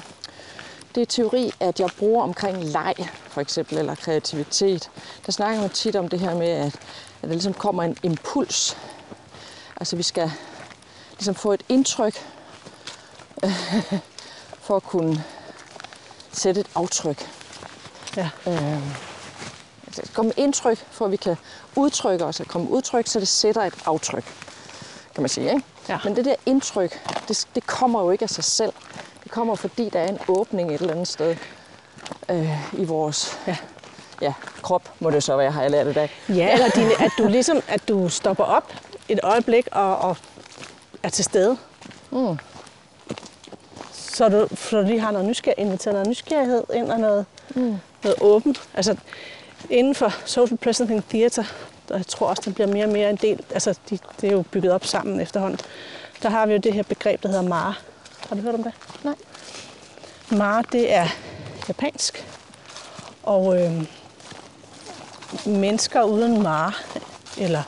[0.94, 2.94] det er teori, at jeg bruger omkring leg,
[3.28, 4.90] for eksempel, eller kreativitet.
[5.26, 6.76] Der snakker man tit om det her med, at,
[7.24, 8.76] at der ligesom kommer en impuls.
[9.76, 10.32] Altså vi skal
[11.12, 12.14] ligesom få et indtryk,
[13.44, 13.50] øh,
[14.58, 15.24] for at kunne
[16.32, 17.30] sætte et aftryk.
[18.16, 18.30] Ja.
[18.46, 18.80] Øh,
[19.96, 21.36] det kommer indtryk, for at vi kan
[21.76, 22.40] udtrykke os.
[22.40, 24.24] At komme udtryk, så det sætter et aftryk,
[25.14, 25.54] kan man sige.
[25.54, 25.62] Ikke?
[25.88, 25.98] Ja.
[26.04, 28.72] Men det der indtryk, det, det kommer jo ikke af sig selv.
[29.24, 31.36] Det kommer, fordi der er en åbning et eller andet sted
[32.28, 33.56] øh, i vores Ja.
[34.20, 34.32] Ja,
[34.62, 36.10] krop, må det så være, har jeg lært i dag.
[36.28, 38.72] Ja, eller dine, at du ligesom at du stopper op
[39.08, 40.16] et øjeblik og, og
[41.02, 41.56] er til stede.
[42.10, 42.38] Mm.
[43.92, 47.76] Så du, så du lige har noget nysgerrighed, inviterer noget nysgerrighed ind og noget, mm.
[48.02, 48.62] noget åbent.
[48.74, 48.96] Altså
[49.70, 51.44] inden for Social Presenting Theater,
[51.88, 54.32] der jeg tror også, det bliver mere og mere en del, altså de, det er
[54.32, 55.60] jo bygget op sammen efterhånden,
[56.22, 57.74] der har vi jo det her begreb, der hedder Mara.
[58.28, 58.72] Har du hørt om det?
[59.02, 59.14] Nej.
[60.30, 61.06] Mara, det er
[61.68, 62.26] japansk.
[63.22, 63.82] Og øh,
[65.46, 66.72] mennesker uden Mara,
[67.38, 67.62] eller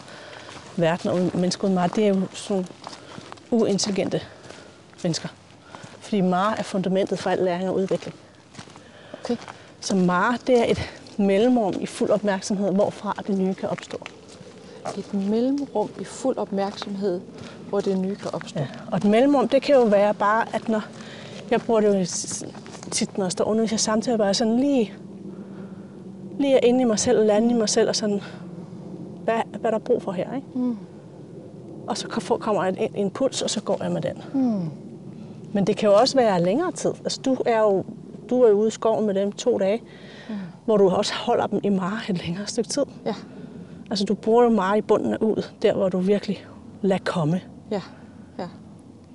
[0.77, 2.66] verden uden mennesker uden Mara, det er jo sådan
[3.51, 4.20] uintelligente
[5.03, 5.28] mennesker.
[6.01, 8.15] Fordi Mara er fundamentet for al læring og udvikling.
[9.24, 9.37] Okay.
[9.81, 13.99] Så Mara, det er et mellemrum i fuld opmærksomhed, hvorfra det nye kan opstå.
[14.99, 17.20] Et mellemrum i fuld opmærksomhed,
[17.69, 18.61] hvor det nye kan opstå.
[18.61, 18.66] Ja.
[18.91, 20.83] Og et mellemrum, det kan jo være bare, at når
[21.51, 22.07] jeg bruger det jo
[22.91, 24.93] tit, når jeg står og underviser samtidig, bare sådan lige,
[26.38, 28.20] lige inde i mig selv, lande i mig selv, og sådan,
[29.24, 30.46] hvad, hvad der er brug for her, ikke?
[30.54, 30.76] Mm.
[31.86, 34.22] Og så kom- kommer en, en impuls, og så går jeg med den.
[34.34, 34.68] Mm.
[35.52, 36.90] Men det kan jo også være længere tid.
[37.04, 37.84] Altså, du er jo
[38.30, 39.82] du er jo ude i skoven med dem to dage,
[40.28, 40.34] mm.
[40.64, 42.82] hvor du også holder dem i meget et længere stykke tid.
[43.06, 43.14] Ja,
[43.90, 46.46] Altså, du bruger jo meget i bunden af ud, der hvor du virkelig
[46.82, 47.40] lader komme.
[47.70, 47.80] ja,
[48.38, 48.48] ja.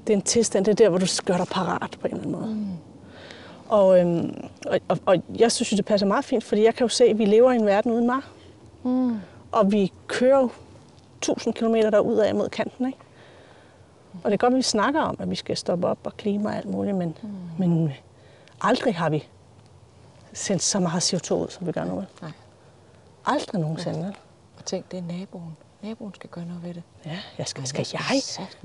[0.07, 2.17] Det er en tilstand, det er der, hvor du gør dig parat på en eller
[2.27, 2.53] anden måde.
[2.55, 2.65] Mm.
[3.71, 6.89] Og, øhm, og, og, og jeg synes det passer meget fint, fordi jeg kan jo
[6.89, 8.27] se, at vi lever i en verden uden mar.
[8.83, 9.19] Mm.
[9.51, 10.49] Og vi kører jo
[11.17, 12.97] 1000 km derud af mod kanten, ikke?
[14.23, 16.49] Og det er godt, at vi snakker om, at vi skal stoppe op og klima
[16.49, 17.29] og alt muligt, men, mm.
[17.57, 17.93] men
[18.61, 19.27] aldrig har vi
[20.33, 22.03] sendt så meget CO2 ud, som vi gør nu.
[22.21, 22.31] Nej.
[23.25, 23.99] Aldrig nogensinde.
[23.99, 24.15] vel?
[24.57, 25.57] Og tænk, det er naboen.
[25.83, 26.83] Naboen skal gøre noget ved det.
[27.05, 28.21] Ja, jeg skal, skal skal jeg,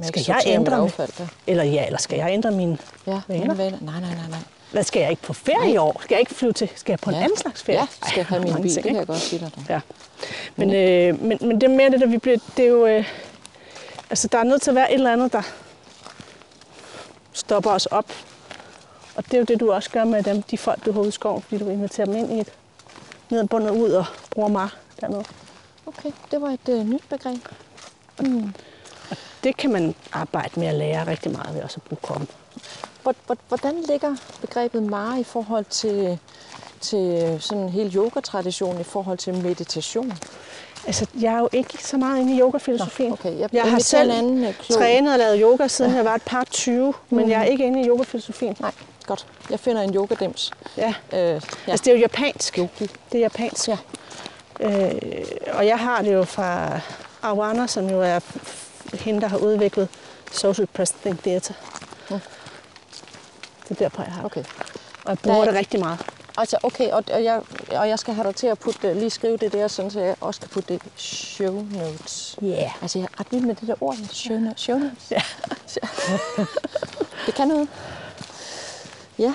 [0.07, 1.27] skal jeg ændre affald der.
[1.47, 3.55] Eller ja, eller skal jeg ændre mine Ja, venner.
[3.55, 4.39] Nej, nej, nej, nej.
[4.73, 6.01] Hvad skal jeg ikke på ferie i år?
[6.03, 6.71] Skal jeg ikke flyve til?
[6.77, 7.23] Skal jeg på en Ja.
[7.23, 7.79] anden slags ferie?
[7.79, 9.65] Ja, skal jeg have min bil, ting, det kan jeg godt sige dig.
[9.69, 9.81] Ja.
[10.57, 13.05] Men, øh, men, men det er mere det, der vi bliver, det er jo, øh,
[14.11, 15.43] altså der er nødt til at være et eller andet, der
[17.33, 18.13] stopper os op.
[19.17, 21.09] Og det er jo det, du også gør med dem, de folk, du har ude
[21.09, 22.53] i skoven, fordi du inviterer dem ind i et
[23.31, 24.69] nedbundet ud og bruger mig
[25.01, 25.25] dernede.
[25.87, 27.41] Okay, det var et øh, nyt begreb.
[29.45, 32.29] Det kan man arbejde med at lære rigtig meget ved også at bruge kroppen.
[33.03, 36.19] Hvor- hvor- Hvordan ligger begrebet mare i forhold til,
[36.81, 40.13] til sådan hele yogatraditionen i forhold til meditation?
[40.87, 43.09] Altså, jeg er jo ikke så meget inde i yogafilosofien.
[43.09, 43.39] Nå, okay.
[43.39, 46.23] Jeg jeg har selv en anden, øh, trænet og lavet yoga, siden jeg var et
[46.23, 48.57] par 20, men jeg er ikke inde i yogafilosofien.
[48.61, 48.73] Nej,
[49.07, 49.27] godt.
[49.51, 50.51] Jeg finder en yogadems.
[50.77, 50.95] Ja.
[51.13, 51.33] Øh, ja.
[51.67, 52.59] Altså, det er jo japansk.
[52.59, 52.91] Yogi.
[53.13, 53.69] Det er japansk.
[53.69, 53.79] Ja.
[54.61, 54.93] Øh,
[55.53, 56.81] og jeg har det jo fra
[57.23, 58.21] Awana, som jo er
[58.95, 59.89] hende, der har udviklet
[60.33, 61.55] Social Present Theater.
[63.69, 64.25] Det er derfor, jeg har.
[64.25, 64.45] Okay.
[65.05, 66.01] Og jeg bruger Der er- det rigtig meget.
[66.39, 69.37] Altså, okay, og, og, jeg, og jeg skal have dig til at putte, lige skrive
[69.37, 72.37] det der, sådan, så jeg også kan putte det show notes.
[72.45, 72.83] Yeah.
[72.83, 74.07] Altså, jeg er ret vild med det der ord, ja.
[74.13, 74.61] show, notes.
[74.61, 75.11] show notes.
[75.11, 75.23] Ja.
[77.27, 77.69] Det kan noget.
[79.19, 79.35] Ja.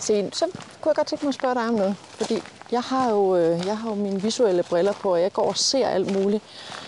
[0.00, 0.44] Se, så
[0.80, 1.96] kunne jeg godt tænke mig at spørge dig om noget.
[1.98, 2.42] Fordi
[2.72, 5.56] jeg har jo, øh, jeg har jo mine visuelle briller på, og jeg går og
[5.56, 6.83] ser alt muligt, øh,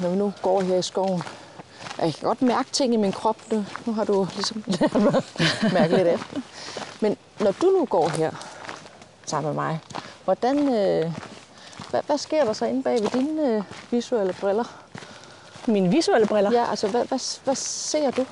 [0.00, 1.22] når vi nu går her i skoven.
[1.98, 3.36] Og Jeg kan godt mærke ting i min krop.
[3.52, 5.22] Nu, nu har du ligesom lært mig
[5.72, 6.40] mærke lidt efter.
[7.00, 8.30] Men når du nu går her
[9.26, 9.80] sammen med mig,
[10.24, 11.12] hvordan, øh,
[11.90, 14.64] hvad, hvad sker der så inde bag ved dine øh, visuelle briller?
[15.66, 16.52] Mine visuelle briller.
[16.52, 18.26] Ja, altså, hvad, hvad, hvad ser du?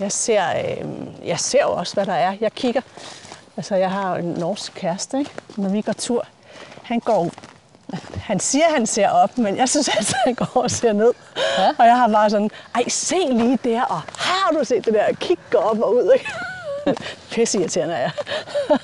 [0.00, 2.36] Jeg ser, øh, jeg ser jo også, hvad der er.
[2.40, 2.80] Jeg kigger.
[3.56, 5.30] Altså, jeg har en norsk kæreste, ikke?
[5.56, 6.26] Når vi går tur.
[6.82, 7.30] Han går
[8.16, 11.12] han siger, han ser op, men jeg synes altid, han går og ser ned.
[11.58, 11.68] Ja.
[11.78, 15.06] Og jeg har bare sådan, ej, se lige der, og har du set det der?
[15.20, 16.32] Kig går op og ud, ikke?
[17.30, 18.10] Pisse irriterende er jeg.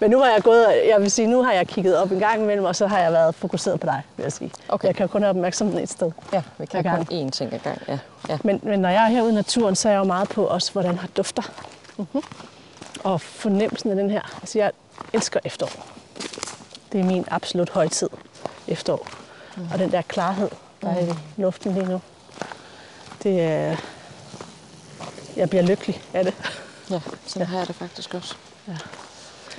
[0.00, 2.42] men nu har jeg gået, jeg vil sige, nu har jeg kigget op en gang
[2.42, 4.52] imellem, og så har jeg været fokuseret på dig, vil jeg sige.
[4.68, 4.88] Okay.
[4.88, 6.10] Jeg kan kun have opmærksomhed et sted.
[6.32, 7.82] Ja, vi kan kun én ting ad gang.
[7.88, 7.98] Ja.
[8.28, 8.38] ja.
[8.44, 10.72] Men, men når jeg er herude i naturen, så er jeg jo meget på også,
[10.72, 11.42] hvordan har dufter.
[11.96, 12.22] Mm-hmm.
[13.04, 14.22] Og fornemmelsen af den her.
[14.40, 14.70] Altså, jeg
[15.12, 15.86] elsker efterår.
[16.96, 18.08] Det er min absolut højtid,
[18.68, 19.08] efterår.
[19.56, 19.68] Mm.
[19.72, 20.48] Og den der klarhed,
[20.82, 22.00] der er i luften lige nu.
[23.22, 23.76] Det er...
[25.36, 26.34] Jeg bliver lykkelig af det.
[26.90, 28.36] ja, sådan har jeg det faktisk også.
[28.68, 28.76] Ja.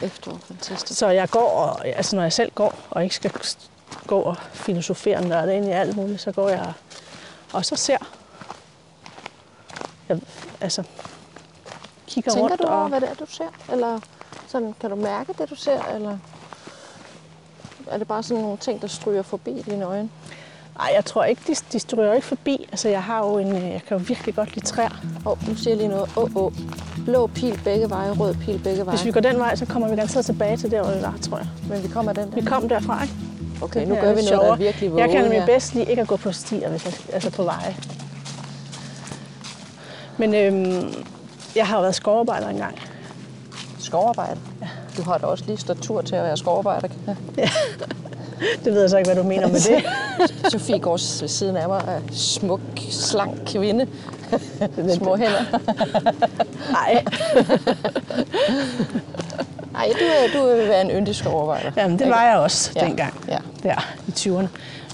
[0.01, 0.99] Efterår, fantastisk.
[0.99, 3.31] Så jeg går, og, altså når jeg selv går, og ikke skal
[4.07, 6.73] gå og filosofere og nørde ind i alt muligt, så går jeg
[7.53, 7.97] og så ser.
[10.09, 10.19] Jeg,
[10.61, 10.83] altså,
[12.07, 12.89] kigger Tænker rundt du over, og...
[12.89, 13.71] hvad det er, du ser?
[13.71, 13.99] Eller
[14.47, 15.83] sådan, kan du mærke det, du ser?
[15.83, 16.17] Eller
[17.91, 20.09] er det bare sådan nogle ting, der stryger forbi dine øjne?
[20.77, 22.67] Nej, jeg tror ikke, de, de stryger ikke forbi.
[22.71, 23.55] Altså, jeg har jo en...
[23.55, 24.89] øh, Jeg kan jo virkelig godt lide træer.
[25.25, 26.09] Åh, oh, nu siger jeg lige noget.
[26.17, 26.51] Åh, oh, oh.
[27.05, 28.97] Blå pil begge veje, rød pil begge veje.
[28.97, 31.15] Hvis vi går den vej, så kommer vi garanteret tilbage til der, hvor vi var,
[31.21, 31.47] tror jeg.
[31.69, 32.35] Men vi kommer den der.
[32.35, 33.13] Vi kom derfra, ikke?
[33.61, 34.57] Okay, nu gør vi noget, der er sjovere.
[34.57, 37.43] virkelig Jeg kan nemlig bedst lide ikke at gå på stier, hvis jeg, altså på
[37.43, 37.75] veje.
[40.17, 40.93] Men øhm,
[41.55, 42.79] jeg har jo været skovarbejder engang.
[43.79, 44.39] Skovarbejde.
[44.61, 44.67] Ja.
[44.97, 46.87] Du har da også lige statur til at være skovarbejder.
[47.37, 47.49] Ja.
[48.65, 49.83] Det ved jeg så ikke, hvad du mener med det.
[50.51, 51.83] Sofie går ved siden af mig.
[51.87, 52.59] Er smuk,
[52.89, 53.87] slank kvinde.
[54.97, 55.59] Små hænder.
[56.71, 57.03] Nej,
[59.71, 61.71] Nej, du, du vil være en yndig skovarbejder.
[61.77, 63.37] Jamen, det var jeg også Ja, dengang, ja.
[63.63, 64.47] der i 20'erne.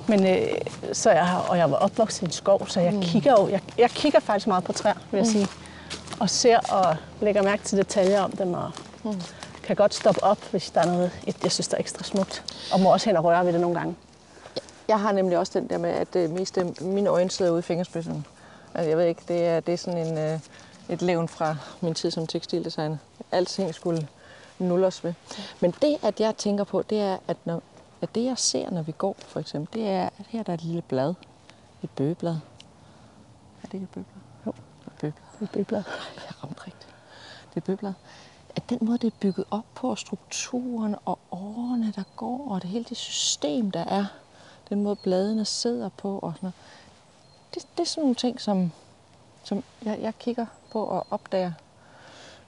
[0.07, 0.47] Men, øh,
[0.93, 3.01] så jeg har, og jeg var opvokset i en skov, så jeg, mm.
[3.01, 5.47] kigger jo, jeg, jeg kigger faktisk meget på træer, vil jeg sige.
[6.19, 8.71] Og ser og lægger mærke til detaljer om dem, og
[9.03, 9.21] mm.
[9.63, 12.63] Kan godt stoppe op, hvis der er noget, et, jeg synes, der er ekstra smukt.
[12.73, 13.95] Og må også hen og røre ved det nogle gange.
[14.87, 17.61] Jeg har nemlig også den der med, at det meste mine øjne sidder ude i
[17.61, 18.23] fingerspidserne.
[18.73, 20.39] Altså, jeg ved ikke, det er, det er sådan en, øh,
[20.89, 22.97] et levn fra min tid som tekstildesigner.
[23.31, 24.07] Alting skulle
[24.59, 25.13] nulles ved.
[25.59, 27.61] Men det, at jeg tænker på, det er, at, når,
[28.01, 30.57] at det, jeg ser, når vi går, for eksempel, det er, at her der er
[30.57, 31.13] et lille blad.
[31.83, 32.33] Et bøgeblad.
[33.63, 34.21] Er det ikke et bøgeblad?
[34.45, 34.51] Jo.
[34.51, 35.41] Et bøgeblad.
[35.41, 35.83] Et bøgeblad.
[36.15, 36.87] Jeg ramte rigtigt.
[37.53, 37.93] Det er bøgeblad.
[38.55, 42.69] At den måde, det er bygget op på, strukturen og årene, der går, og det
[42.69, 44.05] hele det system, der er,
[44.69, 46.53] den måde bladene sidder på og sådan noget.
[47.53, 48.71] Det, det er sådan nogle ting, som,
[49.43, 51.51] som jeg, jeg kigger på og opdager.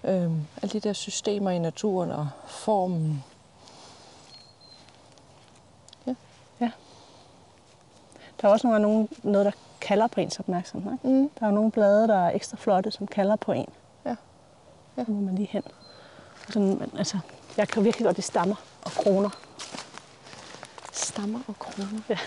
[0.04, 3.24] Øhm, alle de der systemer i naturen og formen.
[8.42, 9.52] Der er også nogle, nogle noget, der
[9.82, 10.92] kalder på ens opmærksomhed.
[10.92, 11.08] Ikke?
[11.08, 11.30] Mm.
[11.40, 13.70] Der er nogle blade, der er ekstra flotte, som kalder på en.
[14.06, 14.16] Ja.
[14.98, 15.06] Ja.
[15.06, 15.64] Så må man lige hen.
[16.48, 17.18] Sådan, men, altså,
[17.58, 19.30] jeg kan virkelig godt lide stammer og kroner.
[20.92, 21.88] Stammer og kroner.
[22.10, 22.18] Ja.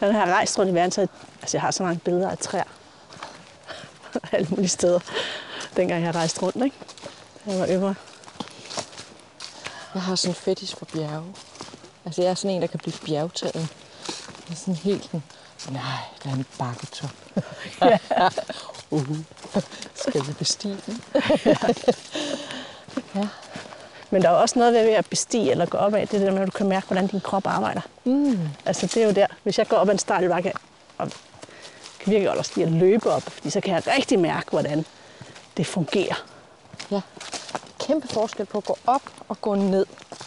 [0.00, 1.08] Jeg har rejst rundt i verden, så jeg,
[1.42, 2.64] altså, jeg har så mange billeder af træer.
[4.32, 5.00] Alle mulige steder.
[5.76, 6.76] Dengang jeg rejste rundt, ikke?
[7.46, 7.94] Da Jeg var yngre.
[9.94, 11.34] Jeg har sådan en fetish for bjerge.
[12.04, 13.54] Altså jeg er sådan en, der kan blive bjergtaget.
[13.54, 15.22] Jeg er sådan helt sådan,
[15.70, 17.10] nej, der er en bakketop.
[18.90, 19.16] uh,
[19.94, 21.02] skal vi bestige den?
[24.10, 26.26] Men der er også noget ved at bestige eller gå op af, det er det
[26.26, 27.80] der med, at du kan mærke, hvordan din krop arbejder.
[28.04, 28.38] Mm.
[28.66, 30.52] Altså det er jo der, hvis jeg går op ad en stejl bakke,
[30.98, 31.10] og
[31.98, 34.84] kan virkelig godt også lide at løbe op, fordi så kan jeg rigtig mærke, hvordan
[35.56, 36.24] det fungerer.
[36.90, 37.00] Ja.
[37.80, 39.86] Kæmpe forskel på at gå op og gå ned.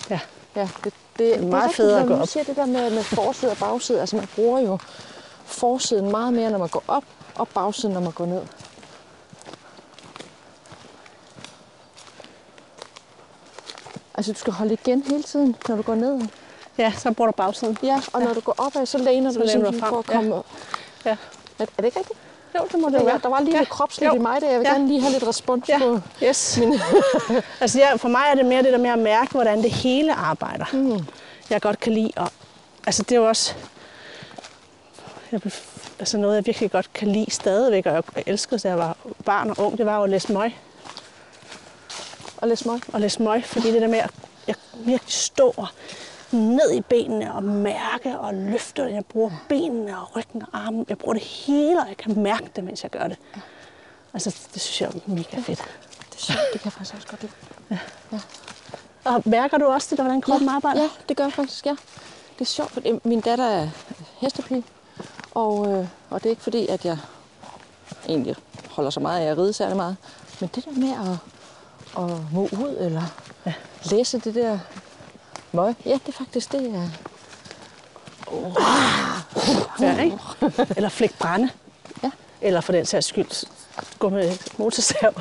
[0.10, 0.19] Ja.
[0.56, 2.27] Ja, det, det, er meget federe at gå op.
[2.27, 3.99] siger det der med, med forside og bagside.
[3.99, 4.77] Altså man bruger jo
[5.45, 7.03] forsiden meget mere, når man går op,
[7.35, 8.41] og bagsiden, når man går ned.
[14.18, 16.22] Altså du skal holde igen hele tiden, når du går ned.
[16.77, 17.77] Ja, så bruger du bagsiden.
[17.84, 19.99] Ja, og når du går opad, så læner Så du læner du simpelthen frem, for
[19.99, 20.14] at ja.
[20.14, 20.45] komme op.
[21.06, 21.10] Ja.
[21.10, 21.15] Er,
[21.64, 22.19] er det ikke rigtigt?
[22.56, 23.19] Jo, det må det Ja, være.
[23.23, 23.60] der var lige ja.
[23.60, 24.15] lidt kropsligt Jo.
[24.15, 24.49] i mig der.
[24.49, 24.73] Jeg vil Ja.
[24.73, 25.99] gerne lige have lidt respons Ja, på.
[26.23, 26.60] yes.
[27.61, 30.14] altså ja, for mig er det mere det der med at mærke, hvordan det hele
[30.14, 30.65] arbejder.
[30.73, 30.99] Mm.
[31.49, 32.11] Jeg godt kan lide.
[32.15, 32.31] Og,
[32.85, 33.53] altså det er jo også
[35.31, 35.41] jeg,
[35.99, 39.49] altså noget, jeg virkelig godt kan lide stadigvæk, og jeg elskede, da jeg var barn
[39.49, 40.52] og ung, det var jo at læse møg.
[42.38, 42.80] Og lidt smøg.
[42.93, 44.11] Og læse møg, fordi det der med at
[44.47, 45.68] jeg virkelig stå og
[46.31, 48.84] ned i benene og mærke og løfte.
[48.84, 50.85] Jeg bruger benene og ryggen og armen.
[50.89, 53.18] Jeg bruger det hele, og jeg kan mærke det, mens jeg gør det.
[54.14, 55.64] Altså, det synes jeg er mega fedt.
[56.11, 57.31] Det er sjovt, det kan jeg faktisk også godt lide.
[59.03, 60.81] Og mærker du også det, der, hvordan kroppen arbejder?
[60.81, 61.76] Ja, det gør jeg faktisk, ja.
[62.34, 63.69] Det er sjovt, fordi min datter er
[64.18, 64.64] hestepige,
[65.31, 66.97] og, øh, og det er ikke fordi, at jeg
[68.09, 68.35] egentlig
[68.69, 69.95] holder så meget af at ride særlig meget.
[70.39, 71.18] Men det der med at,
[71.97, 73.03] at må ud eller
[73.45, 73.53] ja.
[73.91, 74.59] læse det der
[75.51, 76.89] møg, ja, det er faktisk det, jeg...
[79.80, 80.18] Ja, ikke?
[80.76, 81.49] Eller flæk brænde.
[82.03, 82.11] Ja.
[82.41, 83.47] Eller for den sags skyld,
[83.99, 85.14] gå med motorsav.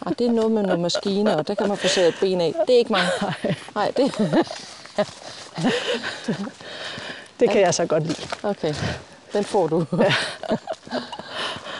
[0.00, 2.40] Og det er noget med nogle maskiner, og der kan man få sat et ben
[2.40, 2.54] af.
[2.66, 3.02] Det er ikke mig.
[3.74, 4.14] Nej, det...
[7.40, 8.26] Det kan jeg så godt lide.
[8.42, 8.74] Okay,
[9.32, 9.86] den får du.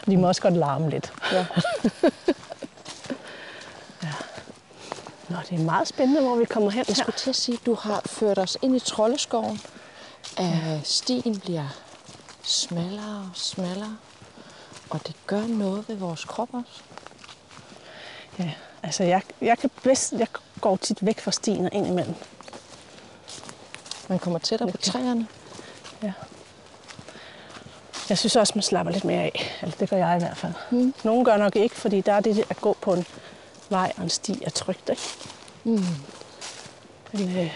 [0.06, 1.12] De må også godt larme lidt.
[1.32, 1.46] Ja.
[5.28, 7.66] Nå, det er meget spændende, hvor vi kommer hen Jeg skulle til at sige, at
[7.66, 9.60] du har ført os ind i troldeskoven.
[10.40, 11.68] Øh, stien bliver
[12.42, 13.96] smallere og smallere.
[14.90, 16.80] Og det gør noget ved vores krop også.
[18.38, 18.50] Ja,
[18.82, 20.26] altså jeg, jeg, kan bedst, jeg
[20.60, 22.14] går tit væk fra stien og ind imellem.
[24.08, 24.92] Man kommer tættere på Okay.
[24.92, 25.26] træerne.
[26.02, 26.12] Ja.
[28.08, 29.58] Jeg synes også, man slapper lidt mere af.
[29.62, 30.52] Altså, det gør jeg i hvert fald.
[30.70, 30.94] Mm.
[31.04, 33.06] Nogle gør nok ikke, fordi der er det at gå på en
[33.70, 34.88] vej og en sti er trygt.
[34.88, 35.02] Ikke?
[35.64, 35.84] Mm.
[37.12, 37.54] Men, øh,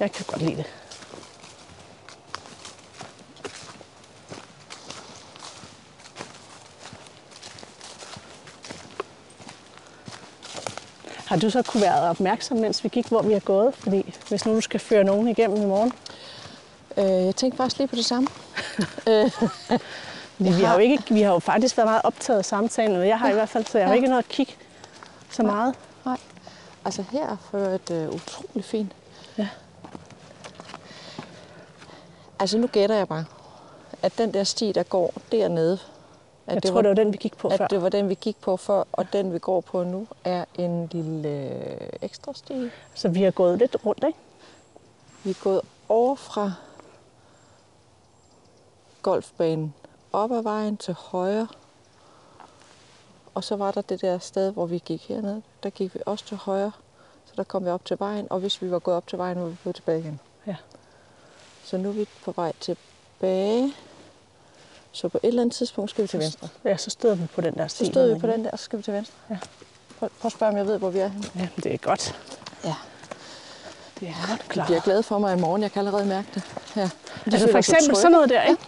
[0.00, 0.66] jeg kan godt lide det.
[11.26, 13.74] Har du så kunne være opmærksom, mens vi gik, hvor vi er gået?
[13.74, 15.92] Fordi hvis nu du skal føre nogen igennem i morgen.
[16.96, 18.28] Øh, jeg tænkte faktisk lige på det samme.
[20.36, 23.08] Fordi vi, har jo ikke, vi har jo faktisk været meget optaget af samtalen, og
[23.08, 23.96] jeg har i hvert fald, så jeg har Ja.
[23.96, 24.52] ikke noget at kigge
[25.30, 25.74] så meget.
[26.06, 26.16] nej.
[26.84, 28.92] Altså her er ført øh, utrolig fint.
[29.38, 29.48] Ja.
[32.38, 33.24] Altså nu gætter jeg bare,
[34.02, 35.78] at den der sti, der går dernede,
[36.46, 37.66] at Jeg tror, det var den, vi gik på at før.
[37.66, 40.88] det var den, vi gik på før, og den, vi går på nu, er en
[40.92, 42.70] lille øh, ekstra sti.
[42.94, 44.18] Så vi har gået lidt rundt, ikke?
[45.24, 46.52] Vi er gået over fra
[49.02, 49.74] golfbanen
[50.14, 51.48] op ad vejen til højre.
[53.34, 55.42] Og så var der det der sted, hvor vi gik herned.
[55.62, 56.72] Der gik vi også til højre.
[57.26, 59.40] Så der kom vi op til vejen, og hvis vi var gået op til vejen,
[59.40, 60.20] var vi gået tilbage igen.
[60.46, 60.56] Ja.
[61.64, 63.74] Så nu er vi på vej tilbage.
[64.92, 66.48] Så på et eller andet tidspunkt skal vi til venstre.
[66.64, 67.84] Ja, så stod vi på den der sti.
[67.84, 69.14] Så stod vi på den der, og så skal vi til venstre.
[69.30, 69.38] Ja.
[69.98, 71.26] Prøv, prøv at spørge, om jeg ved, hvor vi er henne.
[71.36, 72.20] Ja, det er godt.
[72.64, 72.74] Ja.
[74.00, 74.66] Det er godt klart.
[74.66, 75.62] bliver glad for mig i morgen.
[75.62, 76.42] Jeg kan allerede mærke det.
[76.76, 76.90] Ja.
[77.26, 78.62] Altså for eksempel sådan noget der, ikke?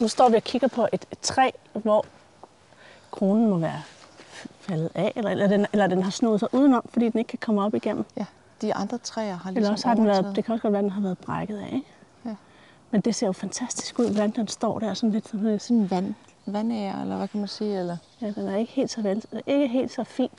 [0.00, 2.06] Nu står vi og kigger på et, et træ, hvor
[3.10, 3.82] kronen må være
[4.60, 7.38] faldet af, eller, eller, den, eller den har snoet sig udenom, fordi den ikke kan
[7.38, 8.04] komme op igennem.
[8.16, 8.26] Ja,
[8.62, 10.78] de andre træer har Eller ligesom også har den været, det kan også godt være,
[10.78, 11.86] at den har været brækket af, ikke?
[12.24, 12.34] Ja.
[12.90, 15.90] Men det ser jo fantastisk ud, hvordan den står der sådan lidt sådan sådan en
[15.90, 16.14] vand,
[16.46, 17.78] vandære, eller hvad kan man sige?
[17.78, 17.96] Eller?
[18.20, 20.30] Ja, den er ikke helt så, vel, ikke helt så fin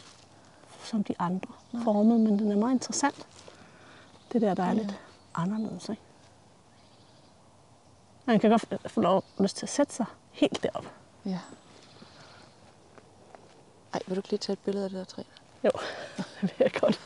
[0.83, 1.49] som de andre
[1.83, 3.27] formet, men den er meget interessant.
[4.33, 4.99] Det der, der er lidt
[5.35, 5.89] anderledes.
[5.89, 6.01] Ikke?
[8.25, 10.85] Man kan godt få lov lyst til at sætte sig helt derop.
[11.25, 11.39] Ja.
[13.93, 15.21] Ej, vil du ikke lige tage et billede af det der træ?
[15.63, 15.71] Jo,
[16.17, 16.99] det vil jeg godt.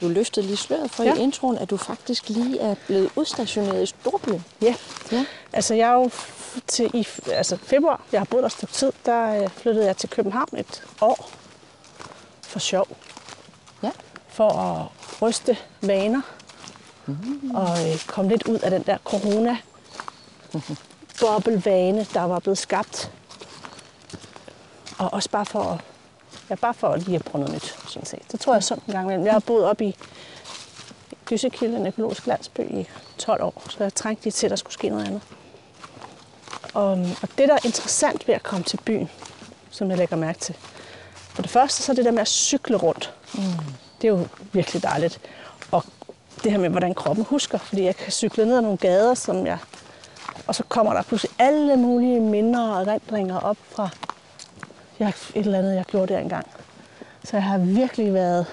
[0.00, 1.14] Du løftede lige sløret for Ja.
[1.14, 4.44] i introen, at du faktisk lige er blevet udstationeret i Storbyen.
[4.62, 4.74] Ja,
[5.12, 5.26] Ja.
[5.52, 6.10] altså jeg er jo
[6.66, 9.96] til i altså februar, jeg har boet der et stykke tid, der øh, flyttede jeg
[9.96, 11.30] til København et år
[12.42, 12.88] for sjov.
[13.82, 13.90] Ja.
[14.28, 14.86] For at
[15.22, 16.20] ryste vaner
[17.54, 19.56] og øh, komme lidt ud af den der corona
[21.20, 23.10] boblevane, der var blevet skabt.
[24.98, 25.80] Og også bare for at,
[26.50, 28.32] ja, bare for lige at prøve noget nyt, sådan set.
[28.32, 29.26] Det tror jeg sundt en gang imellem.
[29.26, 29.96] Jeg har boet op i
[31.26, 34.74] Gysekilde, en økologisk landsby, i 12 år, så jeg trængte lige til, at der skulle
[34.74, 35.22] ske noget andet.
[36.74, 36.90] Og,
[37.22, 39.10] og det, der er interessant ved at komme til byen,
[39.70, 40.56] som jeg lægger mærke til,
[41.14, 43.14] for det første, så er det der med at cykle rundt.
[43.34, 43.40] Mm.
[44.02, 45.20] Det er jo virkelig dejligt.
[46.44, 49.46] Det her med, hvordan kroppen husker, fordi jeg kan cykle ned ad nogle gader, som
[49.46, 49.58] jeg...
[50.46, 53.88] Og så kommer der pludselig alle mulige minder og erindringer op fra
[54.98, 56.46] jeg, et eller andet, jeg gjorde der engang.
[57.24, 58.46] Så jeg har virkelig været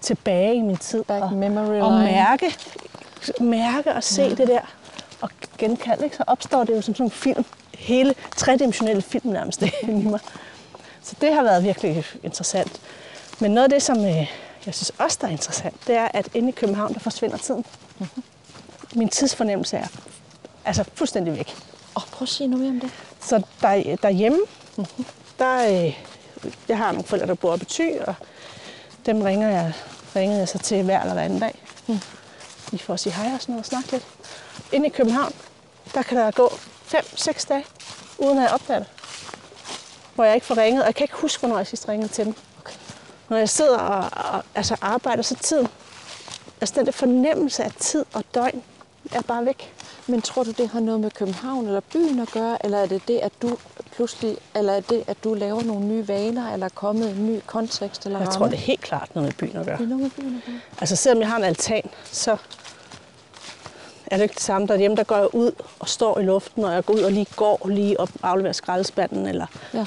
[0.00, 1.04] tilbage i min tid.
[1.04, 2.54] Back og, memory og mærke,
[3.40, 4.28] mærke og se ja.
[4.28, 4.60] det der.
[5.20, 6.16] Og genkalde, ikke?
[6.16, 7.44] så opstår det jo som sådan en film.
[7.78, 10.20] Hele tredimensionelle film nærmest i mig.
[11.02, 12.80] Så det har været virkelig interessant.
[13.40, 14.30] Men noget af det, som øh,
[14.66, 17.64] jeg synes også der er interessant, det er, at inde i København, der forsvinder tiden.
[17.98, 18.22] Mhm.
[18.94, 19.86] Min tidsfornemmelse er
[20.64, 21.54] altså fuldstændig væk.
[21.96, 22.90] Åh, prøv at sige noget mere om det.
[23.20, 24.38] Så der, derhjemme,
[25.38, 25.98] der, øh,
[26.68, 28.14] jeg har nogle forældre, der bor oppe i Thy, og
[29.06, 29.72] dem ringer jeg,
[30.16, 31.62] ringede jeg så til hver eller hver anden dag.
[32.70, 34.04] Lige for at sige hej og sådan noget og snakke lidt.
[34.72, 35.32] Inde i København,
[35.94, 36.48] der kan der gå
[36.94, 37.64] 5-6 dage,
[38.18, 38.88] uden at jeg opdager det.
[40.14, 42.24] Hvor jeg ikke får ringet, og jeg kan ikke huske, hvornår jeg sidst ringede til
[42.24, 42.34] dem.
[43.28, 45.68] Når jeg sidder og, og altså arbejder, så tiden,
[46.60, 48.62] altså den der fornemmelse af tid og døgn,
[49.12, 49.72] er bare væk.
[50.06, 53.08] Men tror du, det har noget med København eller byen at gøre, eller er det
[53.08, 53.56] det, at du
[53.96, 57.40] pludselig, eller er det, at du laver nogle nye vaner, eller er kommet en ny
[57.46, 58.38] kontekst eller Jeg ramme?
[58.38, 59.76] tror, det er helt klart noget med byen at gøre.
[59.76, 60.60] det er noget med byen at gøre.
[60.80, 61.82] Altså selvom jeg har en altan,
[62.12, 62.36] så
[64.06, 64.96] er det ikke det samme derhjemme.
[64.96, 67.60] Der går jeg ud og står i luften, og jeg går ud og lige går
[67.68, 69.86] lige op og afleverer skraldespanden, eller Ja.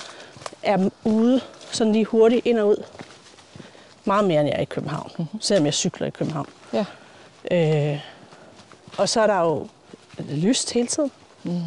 [0.63, 1.41] er ude
[1.71, 2.83] sådan lige hurtigt ind og ud.
[4.09, 5.41] Meget mere, end jeg er i København, mm-hmm.
[5.41, 6.47] selvom jeg cykler i København.
[6.73, 6.85] Ja.
[7.51, 7.99] Øh,
[8.97, 9.67] og så er der jo
[10.29, 11.11] lyst hele tiden.
[11.43, 11.61] Mm.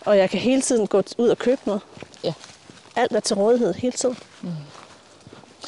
[0.00, 1.82] Og jeg kan hele tiden gå ud og købe noget.
[2.24, 2.32] Ja.
[2.96, 4.16] Alt er til rådighed hele tiden.
[4.42, 4.48] Mm.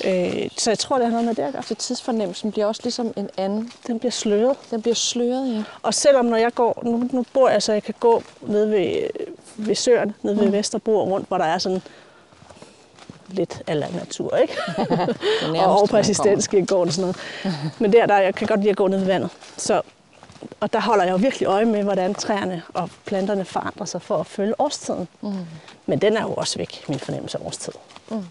[0.05, 1.63] Øh, så jeg tror, det har noget med det at gøre.
[1.63, 3.73] Så tidsfornemmelsen bliver også ligesom en anden.
[3.87, 4.57] Den bliver sløret.
[4.71, 5.63] Den bliver sløret, ja.
[5.83, 9.09] Og selvom når jeg går, nu, nu bor jeg så, jeg kan gå nede ved,
[9.57, 11.83] ved søerne, nede ved Vesterbro og rundt, hvor der er sådan
[13.35, 14.55] lidt ala natur, ikke?
[15.65, 17.71] Og over på assistentskirkegården og sådan noget.
[17.81, 19.31] Men der, der jeg kan godt lide at gå ned ved vandet.
[19.57, 19.83] Så,
[20.61, 24.17] og der holder jeg jo virkelig øje med, hvordan træerne og planterne forandrer sig for
[24.17, 25.09] at følge årstiden.
[25.21, 25.33] Mm.
[25.87, 27.73] Men den er jo også væk, min fornemmelse af årstid.
[28.09, 28.25] Mm.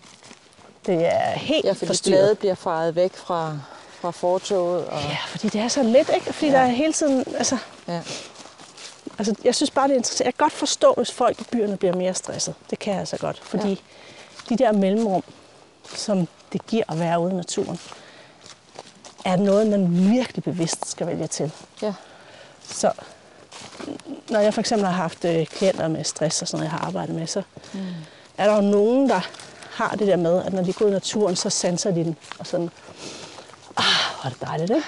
[0.85, 2.19] Det er helt Ja, fordi forstyrret.
[2.19, 3.57] bladet bliver faret væk fra,
[4.01, 4.85] fra fortoget.
[4.85, 6.33] Og, Ja, fordi det er så let, ikke?
[6.33, 6.51] Fordi ja.
[6.53, 7.57] der er hele tiden, altså,
[7.87, 8.01] ja.
[9.17, 10.25] Altså, jeg synes bare, det er interessant.
[10.25, 12.53] Jeg kan godt forstå, hvis folk i byerne bliver mere stresset.
[12.69, 13.41] Det kan jeg altså godt.
[13.43, 13.75] Fordi ja.
[14.49, 15.23] De der mellemrum,
[15.95, 17.79] som det giver at være ude i naturen,
[19.25, 21.51] er noget, man virkelig bevidst skal vælge til.
[21.81, 21.93] ja.
[22.61, 22.91] Så
[24.29, 26.87] når jeg for eksempel har haft øh, klienter med stress og sådan noget, jeg har
[26.87, 27.41] arbejdet med, så
[27.73, 27.79] mm.
[28.37, 29.27] er der jo nogen, der
[29.71, 32.15] har det der med, at når de går ud i naturen, så sanser de den.
[32.39, 32.69] Og sådan,
[33.77, 33.85] ah,
[34.21, 34.87] hvor er det dejligt, ikke?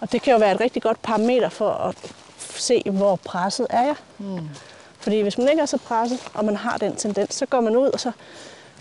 [0.00, 1.96] Og det kan jo være et rigtig godt parameter for at
[2.38, 3.94] se, hvor presset er jeg.
[4.18, 4.48] Mm.
[4.98, 7.76] Fordi hvis man ikke er så presset, og man har den tendens, så går man
[7.76, 8.12] ud, og så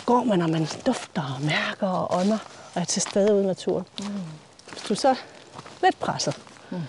[0.08, 2.38] går man, og man dufter og mærker og ånder,
[2.76, 3.86] og er til stede ude i naturen.
[4.00, 4.06] Mm.
[4.72, 5.16] Hvis du så er
[5.84, 6.38] lidt presset,
[6.70, 6.82] mm.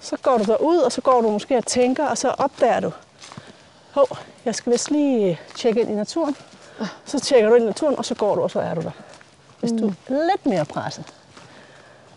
[0.00, 2.92] så går du derud, og så går du måske og tænker, og så opdager du,
[3.90, 6.36] hov, jeg skal vist lige tjekke ind i naturen.
[7.04, 8.90] Så tjekker du ind i naturen, og så går du, og så er du der.
[9.60, 11.04] Hvis du er lidt mere presset,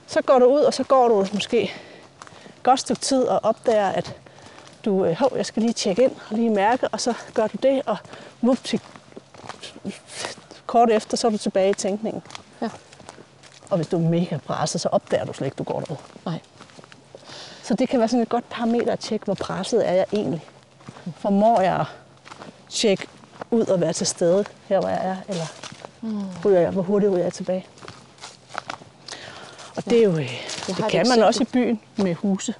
[0.07, 3.89] så går du ud, og så går du måske et godt stykke tid og opdager,
[3.89, 4.15] at
[4.85, 7.57] du, øh, hov, jeg skal lige tjekke ind og lige mærke, og så gør du
[7.63, 7.97] det, og
[8.43, 8.75] whoopty,
[10.69, 12.21] kort efter, så er du tilbage i tænkningen.
[12.61, 12.69] Ja.
[13.69, 15.97] Og hvis du er mega presset, så opdager du slet ikke, du går derud.
[16.25, 16.39] Nej.
[17.63, 20.45] Så det kan være sådan et godt parameter at tjekke, hvor presset er jeg egentlig.
[21.17, 21.85] Formår jeg at
[22.69, 23.07] tjekke
[23.51, 25.45] ud og være til stede her, hvor jeg er, eller
[26.45, 27.65] ryger jeg, hvor hurtigt ryger jeg tilbage.
[29.75, 32.53] Og det er jo, øh, Jeg Det et kan man også i byen med huse.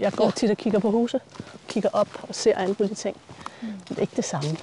[0.00, 0.30] Jeg går Ja.
[0.30, 1.20] tit og kigger på huse,
[1.68, 3.16] kigger op og ser alle mulige ting.
[3.60, 4.56] Men det er ikke det samme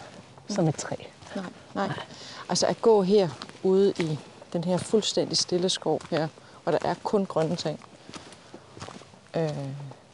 [0.49, 0.95] som et træ.
[1.35, 1.89] Nej, nej.
[2.49, 3.29] Altså at gå her
[3.63, 4.19] ude i
[4.53, 6.27] den her fuldstændig stille skov her,
[6.65, 7.79] og der er kun grønne ting,
[9.35, 9.49] øh,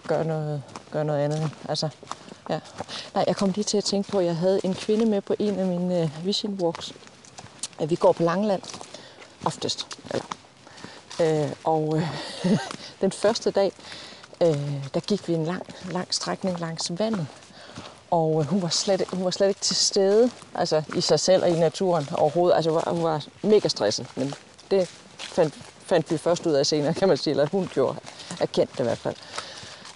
[0.08, 1.52] gør, noget, gør noget andet.
[1.70, 1.90] Altså,
[2.50, 2.60] ja.
[3.16, 5.36] Nej, jeg kom lige til at tænke på, at jeg havde en kvinde med på
[5.40, 6.94] en af mine øh, vision walks.
[7.80, 8.62] At vi går på Langland,
[9.46, 9.88] oftest.
[10.10, 10.26] Eller.
[11.22, 12.10] Øh, og øh,
[13.02, 13.72] den første dag,
[14.42, 17.28] øh, der gik vi en lang, lang strækning langs vandet.
[18.12, 21.44] Og øh, hun, var slet, hun var slet ikke til stede altså i sig selv
[21.44, 22.56] og i naturen overhovedet.
[22.56, 24.34] Altså, hun var, hun var mega stresset, men
[24.72, 25.54] det fandt,
[25.86, 27.98] fandt vi først ud af senere, kan man sige, eller hun gjorde,
[28.40, 29.16] erkendt det i hvert fald.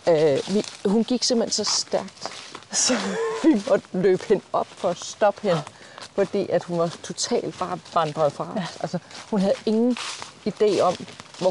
[0.08, 2.32] Øh, vi, hun gik simpelthen så stærkt,
[2.72, 2.94] så
[3.44, 5.62] vi måtte løbe hende op for at stoppe hende,
[6.16, 8.78] fordi at hun var totalt bare vandret fra os.
[8.80, 9.00] Altså,
[9.30, 9.98] hun havde ingen
[10.48, 10.96] idé om,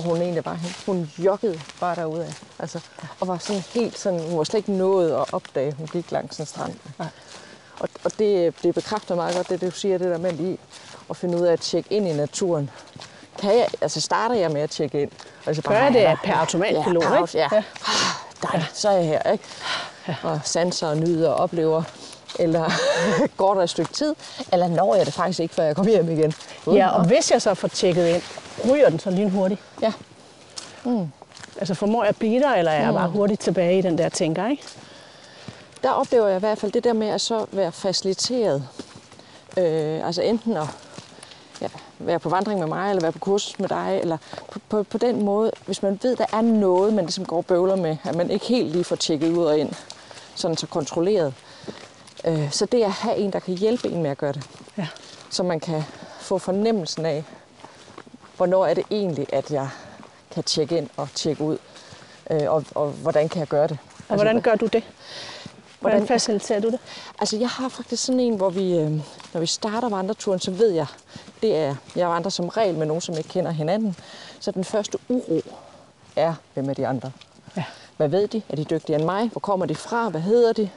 [0.01, 0.75] hvor hun egentlig var henne.
[0.87, 2.35] Hun joggede bare derude af.
[2.59, 2.81] Altså,
[3.21, 6.13] og var sådan helt sådan, hun var slet ikke nået at opdage, at hun gik
[6.13, 6.75] langs en strand.
[7.79, 10.59] Og, og det, det bekræfter meget godt, det du siger, det der med lige
[11.11, 12.71] at finde ud af at tjekke ind i naturen.
[13.39, 15.11] Kan jeg, altså starter jeg med at tjekke ind?
[15.47, 17.39] Og så Gør jeg det per automatpilot, ja, per, ikke?
[17.39, 17.49] Ja.
[17.53, 17.63] Ja.
[17.87, 19.45] Ah, dejligt, så er jeg her, ikke?
[20.23, 21.83] Og sanser og nyder og oplever.
[22.39, 22.71] Eller
[23.37, 24.15] går der et stykke tid?
[24.53, 26.33] Eller når jeg det faktisk ikke, før jeg kommer hjem igen?
[26.67, 28.23] Ja, og hvis jeg så får tjekket ind,
[28.71, 29.61] ryger den så lynhurtigt?
[29.83, 29.93] ja.
[31.61, 34.09] Altså formår jeg at blive der, eller er jeg bare hurtigt tilbage i den der
[34.09, 34.63] tænker, ikke?
[35.83, 38.69] der oplever jeg i hvert fald det der med at så være faciliteret.
[39.59, 40.67] Øh, altså enten at
[41.61, 41.67] ja,
[41.99, 44.17] være på vandring med mig, eller være på kursus med dig, eller
[44.51, 47.47] på, på, på den måde, hvis man ved, der er noget, man ligesom går og
[47.47, 49.73] bøvler med, at man ikke helt lige får tjekket ud og ind,
[50.35, 51.35] sådan så kontrolleret.
[52.25, 54.43] Øh, så det at have en, der kan hjælpe en med at gøre det,
[54.79, 54.89] Ja.
[55.31, 55.83] så man kan
[56.21, 57.25] få fornemmelsen af,
[58.37, 59.69] hvornår er det egentlig, at jeg
[60.31, 61.59] kan tjekke ind og tjekke ud,
[62.31, 63.79] øh, og, og hvordan kan jeg gøre det.
[64.09, 64.83] Og hvordan gør du det?
[65.81, 66.79] Hvordan Hvordan- faciliterer du det?
[67.19, 68.91] Altså, jeg har faktisk sådan en, hvor vi, øh,
[69.33, 70.87] når vi starter vandreturen, så ved jeg,
[71.43, 73.97] det er, jeg vandrer som regel med nogen, som ikke kender hinanden.
[74.41, 75.41] Så den første uro
[76.17, 77.13] er, hvem er de andre?
[77.57, 77.65] Ja.
[77.97, 78.43] Hvad ved de?
[78.49, 79.29] Er de dygtigere end mig?
[79.29, 80.09] Hvor kommer de fra?
[80.09, 80.71] Hvad hedder de?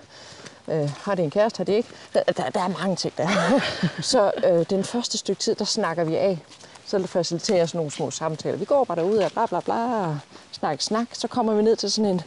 [0.67, 1.57] Øh, har de en kæreste?
[1.57, 1.89] Har de ikke?
[2.13, 3.27] Der, der, der er mange ting der.
[4.01, 6.39] så øh, den første stykke tid, der snakker vi af.
[6.85, 8.57] Så faciliterer jeg sådan nogle små samtaler.
[8.57, 10.17] Vi går bare derud og bla bla bla,
[10.51, 11.07] snak, snak.
[11.13, 12.21] Så kommer vi ned til sådan en,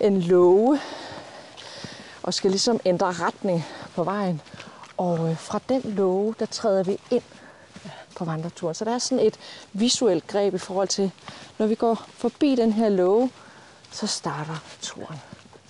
[0.00, 0.80] en låge,
[2.22, 4.40] og skal ligesom ændre retning på vejen.
[4.96, 7.22] Og øh, fra den låge, der træder vi ind
[8.16, 8.74] på vandreturen.
[8.74, 9.34] Så der er sådan et
[9.72, 11.10] visuelt greb i forhold til,
[11.58, 13.30] når vi går forbi den her låge,
[13.90, 15.20] så starter turen.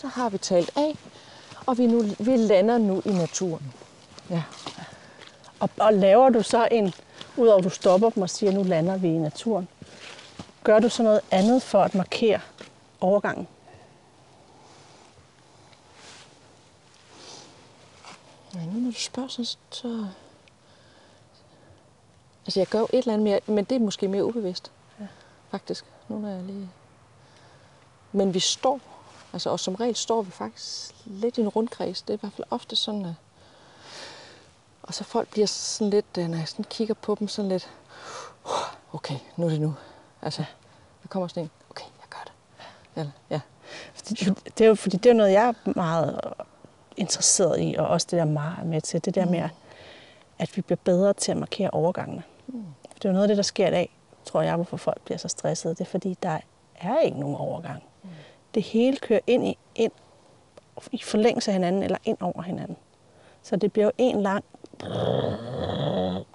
[0.01, 0.97] Så har vi talt af,
[1.67, 3.73] og vi, nu, vi lander nu i naturen.
[4.31, 4.43] Ja.
[5.61, 6.95] Og, og laver du så en,
[7.37, 9.69] udover at du stopper dem og siger, nu lander vi i naturen,
[10.65, 12.41] gør du så noget andet for at markere
[13.01, 13.49] overgangen?
[18.55, 20.07] Ja, nu når du spørger, så, så...
[22.47, 24.71] Altså, jeg gør jo et eller andet mere, men det er måske mere ubevidst.
[25.01, 25.07] Ja.
[25.51, 25.85] Faktisk.
[26.09, 26.69] Nu når jeg lige...
[28.13, 28.81] Men vi står,
[29.35, 32.03] altså, og som regel står vi faktisk lidt i en rundkreds.
[32.03, 33.15] Det er i hvert fald ofte sådan, at...
[34.83, 37.71] Og så folk bliver sådan lidt, øh, når jeg sådan kigger på dem, sådan lidt...
[38.93, 39.75] Okay, nu er det nu.
[40.23, 40.45] Altså,
[41.03, 42.33] der kommer sådan en, okay, jeg gør det.
[42.97, 43.41] Eller, ja.
[43.95, 44.15] Fordi
[44.59, 46.21] Det er jo, fordi det er noget, jeg er meget
[46.97, 49.49] interesseret i, og også det der meget er med til, det der med,
[50.39, 52.23] at vi bliver bedre til at markere overgangene.
[52.95, 55.19] Det er jo noget af det, der sker i dag, tror jeg, hvorfor folk bliver
[55.19, 55.75] så stressede.
[55.75, 56.39] Det er fordi, der
[56.75, 57.83] er ikke nogen overgang.
[58.55, 59.93] Det hele kører ind i, ind
[60.93, 62.77] i forlængelse af hinanden, eller ind over hinanden.
[63.43, 64.45] Så det bliver jo en lang,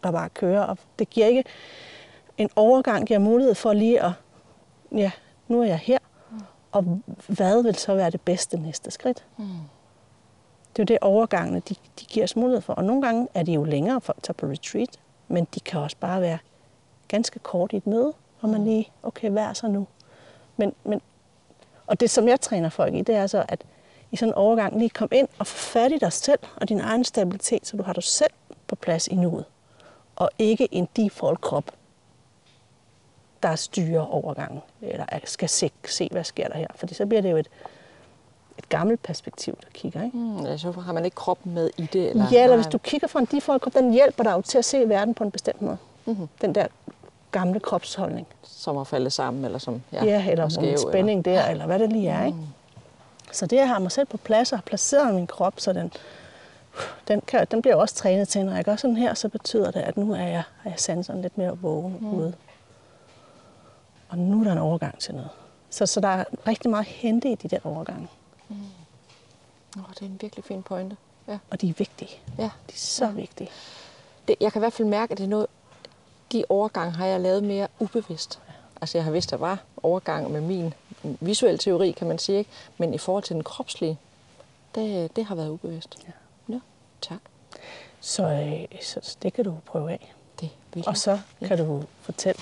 [0.03, 1.43] der bare kører, og det giver ikke,
[2.37, 4.11] en overgang giver mulighed for lige at,
[4.91, 5.11] ja,
[5.47, 5.97] nu er jeg her,
[6.71, 9.25] og hvad vil så være det bedste næste skridt?
[9.37, 9.45] Mm.
[10.73, 12.73] Det er jo det, overgangene de, de giver os mulighed for.
[12.73, 15.97] Og nogle gange er de jo længere, folk tager på retreat, men de kan også
[15.99, 16.37] bare være
[17.07, 19.87] ganske kort i et møde, hvor man lige, okay, hvad er så nu?
[20.57, 21.01] Men, men,
[21.89, 23.61] og det, som jeg træner folk i, det er så, at
[24.11, 26.79] i sådan en overgang lige komme ind og få fat i dig selv og din
[26.79, 28.31] egen stabilitet, så du har dig selv
[28.67, 29.45] på plads i nuet.
[30.15, 31.71] Og ikke en default krop,
[33.43, 36.67] der styrer overgangen, eller skal se, se, hvad sker der her.
[36.75, 37.49] Fordi så bliver det jo et,
[38.57, 40.03] et gammelt perspektiv, der kigger.
[40.03, 40.49] Ikke?
[40.49, 42.09] Altså, så har man ikke kroppen med i det?
[42.09, 42.25] Eller?
[42.31, 44.65] Ja, eller hvis du kigger fra en default krop, den hjælper dig jo til at
[44.65, 45.77] se verden på en bestemt måde.
[46.05, 46.27] Mm-hmm.
[46.41, 46.67] Den der
[47.31, 48.27] gamle kropsholdning.
[48.43, 49.81] Som at falde sammen, eller som...
[49.91, 51.41] Ja, ja eller er skæv, en spænding eller...
[51.41, 52.25] der, eller hvad det lige er.
[52.25, 52.37] Ikke?
[53.31, 55.91] Så det, at have mig selv på plads og har placeret min krop, så den,
[57.07, 58.45] den, kan, den bliver også trænet til.
[58.45, 61.21] Når jeg gør sådan her, så betyder det, at nu er jeg, er jeg sanseren
[61.21, 62.13] lidt mere vågen mm.
[62.13, 62.33] ude.
[64.09, 65.29] Og nu er der en overgang til noget.
[65.69, 68.07] Så, så der er rigtig meget at hente i de der overgange.
[69.77, 70.97] Oh, det er en virkelig fin pointe.
[71.27, 71.37] Ja.
[71.49, 72.11] Og de er vigtige.
[72.37, 72.43] ja.
[72.43, 73.11] De er så ja.
[73.11, 73.49] vigtige.
[74.27, 75.47] Det, jeg kan i hvert fald mærke, at det er noget,
[76.31, 78.39] de overgange har jeg lavet mere ubevidst.
[78.81, 80.73] Altså jeg har vidst, at der var overgang med min
[81.19, 82.49] visuelle teori, kan man sige, ikke?
[82.77, 83.97] men i forhold til den kropslige,
[84.75, 85.97] det, det har været ubevidst.
[86.07, 86.11] Ja.
[86.53, 86.59] ja
[87.01, 87.17] tak.
[88.01, 90.13] Så, øh, så det kan du prøve af.
[90.41, 92.41] Det vil Og så kan du fortælle,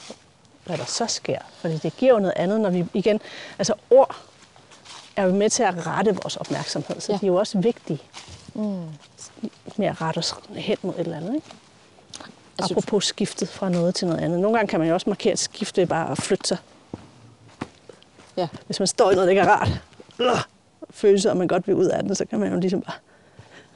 [0.66, 1.40] hvad der så sker.
[1.52, 3.20] Fordi det giver jo noget andet, når vi igen...
[3.60, 4.16] Altså ord
[5.16, 7.14] er jo med til at rette vores opmærksomhed, så Ja.
[7.16, 7.20] ja.
[7.20, 8.02] de er jo også vigtige
[8.54, 8.86] Mm.
[9.78, 11.36] med at rette os hen mod et eller andet.
[11.36, 11.48] Ikke?
[12.60, 14.40] Altså, Apropos skiftet fra noget til noget andet.
[14.40, 16.58] Nogle gange kan man jo også markere et skifte bare at flytte sig.
[18.38, 18.48] Ja.
[18.66, 19.70] Hvis man står i noget, der ikke er rart,
[20.20, 20.42] øh,
[20.90, 22.96] følelse, og man godt vil ud af den, så kan man jo ligesom bare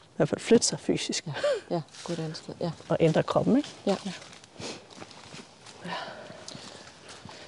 [0.02, 1.34] i hvert fald flytte sig fysisk ja,
[1.76, 2.54] ja, gå et andet sted.
[2.62, 2.72] Ja.
[2.90, 3.58] og ændre kroppen.
[3.58, 3.70] Ikke?
[3.86, 3.96] Ja.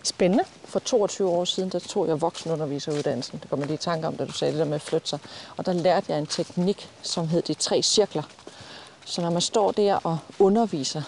[0.04, 0.44] Spændende.
[0.66, 3.40] For 22 år siden, der tog jeg voksenunderviseruddannelsen.
[3.40, 5.20] Det kommer lige i tanke om, da du sagde det der med at flytte sig.
[5.58, 8.24] Og der lærte jeg en teknik, som hed de tre cirkler.
[9.06, 11.02] Så når man står der og underviser,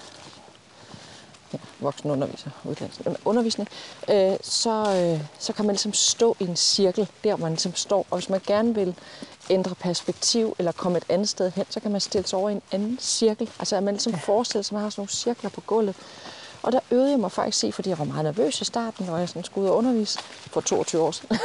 [1.53, 2.49] ja, voksenunderviser,
[3.05, 3.69] men undervisning,
[4.09, 8.05] øh, så, øh, så kan man ligesom stå i en cirkel, der man ligesom står.
[8.09, 8.95] Og hvis man gerne vil
[9.49, 12.53] ændre perspektiv eller komme et andet sted hen, så kan man stille sig over i
[12.53, 13.49] en anden cirkel.
[13.59, 15.95] Altså at man ligesom forestiller sig, at man har sådan nogle cirkler på gulvet.
[16.63, 19.17] Og der øvede jeg mig faktisk i, fordi jeg var meget nervøs i starten, når
[19.17, 21.38] jeg sådan skulle ud og undervise for 22 år siden,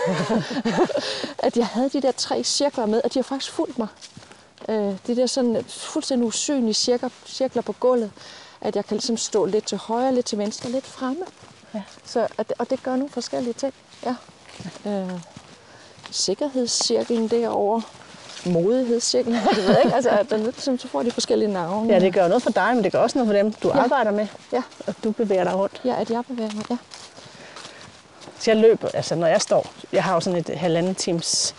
[1.47, 3.89] at jeg havde de der tre cirkler med, at de har faktisk fulgt mig.
[4.69, 8.11] Øh, de der sådan fuldstændig usynlige cirkler, cirkler på gulvet,
[8.61, 11.23] at jeg kan ligesom stå lidt til højre, lidt til venstre, lidt fremme.
[11.75, 11.83] Ja.
[12.05, 13.75] Så, og, det, og det gør nogle forskellige ting.
[14.07, 14.15] Ja.
[14.91, 15.11] Øh,
[16.11, 17.83] sikkerhedscirklen derovre,
[18.47, 19.95] modighedscirklen, det ved jeg ikke.
[19.97, 21.93] Altså, den, ligesom, så får de forskellige navne.
[21.93, 23.77] Ja, det gør noget for dig, men det gør også noget for dem, du Ja.
[23.77, 23.83] ja.
[23.83, 25.81] arbejder med, Ja, og du bevæger dig rundt.
[25.85, 26.65] ja, at jeg bevæger mig.
[26.71, 26.77] Ja.
[28.39, 31.55] Så jeg løber, altså når jeg står, jeg har jo sådan et halvanden times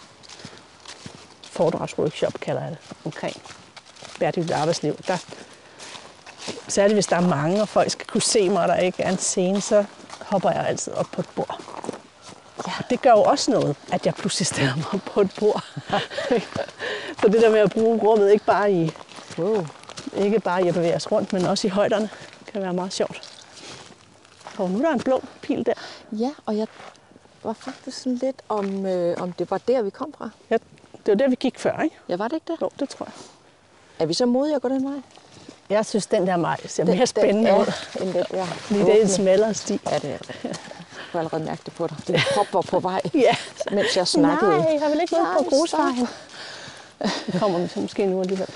[1.43, 3.41] foredragsworkshop, kalder jeg det, omkring
[4.19, 4.95] bæredygtigt arbejdsliv.
[5.07, 5.17] Der,
[6.67, 9.11] særligt hvis der er mange, og folk skal kunne se mig, og der ikke er
[9.11, 9.85] en scene, så
[10.21, 11.61] hopper jeg altid op på et bord.
[12.67, 12.71] Ja.
[12.89, 15.63] Det gør jo også noget, at jeg pludselig stiller mig på et bord.
[17.21, 18.91] så det der med at bruge rummet, ikke bare i,
[19.37, 19.65] Wow.
[20.15, 22.09] ikke bare i at bevæge os rundt, men også i højderne,
[22.47, 23.21] kan være meget sjovt.
[24.57, 25.73] Og nu er der en blå pil der.
[26.11, 26.67] Ja, og jeg
[27.43, 30.29] var faktisk sådan lidt om, øh, om det var der, vi kom fra.
[30.49, 30.57] Ja,
[30.93, 31.95] det var der, vi gik før, ikke?
[32.09, 32.61] Ja, var det ikke det?
[32.61, 33.13] Jo, det tror jeg.
[33.99, 35.01] Er vi så modige at gå den vej?
[35.69, 37.65] Jeg synes, den der maj ser Den- mere spændende den ud.
[37.65, 39.79] er en lidt, ja, Fordi det er en smallere sti.
[39.91, 40.29] Ja, det er det.
[40.43, 40.55] Jeg
[41.11, 41.97] kunne allerede mærke det på dig.
[42.07, 43.35] Din krop var på vej, Ja.
[43.71, 44.51] mens jeg snakkede.
[44.51, 46.07] Nej, jeg vil ikke ud på grusvejen.
[47.27, 48.47] Det kommer vi så måske nu alligevel.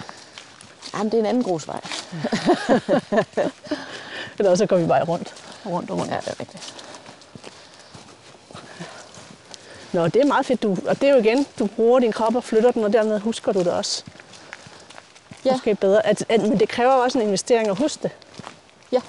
[0.93, 1.79] Jamen, det er en anden grusvej.
[4.39, 5.33] Eller så går vi bare rundt
[5.65, 6.11] og rundt og rundt.
[6.11, 6.73] Ja, det er rigtigt.
[9.93, 10.63] Nå, det er meget fedt.
[10.63, 13.19] Du, og det er jo igen, du bruger din krop og flytter den, og dermed
[13.19, 14.03] husker du det også.
[15.45, 15.51] Ja.
[15.51, 16.05] Måske bedre.
[16.05, 18.11] At, at, men det kræver også en investering at huske det.
[18.91, 18.99] Ja,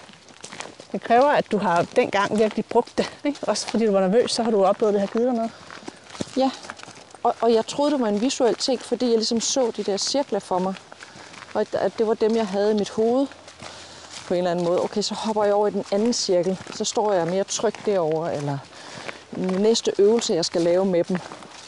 [0.92, 3.12] Det kræver, at du har dengang virkelig brugt det.
[3.24, 3.38] Ikke?
[3.42, 5.50] Også fordi du var nervøs, så har du oplevet, at det har givet dig noget.
[6.36, 6.50] ja.
[7.22, 9.96] Og, og jeg troede, det var en visuel ting, fordi jeg ligesom så de der
[9.96, 10.74] cirkler for mig.
[11.54, 13.26] Og at- det var dem, jeg havde i mit hoved
[14.28, 14.82] på en eller anden måde.
[14.82, 16.58] Okay, så hopper jeg over i den anden cirkel.
[16.74, 18.58] Så står jeg mere trygt derover eller
[19.36, 21.16] næste øvelse, jeg skal lave med dem,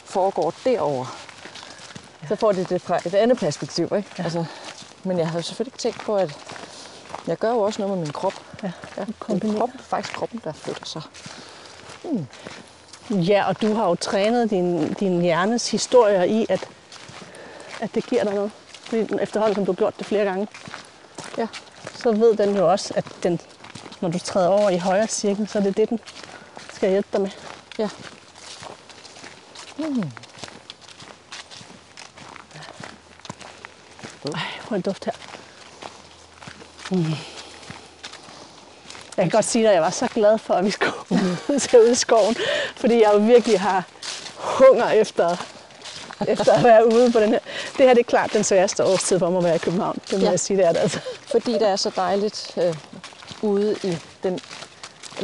[0.05, 1.15] foregår derover.
[2.27, 4.09] Så får de det fra et andet perspektiv, ikke?
[4.17, 4.23] Ja.
[4.23, 4.45] Altså,
[5.03, 6.37] men jeg havde selvfølgelig ikke tænkt på, at
[7.27, 8.33] jeg gør jo også noget med min krop.
[8.63, 9.57] Ja, Ja, kombinerer.
[9.59, 11.01] krop, faktisk kroppen, der flytter sig.
[13.09, 16.67] Ja, og du har jo trænet din, din hjernes historier i, at,
[17.79, 18.51] at det giver dig noget.
[19.21, 20.47] Efterhånden, som du har gjort det flere gange,
[21.37, 21.47] Ja.
[21.95, 23.39] så ved den jo også, at den,
[24.01, 25.99] når du træder over i højre cirkel, så er det det, den
[26.73, 27.29] skal hjælpe dig med.
[27.79, 27.89] Ja.
[29.79, 29.85] Ej,
[34.69, 35.11] prøv en duft her.
[36.91, 37.05] Mm.
[39.17, 40.93] Jeg kan godt sige dig, at jeg var så glad for, at vi skulle
[41.83, 42.35] ud i skoven,
[42.75, 43.83] fordi jeg jo virkelig har
[44.35, 45.37] hunger efter,
[46.27, 47.39] efter at være ude på den her.
[47.77, 49.97] Det her det er klart den sværeste årstid for mig at være i København.
[50.09, 50.25] Det må Ja.
[50.25, 50.31] ja.
[50.31, 50.99] jeg sige, det er det altså.
[51.31, 52.75] Fordi det er så dejligt øh,
[53.41, 54.39] ude i, den,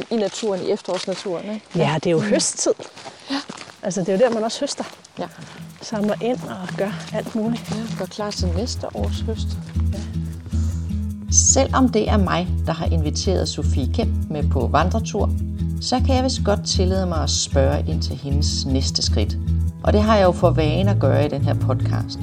[0.10, 1.54] i naturen, i efterårsnaturen.
[1.54, 1.66] Ikke?
[1.76, 2.74] Ja, det er jo høsttid.
[3.84, 4.84] Altså, det er jo der, man også høster.
[5.20, 5.28] Ja.
[5.90, 7.72] Samler ind og gør alt muligt.
[7.72, 7.98] ja.
[8.00, 9.48] Gør klar til næste års høst.
[11.32, 15.32] Selvom det er mig, der har inviteret Sofie Kemp med på vandretur,
[15.82, 19.38] så kan jeg vist godt tillade mig at spørge ind til hendes næste skridt.
[19.84, 22.20] Og det har jeg jo for vane at gøre i den her podcast.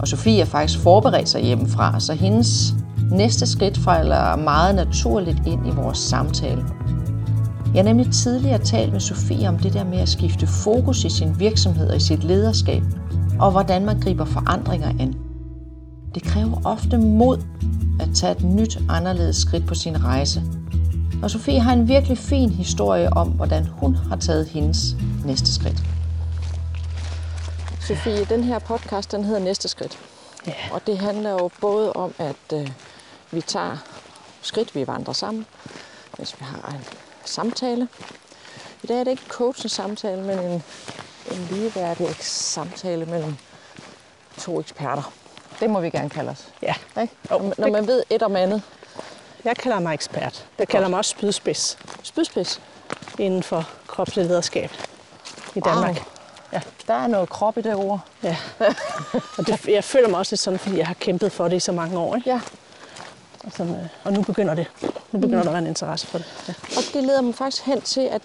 [0.00, 2.74] Og Sofie er faktisk forberedt sig hjemmefra, så hendes
[3.10, 6.64] næste skridt falder meget naturligt ind i vores samtale.
[7.74, 11.10] Jeg har nemlig tidligere talt med Sofie om det der med at skifte fokus i
[11.10, 12.82] sin virksomhed og i sit lederskab,
[13.40, 15.14] og hvordan man griber forandringer an.
[16.14, 17.38] Det kræver ofte mod
[18.00, 20.42] at tage et nyt, anderledes skridt på sin rejse.
[21.22, 25.82] Og Sofie har en virkelig fin historie om, hvordan hun har taget hendes næste skridt.
[27.80, 29.98] Sofie, den her podcast, den hedder Næste Skridt.
[30.46, 30.52] Ja.
[30.72, 32.70] Og det handler jo både om, at øh,
[33.30, 33.76] vi tager
[34.42, 35.46] skridt, vi vandrer sammen,
[36.16, 36.84] hvis vi har en
[37.24, 37.88] samtale.
[38.82, 40.62] I dag er det ikke coachens samtale, men en,
[41.32, 43.36] en ligeværdig samtale mellem
[44.38, 45.12] to eksperter.
[45.60, 46.48] Det må vi gerne kalde os.
[46.62, 46.74] Ja.
[47.02, 47.14] Ikke?
[47.30, 48.62] Jo, Når, når det- man ved et om andet.
[49.44, 50.46] Jeg kalder mig ekspert.
[50.58, 52.60] Jeg kalder mig også spydspids Spydspids.
[53.18, 54.70] inden for kropsligt lederskab
[55.54, 56.02] i Danmark.
[56.52, 58.00] Ja, der er noget krop i det ord.
[58.22, 58.36] Ja.
[59.38, 61.60] Og det, jeg føler mig også lidt sådan, fordi jeg har kæmpet for det i
[61.60, 62.16] så mange år.
[62.16, 62.30] Ikke?
[62.30, 62.40] Ja,
[63.42, 64.66] Og, som, øh, og nu begynder det.
[65.12, 66.26] Nu begynder der at være en interesse for det.
[66.48, 66.54] Ja.
[66.76, 68.22] og det leder mig faktisk hen til, at,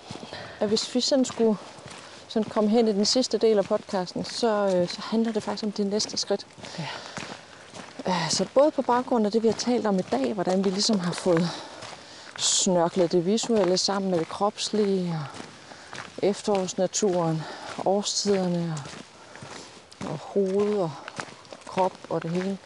[0.59, 1.57] at hvis vi sådan skulle
[2.27, 5.63] sådan komme hen i den sidste del af podcasten, så, øh, så handler det faktisk
[5.63, 6.47] om det næste skridt.
[6.79, 6.87] Ja.
[8.07, 10.69] Øh, Så både på baggrund af det, vi har talt om i dag, hvordan vi
[10.69, 11.49] ligesom har fået
[12.37, 17.41] snørklet det visuelle sammen med det kropslige, og efterårsnaturen,
[17.85, 18.75] årstiderne,
[20.01, 20.91] og, og hoved og
[21.67, 22.57] krop og det hele.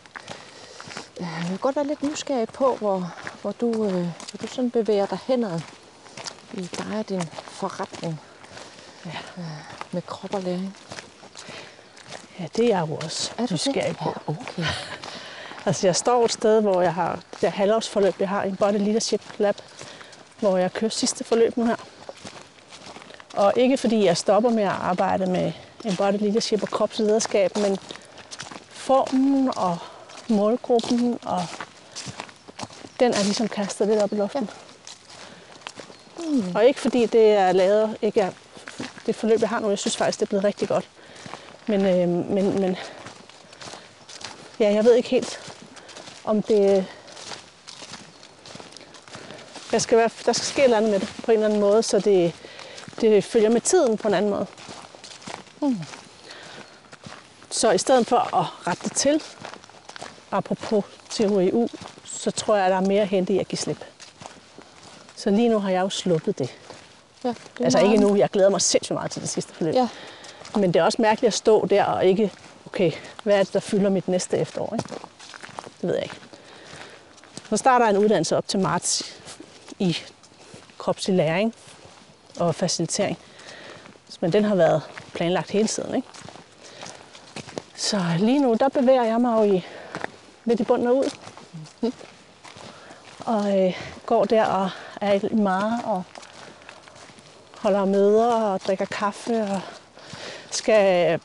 [1.22, 5.06] Jeg vil godt være lidt nysgerrig på, hvor, hvor, du, øh, hvor du sådan bevæger
[5.06, 5.60] dig henad
[6.54, 8.20] i dig og din forretning
[9.06, 9.12] Ja.
[9.38, 9.44] øh,
[9.92, 10.78] med krop og læring.
[12.40, 14.10] ja, det er jeg jo også Er nysgerrig på.
[14.28, 14.64] Ja, okay.
[15.66, 18.78] Altså, jeg står et sted, hvor jeg har det der halvårsforløb, jeg har en Body
[18.78, 19.56] Leadership Lab,
[20.40, 21.76] hvor jeg kører sidste forløb nu her.
[23.34, 25.52] Og ikke fordi jeg stopper med at arbejde med
[25.86, 27.78] en body leadership og kropslederskab, men
[28.70, 29.78] formen og
[30.32, 31.44] målgruppen, og
[33.00, 34.50] den er ligesom kastet lidt op i luften.
[34.50, 34.72] Ja.
[36.26, 36.56] Mm.
[36.56, 38.32] Og ikke fordi det er lavet, ikke er
[39.06, 40.90] det forløb, jeg har nu, jeg synes faktisk, det er blevet rigtig godt.
[41.68, 42.78] Men, øh, men, men
[44.60, 45.54] ja, jeg ved ikke helt,
[46.24, 46.86] om det...
[49.72, 51.62] Der skal, være, der skal ske et eller andet med det på en eller anden
[51.62, 52.34] måde, så det,
[53.02, 54.46] det følger med tiden på en anden måde.
[55.62, 55.80] Mm.
[57.50, 59.24] Så i stedet for at rette det til,
[60.32, 61.68] apropos THEU,
[62.06, 63.86] så tror jeg, at der er mere at hente i at give slip.
[65.16, 66.50] Så lige nu har jeg jo sluppet det.
[67.24, 69.74] Ja, det Altså meget- ikke nu, jeg glæder mig sindssygt meget til det sidste forløb.
[69.76, 69.88] Ja,
[70.56, 72.32] Men det er også mærkeligt at stå der og ikke,
[72.66, 72.92] okay,
[73.24, 74.74] hvad er det, der fylder mit næste efterår?
[74.74, 74.90] Ikke?
[75.82, 76.16] Det ved jeg ikke.
[77.50, 79.04] Så starter en uddannelse op til marts
[79.80, 79.98] i
[80.78, 81.54] kropslig læring
[82.40, 83.18] og facilitering.
[84.20, 84.82] Men den har været
[85.14, 85.96] planlagt hele tiden.
[85.96, 86.08] Ikke?
[87.76, 89.66] Så lige nu, der bevæger jeg mig jo i,
[90.46, 91.12] i bunden og ud.
[93.26, 93.74] Og øh,
[94.06, 94.70] går der og
[95.02, 96.04] er i meget og
[97.58, 99.62] holder møder og drikker kaffe og
[100.52, 101.20] skal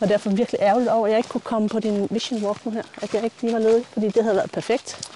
[0.00, 2.70] og derfor virkelig ærgerligt over, at jeg ikke kunne komme på din vision walk nu
[2.70, 2.82] her.
[3.02, 5.10] At jeg ikke lige var ledig, fordi det havde været perfekt.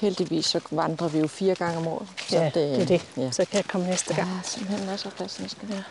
[0.00, 2.08] heldigvis så vandrer vi jo fire gange om året.
[2.28, 3.02] Så ja, det er det.
[3.16, 3.30] Ja.
[3.30, 4.28] Så kan jeg komme næste gang.
[4.28, 5.84] Er simpelthen af plads, næste gang.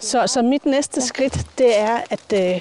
[0.00, 2.60] Så, så mit næste skridt, det er at, øh,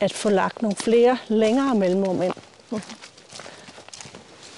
[0.00, 2.34] at få lagt nogle flere længere mellemrum ind.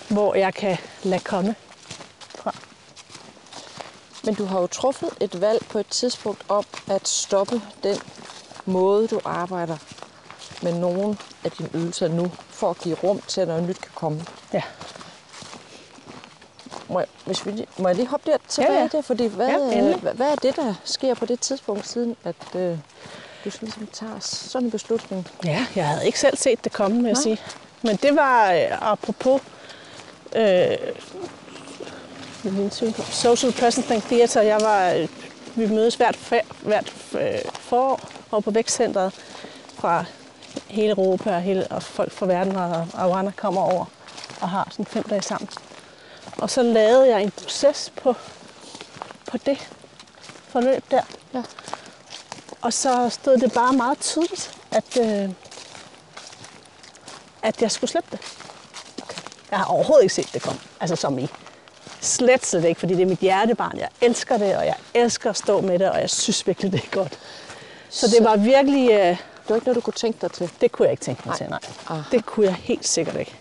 [0.08, 1.54] Hvor jeg kan lade komme
[2.34, 2.54] fra.
[4.24, 7.96] Men du har jo truffet et valg på et tidspunkt om at stoppe den
[8.66, 9.76] måde, du arbejder
[10.62, 13.90] med nogle af dine ydelser nu, for at give rum til, at noget nyt kan
[13.94, 14.24] komme.
[14.52, 14.62] Ja.
[16.88, 18.88] Må jeg, hvis vi, lige- må jeg lige hoppe der tilbage Ja, ja.
[18.92, 19.02] der?
[19.02, 19.96] Fordi hvad, Ja, endelig.
[20.00, 22.78] hvad, hvad er det, der sker på det tidspunkt, siden at øh,
[23.44, 25.28] du ligesom tage sådan en beslutning?
[25.44, 27.38] Ja, jeg havde ikke selv set det komme, vil jeg sige.
[27.82, 29.40] Men det var øh, apropos
[30.36, 30.76] øh,
[33.10, 34.42] Social Presenting Theater.
[34.42, 35.08] Jeg var, øh,
[35.54, 36.18] vi mødes hvert,
[36.62, 38.00] hvert øh, forår
[38.30, 39.14] over på Vækstcenteret
[39.74, 40.04] fra
[40.68, 43.84] hele Europa og, hele, og folk fra verden og Awana kommer over
[44.40, 45.48] og har sådan fem dage sammen.
[46.38, 48.14] Og så lavede jeg en proces på,
[49.30, 49.58] på det
[50.48, 51.02] forløb der.
[51.34, 51.42] Ja.
[52.62, 55.30] Og så stod det bare meget tydeligt, at, øh,
[57.42, 58.20] at jeg skulle slippe det.
[59.50, 60.60] Jeg har overhovedet ikke set det komme.
[60.80, 61.28] Altså som i
[62.00, 63.78] slet, slet ikke, fordi det er mit hjertebarn.
[63.78, 66.80] Jeg elsker det, og jeg elsker at stå med det, og jeg synes virkelig, det
[66.84, 67.18] er godt.
[67.90, 70.50] Så det var virkelig, øh, Det var ikke noget, du kunne tænke dig til.
[70.60, 71.38] det kunne jeg ikke tænke mig Nej.
[71.38, 71.58] til, nej.
[71.88, 72.02] Aha.
[72.10, 73.36] Det kunne jeg helt sikkert ikke.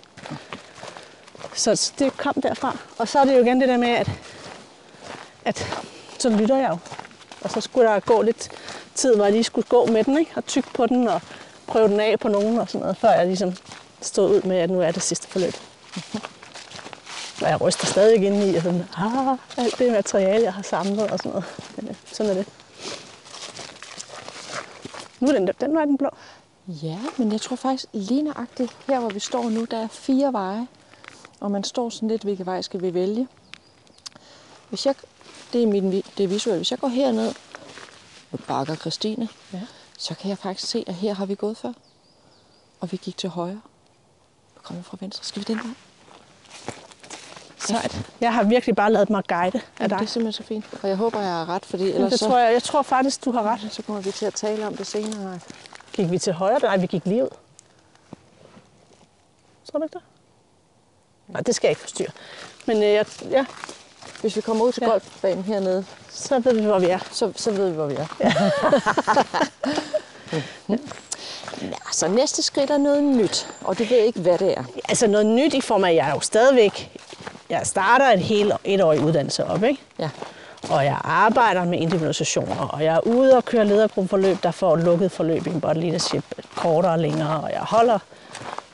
[1.53, 2.77] Så så det kom derfra.
[2.97, 4.09] Og så er det jo igen det der med, at,
[5.45, 5.67] at
[6.19, 6.77] så lytter jeg jo.
[7.41, 8.49] Og så skulle der gå lidt
[9.01, 10.31] tid, hvor jeg lige skulle gå med den, ikke?
[10.35, 11.21] og tykke på den, og
[11.67, 13.53] prøve den af på nogen og sådan noget, før jeg ligesom
[14.01, 15.53] stod ud med, at nu er det sidste forløb.
[17.41, 21.11] Og jeg ryster stadig ind i, og sådan, ah, alt det materiale, jeg har samlet
[21.11, 21.45] og sådan noget.
[21.75, 22.47] Men øh, sådan er det.
[25.19, 26.09] Nu er den, den var den blå.
[26.67, 30.33] Ja, men jeg tror faktisk lige nøjagtigt her, hvor vi står nu, der er fire
[30.33, 30.67] veje.
[31.39, 33.27] Og man står sådan lidt, hvilke vej skal vi vælge.
[34.69, 34.95] Hvis jeg,
[35.53, 36.59] det er min, det er visuelle.
[36.59, 37.33] Hvis jeg går herned,
[38.31, 39.61] nu bakker Christine, Ja.
[39.97, 41.73] så kan jeg faktisk se, at her har vi gået før.
[42.79, 43.61] Og vi gik til højre.
[44.55, 45.23] Nu kommer fra venstre.
[45.25, 45.73] Skal vi den vej?
[47.57, 48.01] Sejt.
[48.21, 49.99] Jeg har virkelig bare lavet mig guide af Jamen, dig.
[49.99, 50.65] det er simpelthen så fint.
[50.83, 52.81] Og jeg håber, jeg har ret, fordi Ellers ellers det så, tror jeg, jeg tror
[52.81, 53.73] faktisk, du har ret.
[53.73, 55.39] så kommer vi til at tale om det senere.
[55.93, 56.59] Gik vi til højre?
[56.59, 57.29] Nej, vi gik lige ud.
[59.71, 60.01] Tror du ikke det?
[61.27, 62.11] Nej, det skal jeg ikke forstyrre.
[62.67, 63.45] Men øh, jeg, ja,
[64.21, 64.89] Hvis vi kommer ud til Ja.
[64.89, 66.99] golfbanen hernede, så ved vi, hvor vi er.
[67.11, 68.05] så, så ved vi, hvor vi er.
[70.69, 70.75] Ja,
[71.93, 74.63] så næste skridt er noget nyt, og du ved ikke, hvad det er.
[74.89, 76.97] Altså noget nyt i form af, at jeg er jo stadigvæk...
[77.49, 79.81] Jeg starter et helt et år i uddannelse op, ikke?
[79.99, 80.09] Ja.
[80.69, 85.11] Og jeg arbejder med individualisationer, og jeg er ude og køre ledergruppeforløb, der får lukket
[85.11, 86.23] forløb i body leadership
[86.55, 87.99] kortere og længere, og jeg holder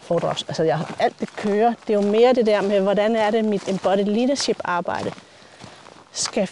[0.01, 0.45] foredrags.
[0.47, 1.73] Altså jeg, alt det kører.
[1.87, 5.11] Det er jo mere det der med, hvordan er det, mit embodied leadership arbejde
[6.18, 6.49] skal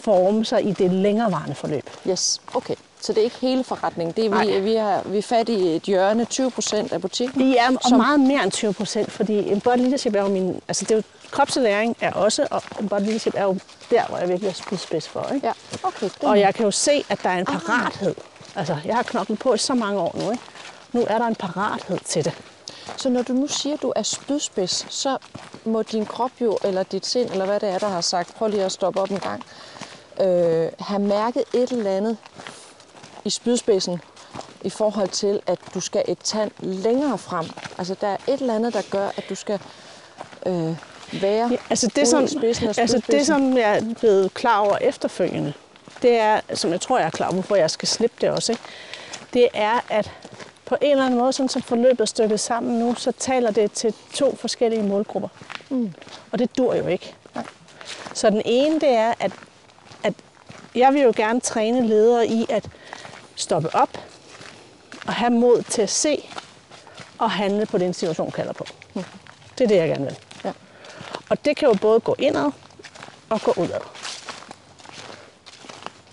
[0.00, 1.90] forme sig i det længerevarende forløb.
[2.08, 2.74] Yes, okay.
[3.00, 4.14] Så det er ikke hele forretningen.
[4.16, 4.58] Det er, vi, Nej.
[4.58, 7.52] vi, er, vi er fat i et hjørne, 20 procent af butikken.
[7.52, 10.60] Ja, og som- meget mere end 20 procent, fordi embodied leadership er jo min...
[10.68, 13.56] Altså det er jo, kropslæring er også, og embodied leadership er jo
[13.90, 15.30] der, hvor jeg virkelig er spydspids for.
[15.34, 15.46] Ikke?
[15.46, 15.52] Ja,
[15.82, 16.06] okay.
[16.20, 18.14] Det Og jeg kan jo se, at der er en parathed.
[18.56, 20.42] Altså, jeg har knoklet på i så mange år nu, ikke?
[20.92, 22.32] Nu er der en parathed til det.
[22.96, 25.18] Så når du nu siger, at du er spydspids, så
[25.64, 28.48] må din krop jo, eller dit sind, eller hvad det er, der har sagt, prøv
[28.48, 29.42] lige at stoppe op en gang,
[30.20, 32.16] øh, have mærket et eller andet
[33.24, 34.00] i spydspidsen
[34.62, 37.46] i forhold til, at du skal et tand længere frem.
[37.78, 39.60] Altså, der er et eller andet, der gør, at du skal
[40.46, 40.76] øh,
[41.22, 42.22] være Ja, altså, det, som,
[42.78, 45.52] altså det, som jeg er blevet klar over efterfølgende,
[46.02, 48.52] det er, som jeg tror, jeg er klar over, hvorfor jeg skal slippe det også,
[48.52, 48.62] ikke?
[49.32, 50.10] det er, at
[50.70, 53.72] på en eller anden måde, sådan som forløbet er stykket sammen nu, så taler det
[53.72, 55.28] til to forskellige målgrupper.
[55.68, 55.92] Mm.
[56.32, 57.14] Og det dur jo ikke.
[58.14, 59.32] Så den ene, det er, at,
[60.02, 60.14] at
[60.74, 62.68] jeg vil jo gerne træne ledere i at
[63.34, 63.98] stoppe op
[65.06, 66.28] og have mod til at se
[67.18, 68.64] og handle på det, en situation kalder på.
[69.58, 70.16] Det er det, jeg gerne vil.
[70.44, 70.52] Ja.
[71.28, 72.50] Og det kan jo både gå indad
[73.28, 73.80] og gå udad.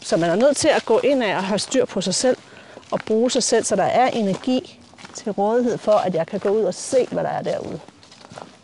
[0.01, 2.37] Så man er nødt til at gå indad og have styr på sig selv
[2.91, 4.79] og bruge sig selv, så der er energi
[5.15, 7.79] til rådighed for, at jeg kan gå ud og se, hvad der er derude.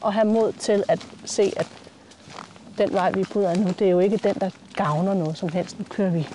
[0.02, 1.68] Og have mod til at se, at
[2.78, 5.50] den vej, vi er af nu, det er jo ikke den, der gavner noget som
[5.50, 5.80] helst.
[5.80, 6.28] Nu kører vi.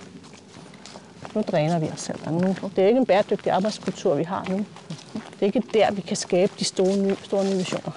[1.34, 2.18] Nu dræner vi os selv.
[2.26, 4.56] Og nu, det er ikke en bæredygtig arbejdskultur, vi har nu.
[5.12, 7.90] Det er ikke der, vi kan skabe de store nye, store nye visioner.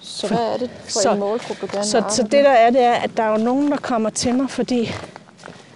[0.00, 2.70] Så hvad er det for Så- en målgruppe, du gerne Så, så det der er,
[2.70, 4.90] det er, at der er jo nogen, der kommer til mig, fordi...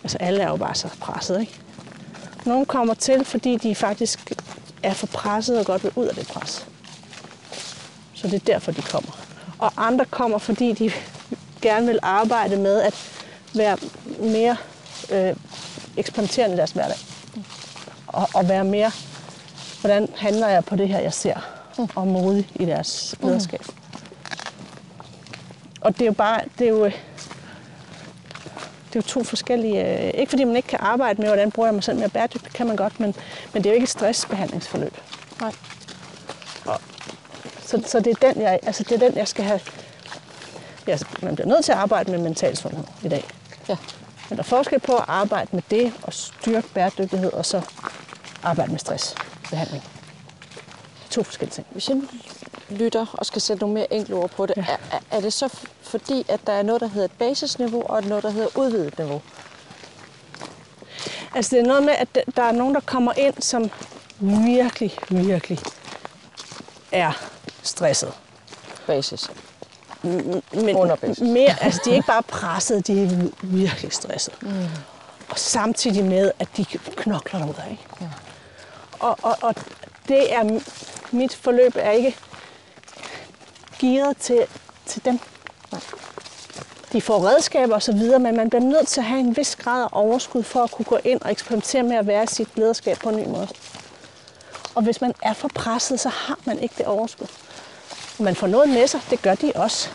[0.02, 1.60] Altså alle er jo bare så presset, ikke?
[2.44, 4.32] Nogle kommer til, fordi de faktisk
[4.82, 6.66] er for presset og godt vil ud af det pres.
[8.14, 9.10] Så det er derfor, de kommer.
[9.58, 10.90] Og andre kommer, fordi de
[11.62, 12.94] gerne vil arbejde med at
[13.54, 13.76] være
[14.20, 14.56] mere
[15.10, 15.36] øh,
[15.96, 16.96] eksperimenterende i deres hverdag.
[18.06, 18.90] Og, og være mere,
[19.80, 21.36] hvordan handler jeg på det her, jeg ser,
[21.94, 23.64] og modig i deres lederskab.
[25.80, 26.90] Og det er jo bare, det er jo,
[28.92, 31.66] det er jo to forskellige, øh, ikke fordi man ikke kan arbejde med, hvordan bruger
[31.66, 33.14] jeg mig selv mere bæredygtigt, kan man godt, men,
[33.52, 34.94] men det er jo ikke et stressbehandlingsforløb.
[35.40, 35.52] Nej.
[37.68, 39.60] Så, så det, er den, jeg, altså det er den, jeg skal have.
[40.86, 43.24] Ja, man bliver nødt til at arbejde med mental sundhed i dag.
[43.68, 43.76] Ja.
[44.28, 47.62] Men der er forskel på at arbejde med det og styrke bæredygtighed, og så
[48.42, 49.84] arbejde med stressbehandling.
[51.10, 51.66] To forskellige ting.
[51.70, 51.96] Hvis jeg
[52.70, 54.64] lytter og skal sætte nogle mere enkle ord på det, ja.
[54.92, 55.48] er, er- det så
[55.82, 59.22] fordi, at der er noget, der hedder et basisniveau, og noget, der hedder udvidet niveau?
[61.34, 63.70] Altså det er noget med, at der- er nogen, der kommer ind, som
[64.20, 65.58] virkelig, virkelig
[66.92, 67.12] er
[67.62, 68.12] stresset.
[68.86, 69.30] Basis.
[70.02, 71.20] Men Underbasis.
[71.20, 74.34] mere, altså de er ikke bare presset, de er virkelig stresset.
[74.42, 74.48] Mm.
[75.30, 76.64] Og samtidig med, at de
[76.96, 77.86] knokler derud af.
[78.00, 78.06] Ja.
[79.00, 79.54] Og, og, og
[80.08, 80.60] det er,
[81.10, 82.16] mit forløb er ikke
[83.78, 84.46] gearet til,
[84.86, 85.18] til dem.
[86.92, 89.56] De får redskaber og så videre, men man bliver nødt til at have en vis
[89.56, 92.48] grad af overskud for at kunne gå ind og eksperimentere med at være i sit
[92.54, 93.48] lederskab på en ny måde.
[94.74, 97.26] Og hvis man er for presset, så har man ikke det overskud.
[98.18, 99.88] Man får noget med sig, det gør de også.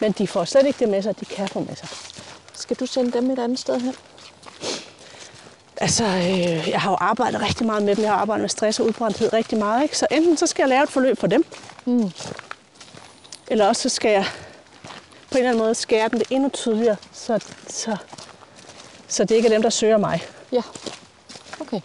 [0.00, 1.88] Men de får slet ikke det med sig, de kan få med sig.
[2.54, 3.94] Skal du sende dem et andet sted hen?
[5.76, 8.04] Altså, øh, jeg har jo arbejdet rigtig meget med dem.
[8.04, 9.82] Jeg har arbejdet med stress og udbrændthed rigtig meget.
[9.82, 9.98] Ikke?
[9.98, 11.44] Så enten så skal jeg lave et forløb for dem,
[13.50, 14.24] Eller også så skal jeg
[15.30, 17.96] på en eller anden måde skære dem det endnu tydeligere, så, så,
[19.08, 20.22] så det ikke er dem, der søger mig.
[20.52, 20.62] Ja.
[21.60, 21.80] Okay.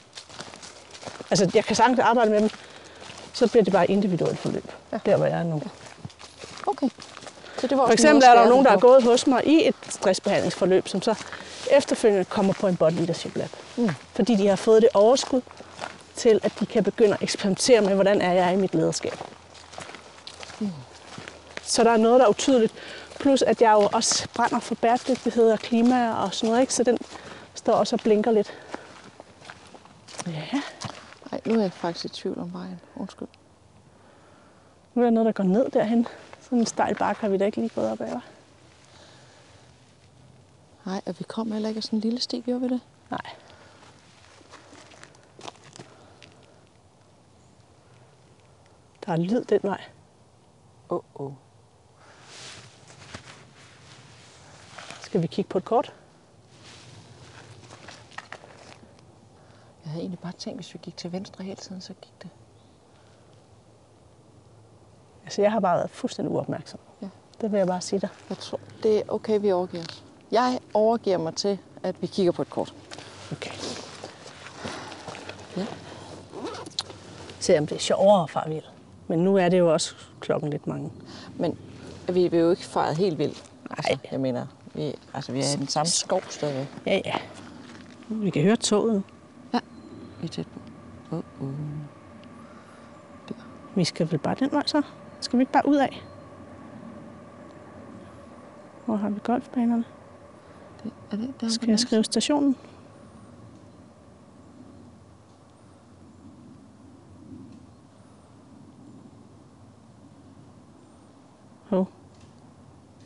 [1.30, 2.50] Altså, jeg kan sagtens arbejde med dem,
[3.34, 5.00] så bliver det bare individuelt forløb, ja.
[5.06, 5.62] der hvor jeg er nu.
[6.68, 6.90] Okay.
[7.58, 9.68] Så det var For eksempel er der jo nogen, der har gået hos mig i
[9.68, 11.16] et stressbehandlingsforløb, som så
[11.72, 13.50] efterfølgende kommer på en body leadership lab.
[13.76, 13.90] Mm.
[14.14, 15.42] Fordi de har fået det overskud
[16.16, 19.14] til, at de kan begynde at eksperimentere med, hvordan er jeg i mit lederskab.
[20.60, 20.70] Mm.
[21.66, 22.74] Så der er noget, der er utydeligt.
[23.20, 26.74] Plus at jeg jo også brænder for bæredygtighed og klima og sådan noget, ikke?
[26.74, 26.98] så den
[27.56, 28.54] står også og blinker lidt.
[30.28, 30.62] Ja,
[31.32, 32.82] Nej, nu er jeg faktisk i tvivl om vejen.
[32.96, 33.28] Undskyld.
[34.94, 36.08] nu er der noget, der går ned derhen.
[36.42, 38.20] Sådan en stejl bakke har vi da ikke lige gået op ad.
[40.86, 42.82] Nej, og vi kom heller ikke af sådan en lille sti, gjorde vi det?
[43.12, 43.36] Nej.
[49.06, 49.82] Der er lyd den vej.
[50.90, 51.34] Åh, oh, oh.
[55.16, 55.94] Skal vi kigge på et kort?
[59.84, 62.30] Jeg havde egentlig bare tænkt, hvis vi gik til venstre hele tiden, så gik det.
[65.24, 66.80] Altså, jeg har bare været fuldstændig uopmærksom.
[67.02, 67.08] Ja.
[67.42, 68.10] Det vil jeg bare sige dig.
[68.30, 70.04] Jeg tror, det er okay, vi overgiver os.
[70.32, 72.74] Jeg overgiver mig til, at vi kigger på et kort.
[73.32, 73.52] Okay.
[75.58, 75.66] Ja.
[77.40, 78.64] Selvom det er sjovere vild.
[79.08, 80.92] Men nu er det jo også klokken lidt mange.
[81.36, 81.60] Men
[82.08, 83.52] vi vil jo ikke fejret helt vildt.
[83.70, 83.78] Nej.
[83.78, 86.68] Altså, jeg mener, vi, altså, vi er i den samme skov stadigvæk.
[86.86, 87.16] Ja, ja.
[88.10, 89.04] Vi kan høre toget.
[89.54, 89.60] Ja,
[90.20, 90.60] vi er tæt på.
[91.16, 91.54] Oh, oh.
[93.76, 94.82] Vi skal vel bare den vej så?
[95.20, 96.04] Skal vi ikke bare ud af?
[98.86, 99.86] Hvor har vi golfbanerne?
[100.84, 101.50] Det, er det der?
[101.50, 102.56] Skal jeg skrive stationen?
[111.70, 111.90] Hov.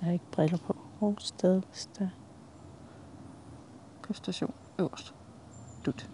[0.01, 0.75] Jeg har ikke briller på.
[0.99, 1.61] Hvor sted
[1.99, 2.09] der?
[4.03, 5.13] På station øverst.
[5.85, 6.09] Dut.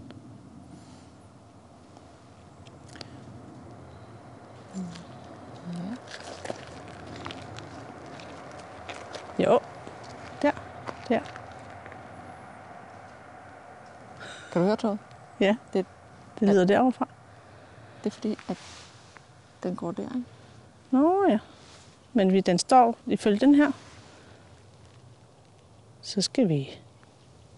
[9.40, 9.60] Jo.
[10.42, 10.52] Der.
[11.10, 11.20] Der.
[14.52, 15.00] Kan du høre toget?
[15.40, 15.86] Ja, Det,
[16.40, 17.08] det lyder derovre fra.
[18.04, 18.58] det er fordi, at
[19.64, 20.24] den går der, ikke?
[20.92, 21.40] Nå ja.
[22.14, 23.72] Men vi, den står ifølge den her.
[26.16, 26.70] Så skal vi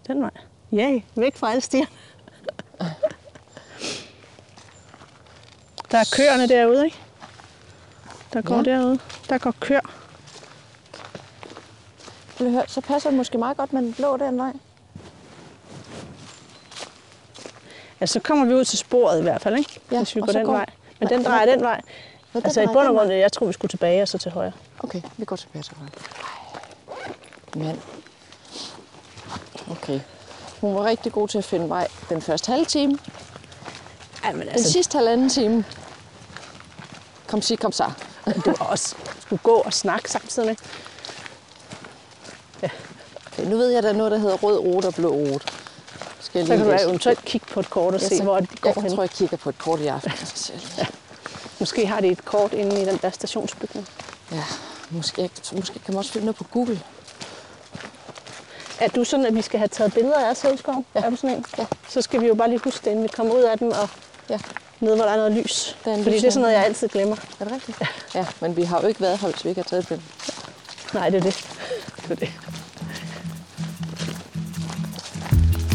[0.06, 0.30] den vej.
[0.72, 1.86] Ja, væk fra alle stier.
[5.90, 6.98] Der er køerne derude, ikke?
[8.32, 8.62] Der går Ja.
[8.62, 8.98] derude.
[9.28, 9.80] Der går køer.
[12.38, 14.52] Vil høre, så passer det måske meget godt med den blå den vej.
[18.00, 19.80] Ja, så kommer vi ud til sporet i hvert fald, ikke?
[19.92, 20.66] Ja, Hvis vi går den går- vej.
[21.00, 21.80] Men Hva- den drejer den vej.
[22.34, 24.52] Nå, Altså i bund og grund, jeg tror, vi skulle tilbage og så til højre.
[24.78, 25.90] Okay, vi går tilbage til højre.
[27.54, 27.80] Men,
[29.88, 30.00] okay.
[30.60, 32.98] Hun var rigtig god til at finde vej den første halve time.
[34.24, 35.64] Ja, men Den altså, sidste halvanden time.
[37.26, 37.90] Kom sig, kom så.
[38.44, 40.56] du også skulle gå og snakke samtidig med.
[43.32, 45.46] Okay, nu ved jeg, der er noget, der hedder rød rute og blå rute.
[46.20, 48.60] Skal jeg Så kan du eventuelt kigge på et kort og se, så- hvor det
[48.60, 48.94] går Jeg hen.
[48.94, 50.10] tror, jeg kigger på et kort i aften.
[50.10, 50.88] Jeg lige.
[51.60, 53.88] Måske har de et kort inde i den der stationsbygning.
[54.32, 54.44] Ja,
[54.90, 56.80] måske, jeg, måske kan man også finde noget på Google.
[58.80, 60.84] Er du sådan, at vi skal have taget billeder af Sædskoven?
[60.94, 61.00] Ja.
[61.00, 61.44] Er du sådan en?
[61.58, 61.64] Ja.
[61.88, 63.88] Så skal vi jo bare lige huske det, inden vi kommer ud af den, og
[64.30, 64.38] Ja,
[64.80, 65.76] nede, hvor der er noget lys.
[65.84, 67.16] Der er Fordi lys det er sådan noget, jeg altid glemmer.
[67.40, 67.78] er det rigtigt?
[68.14, 70.06] Ja, men vi har jo ikke været her, hvis vi ikke har taget et billede.
[70.94, 71.36] Nej, det er det.
[72.02, 72.30] det, er det.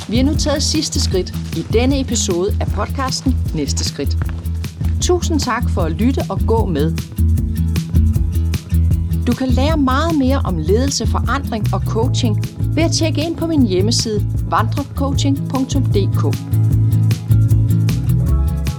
[0.10, 4.18] Vi har nu taget sidste skridt i denne episode af podcasten Næste Skridt.
[5.02, 6.94] Tusind tak for at lytte og gå med.
[9.28, 13.48] Du kan lære meget mere om ledelse, forandring og coaching ved at tjekke ind på
[13.48, 16.22] min hjemmeside vandrecoaching.dk.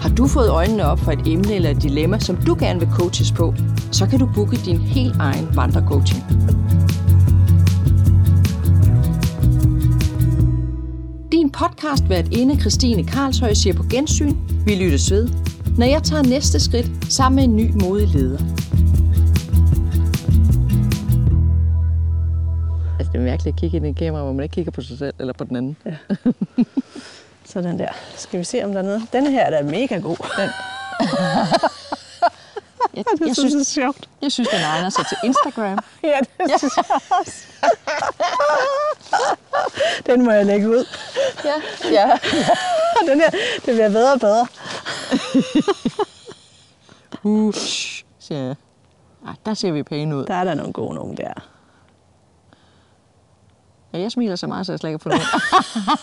[0.02, 2.88] Har du fået øjnene op for et emne eller et dilemma, som du gerne vil
[2.88, 3.54] coaches på,
[3.92, 6.24] så kan du booke din helt egen vandrecoaching.
[11.32, 14.34] Din podcastvært inde Christine Karlshøj siger på gensyn.
[14.66, 15.28] Vi lyttes ved,
[15.78, 18.38] når jeg tager næste skridt sammen med en ny modig leder.
[23.14, 24.98] Det er mærkeligt at kigge ind i et kamera, hvor man ikke kigger på sig
[24.98, 25.76] selv eller på den anden.
[25.84, 25.96] Ja.
[27.44, 27.88] Sådan der.
[28.16, 29.02] Skal vi se, om der er noget?
[29.12, 30.16] Denne her er da mega god.
[30.36, 30.50] Den.
[32.96, 34.08] Jeg, det jeg, synes, det er sjovt.
[34.22, 35.78] jeg synes, den egner sig til Instagram.
[36.02, 36.58] Ja, det ja.
[36.58, 36.84] synes jeg
[37.20, 37.46] også.
[40.06, 40.86] Den må jeg lægge ud.
[41.44, 41.54] Ja,
[41.90, 42.18] ja.
[43.08, 43.30] Den her,
[43.66, 44.46] det bliver bedre og bedre.
[47.22, 47.54] Uh,
[48.18, 48.54] siger jeg.
[49.26, 50.24] Ej, der ser vi pæne ud.
[50.24, 51.53] Der er der nogle gode nogen der.
[53.94, 55.26] Ja, jeg smiler så meget, så jeg slet ikke har fundet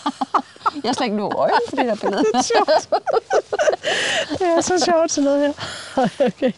[0.84, 2.24] Jeg slet ikke nogen øjne på det der billede.
[2.32, 3.02] Det er sjovt.
[4.38, 5.54] det er så sjovt sådan noget
[5.96, 6.08] her.
[6.26, 6.52] Okay.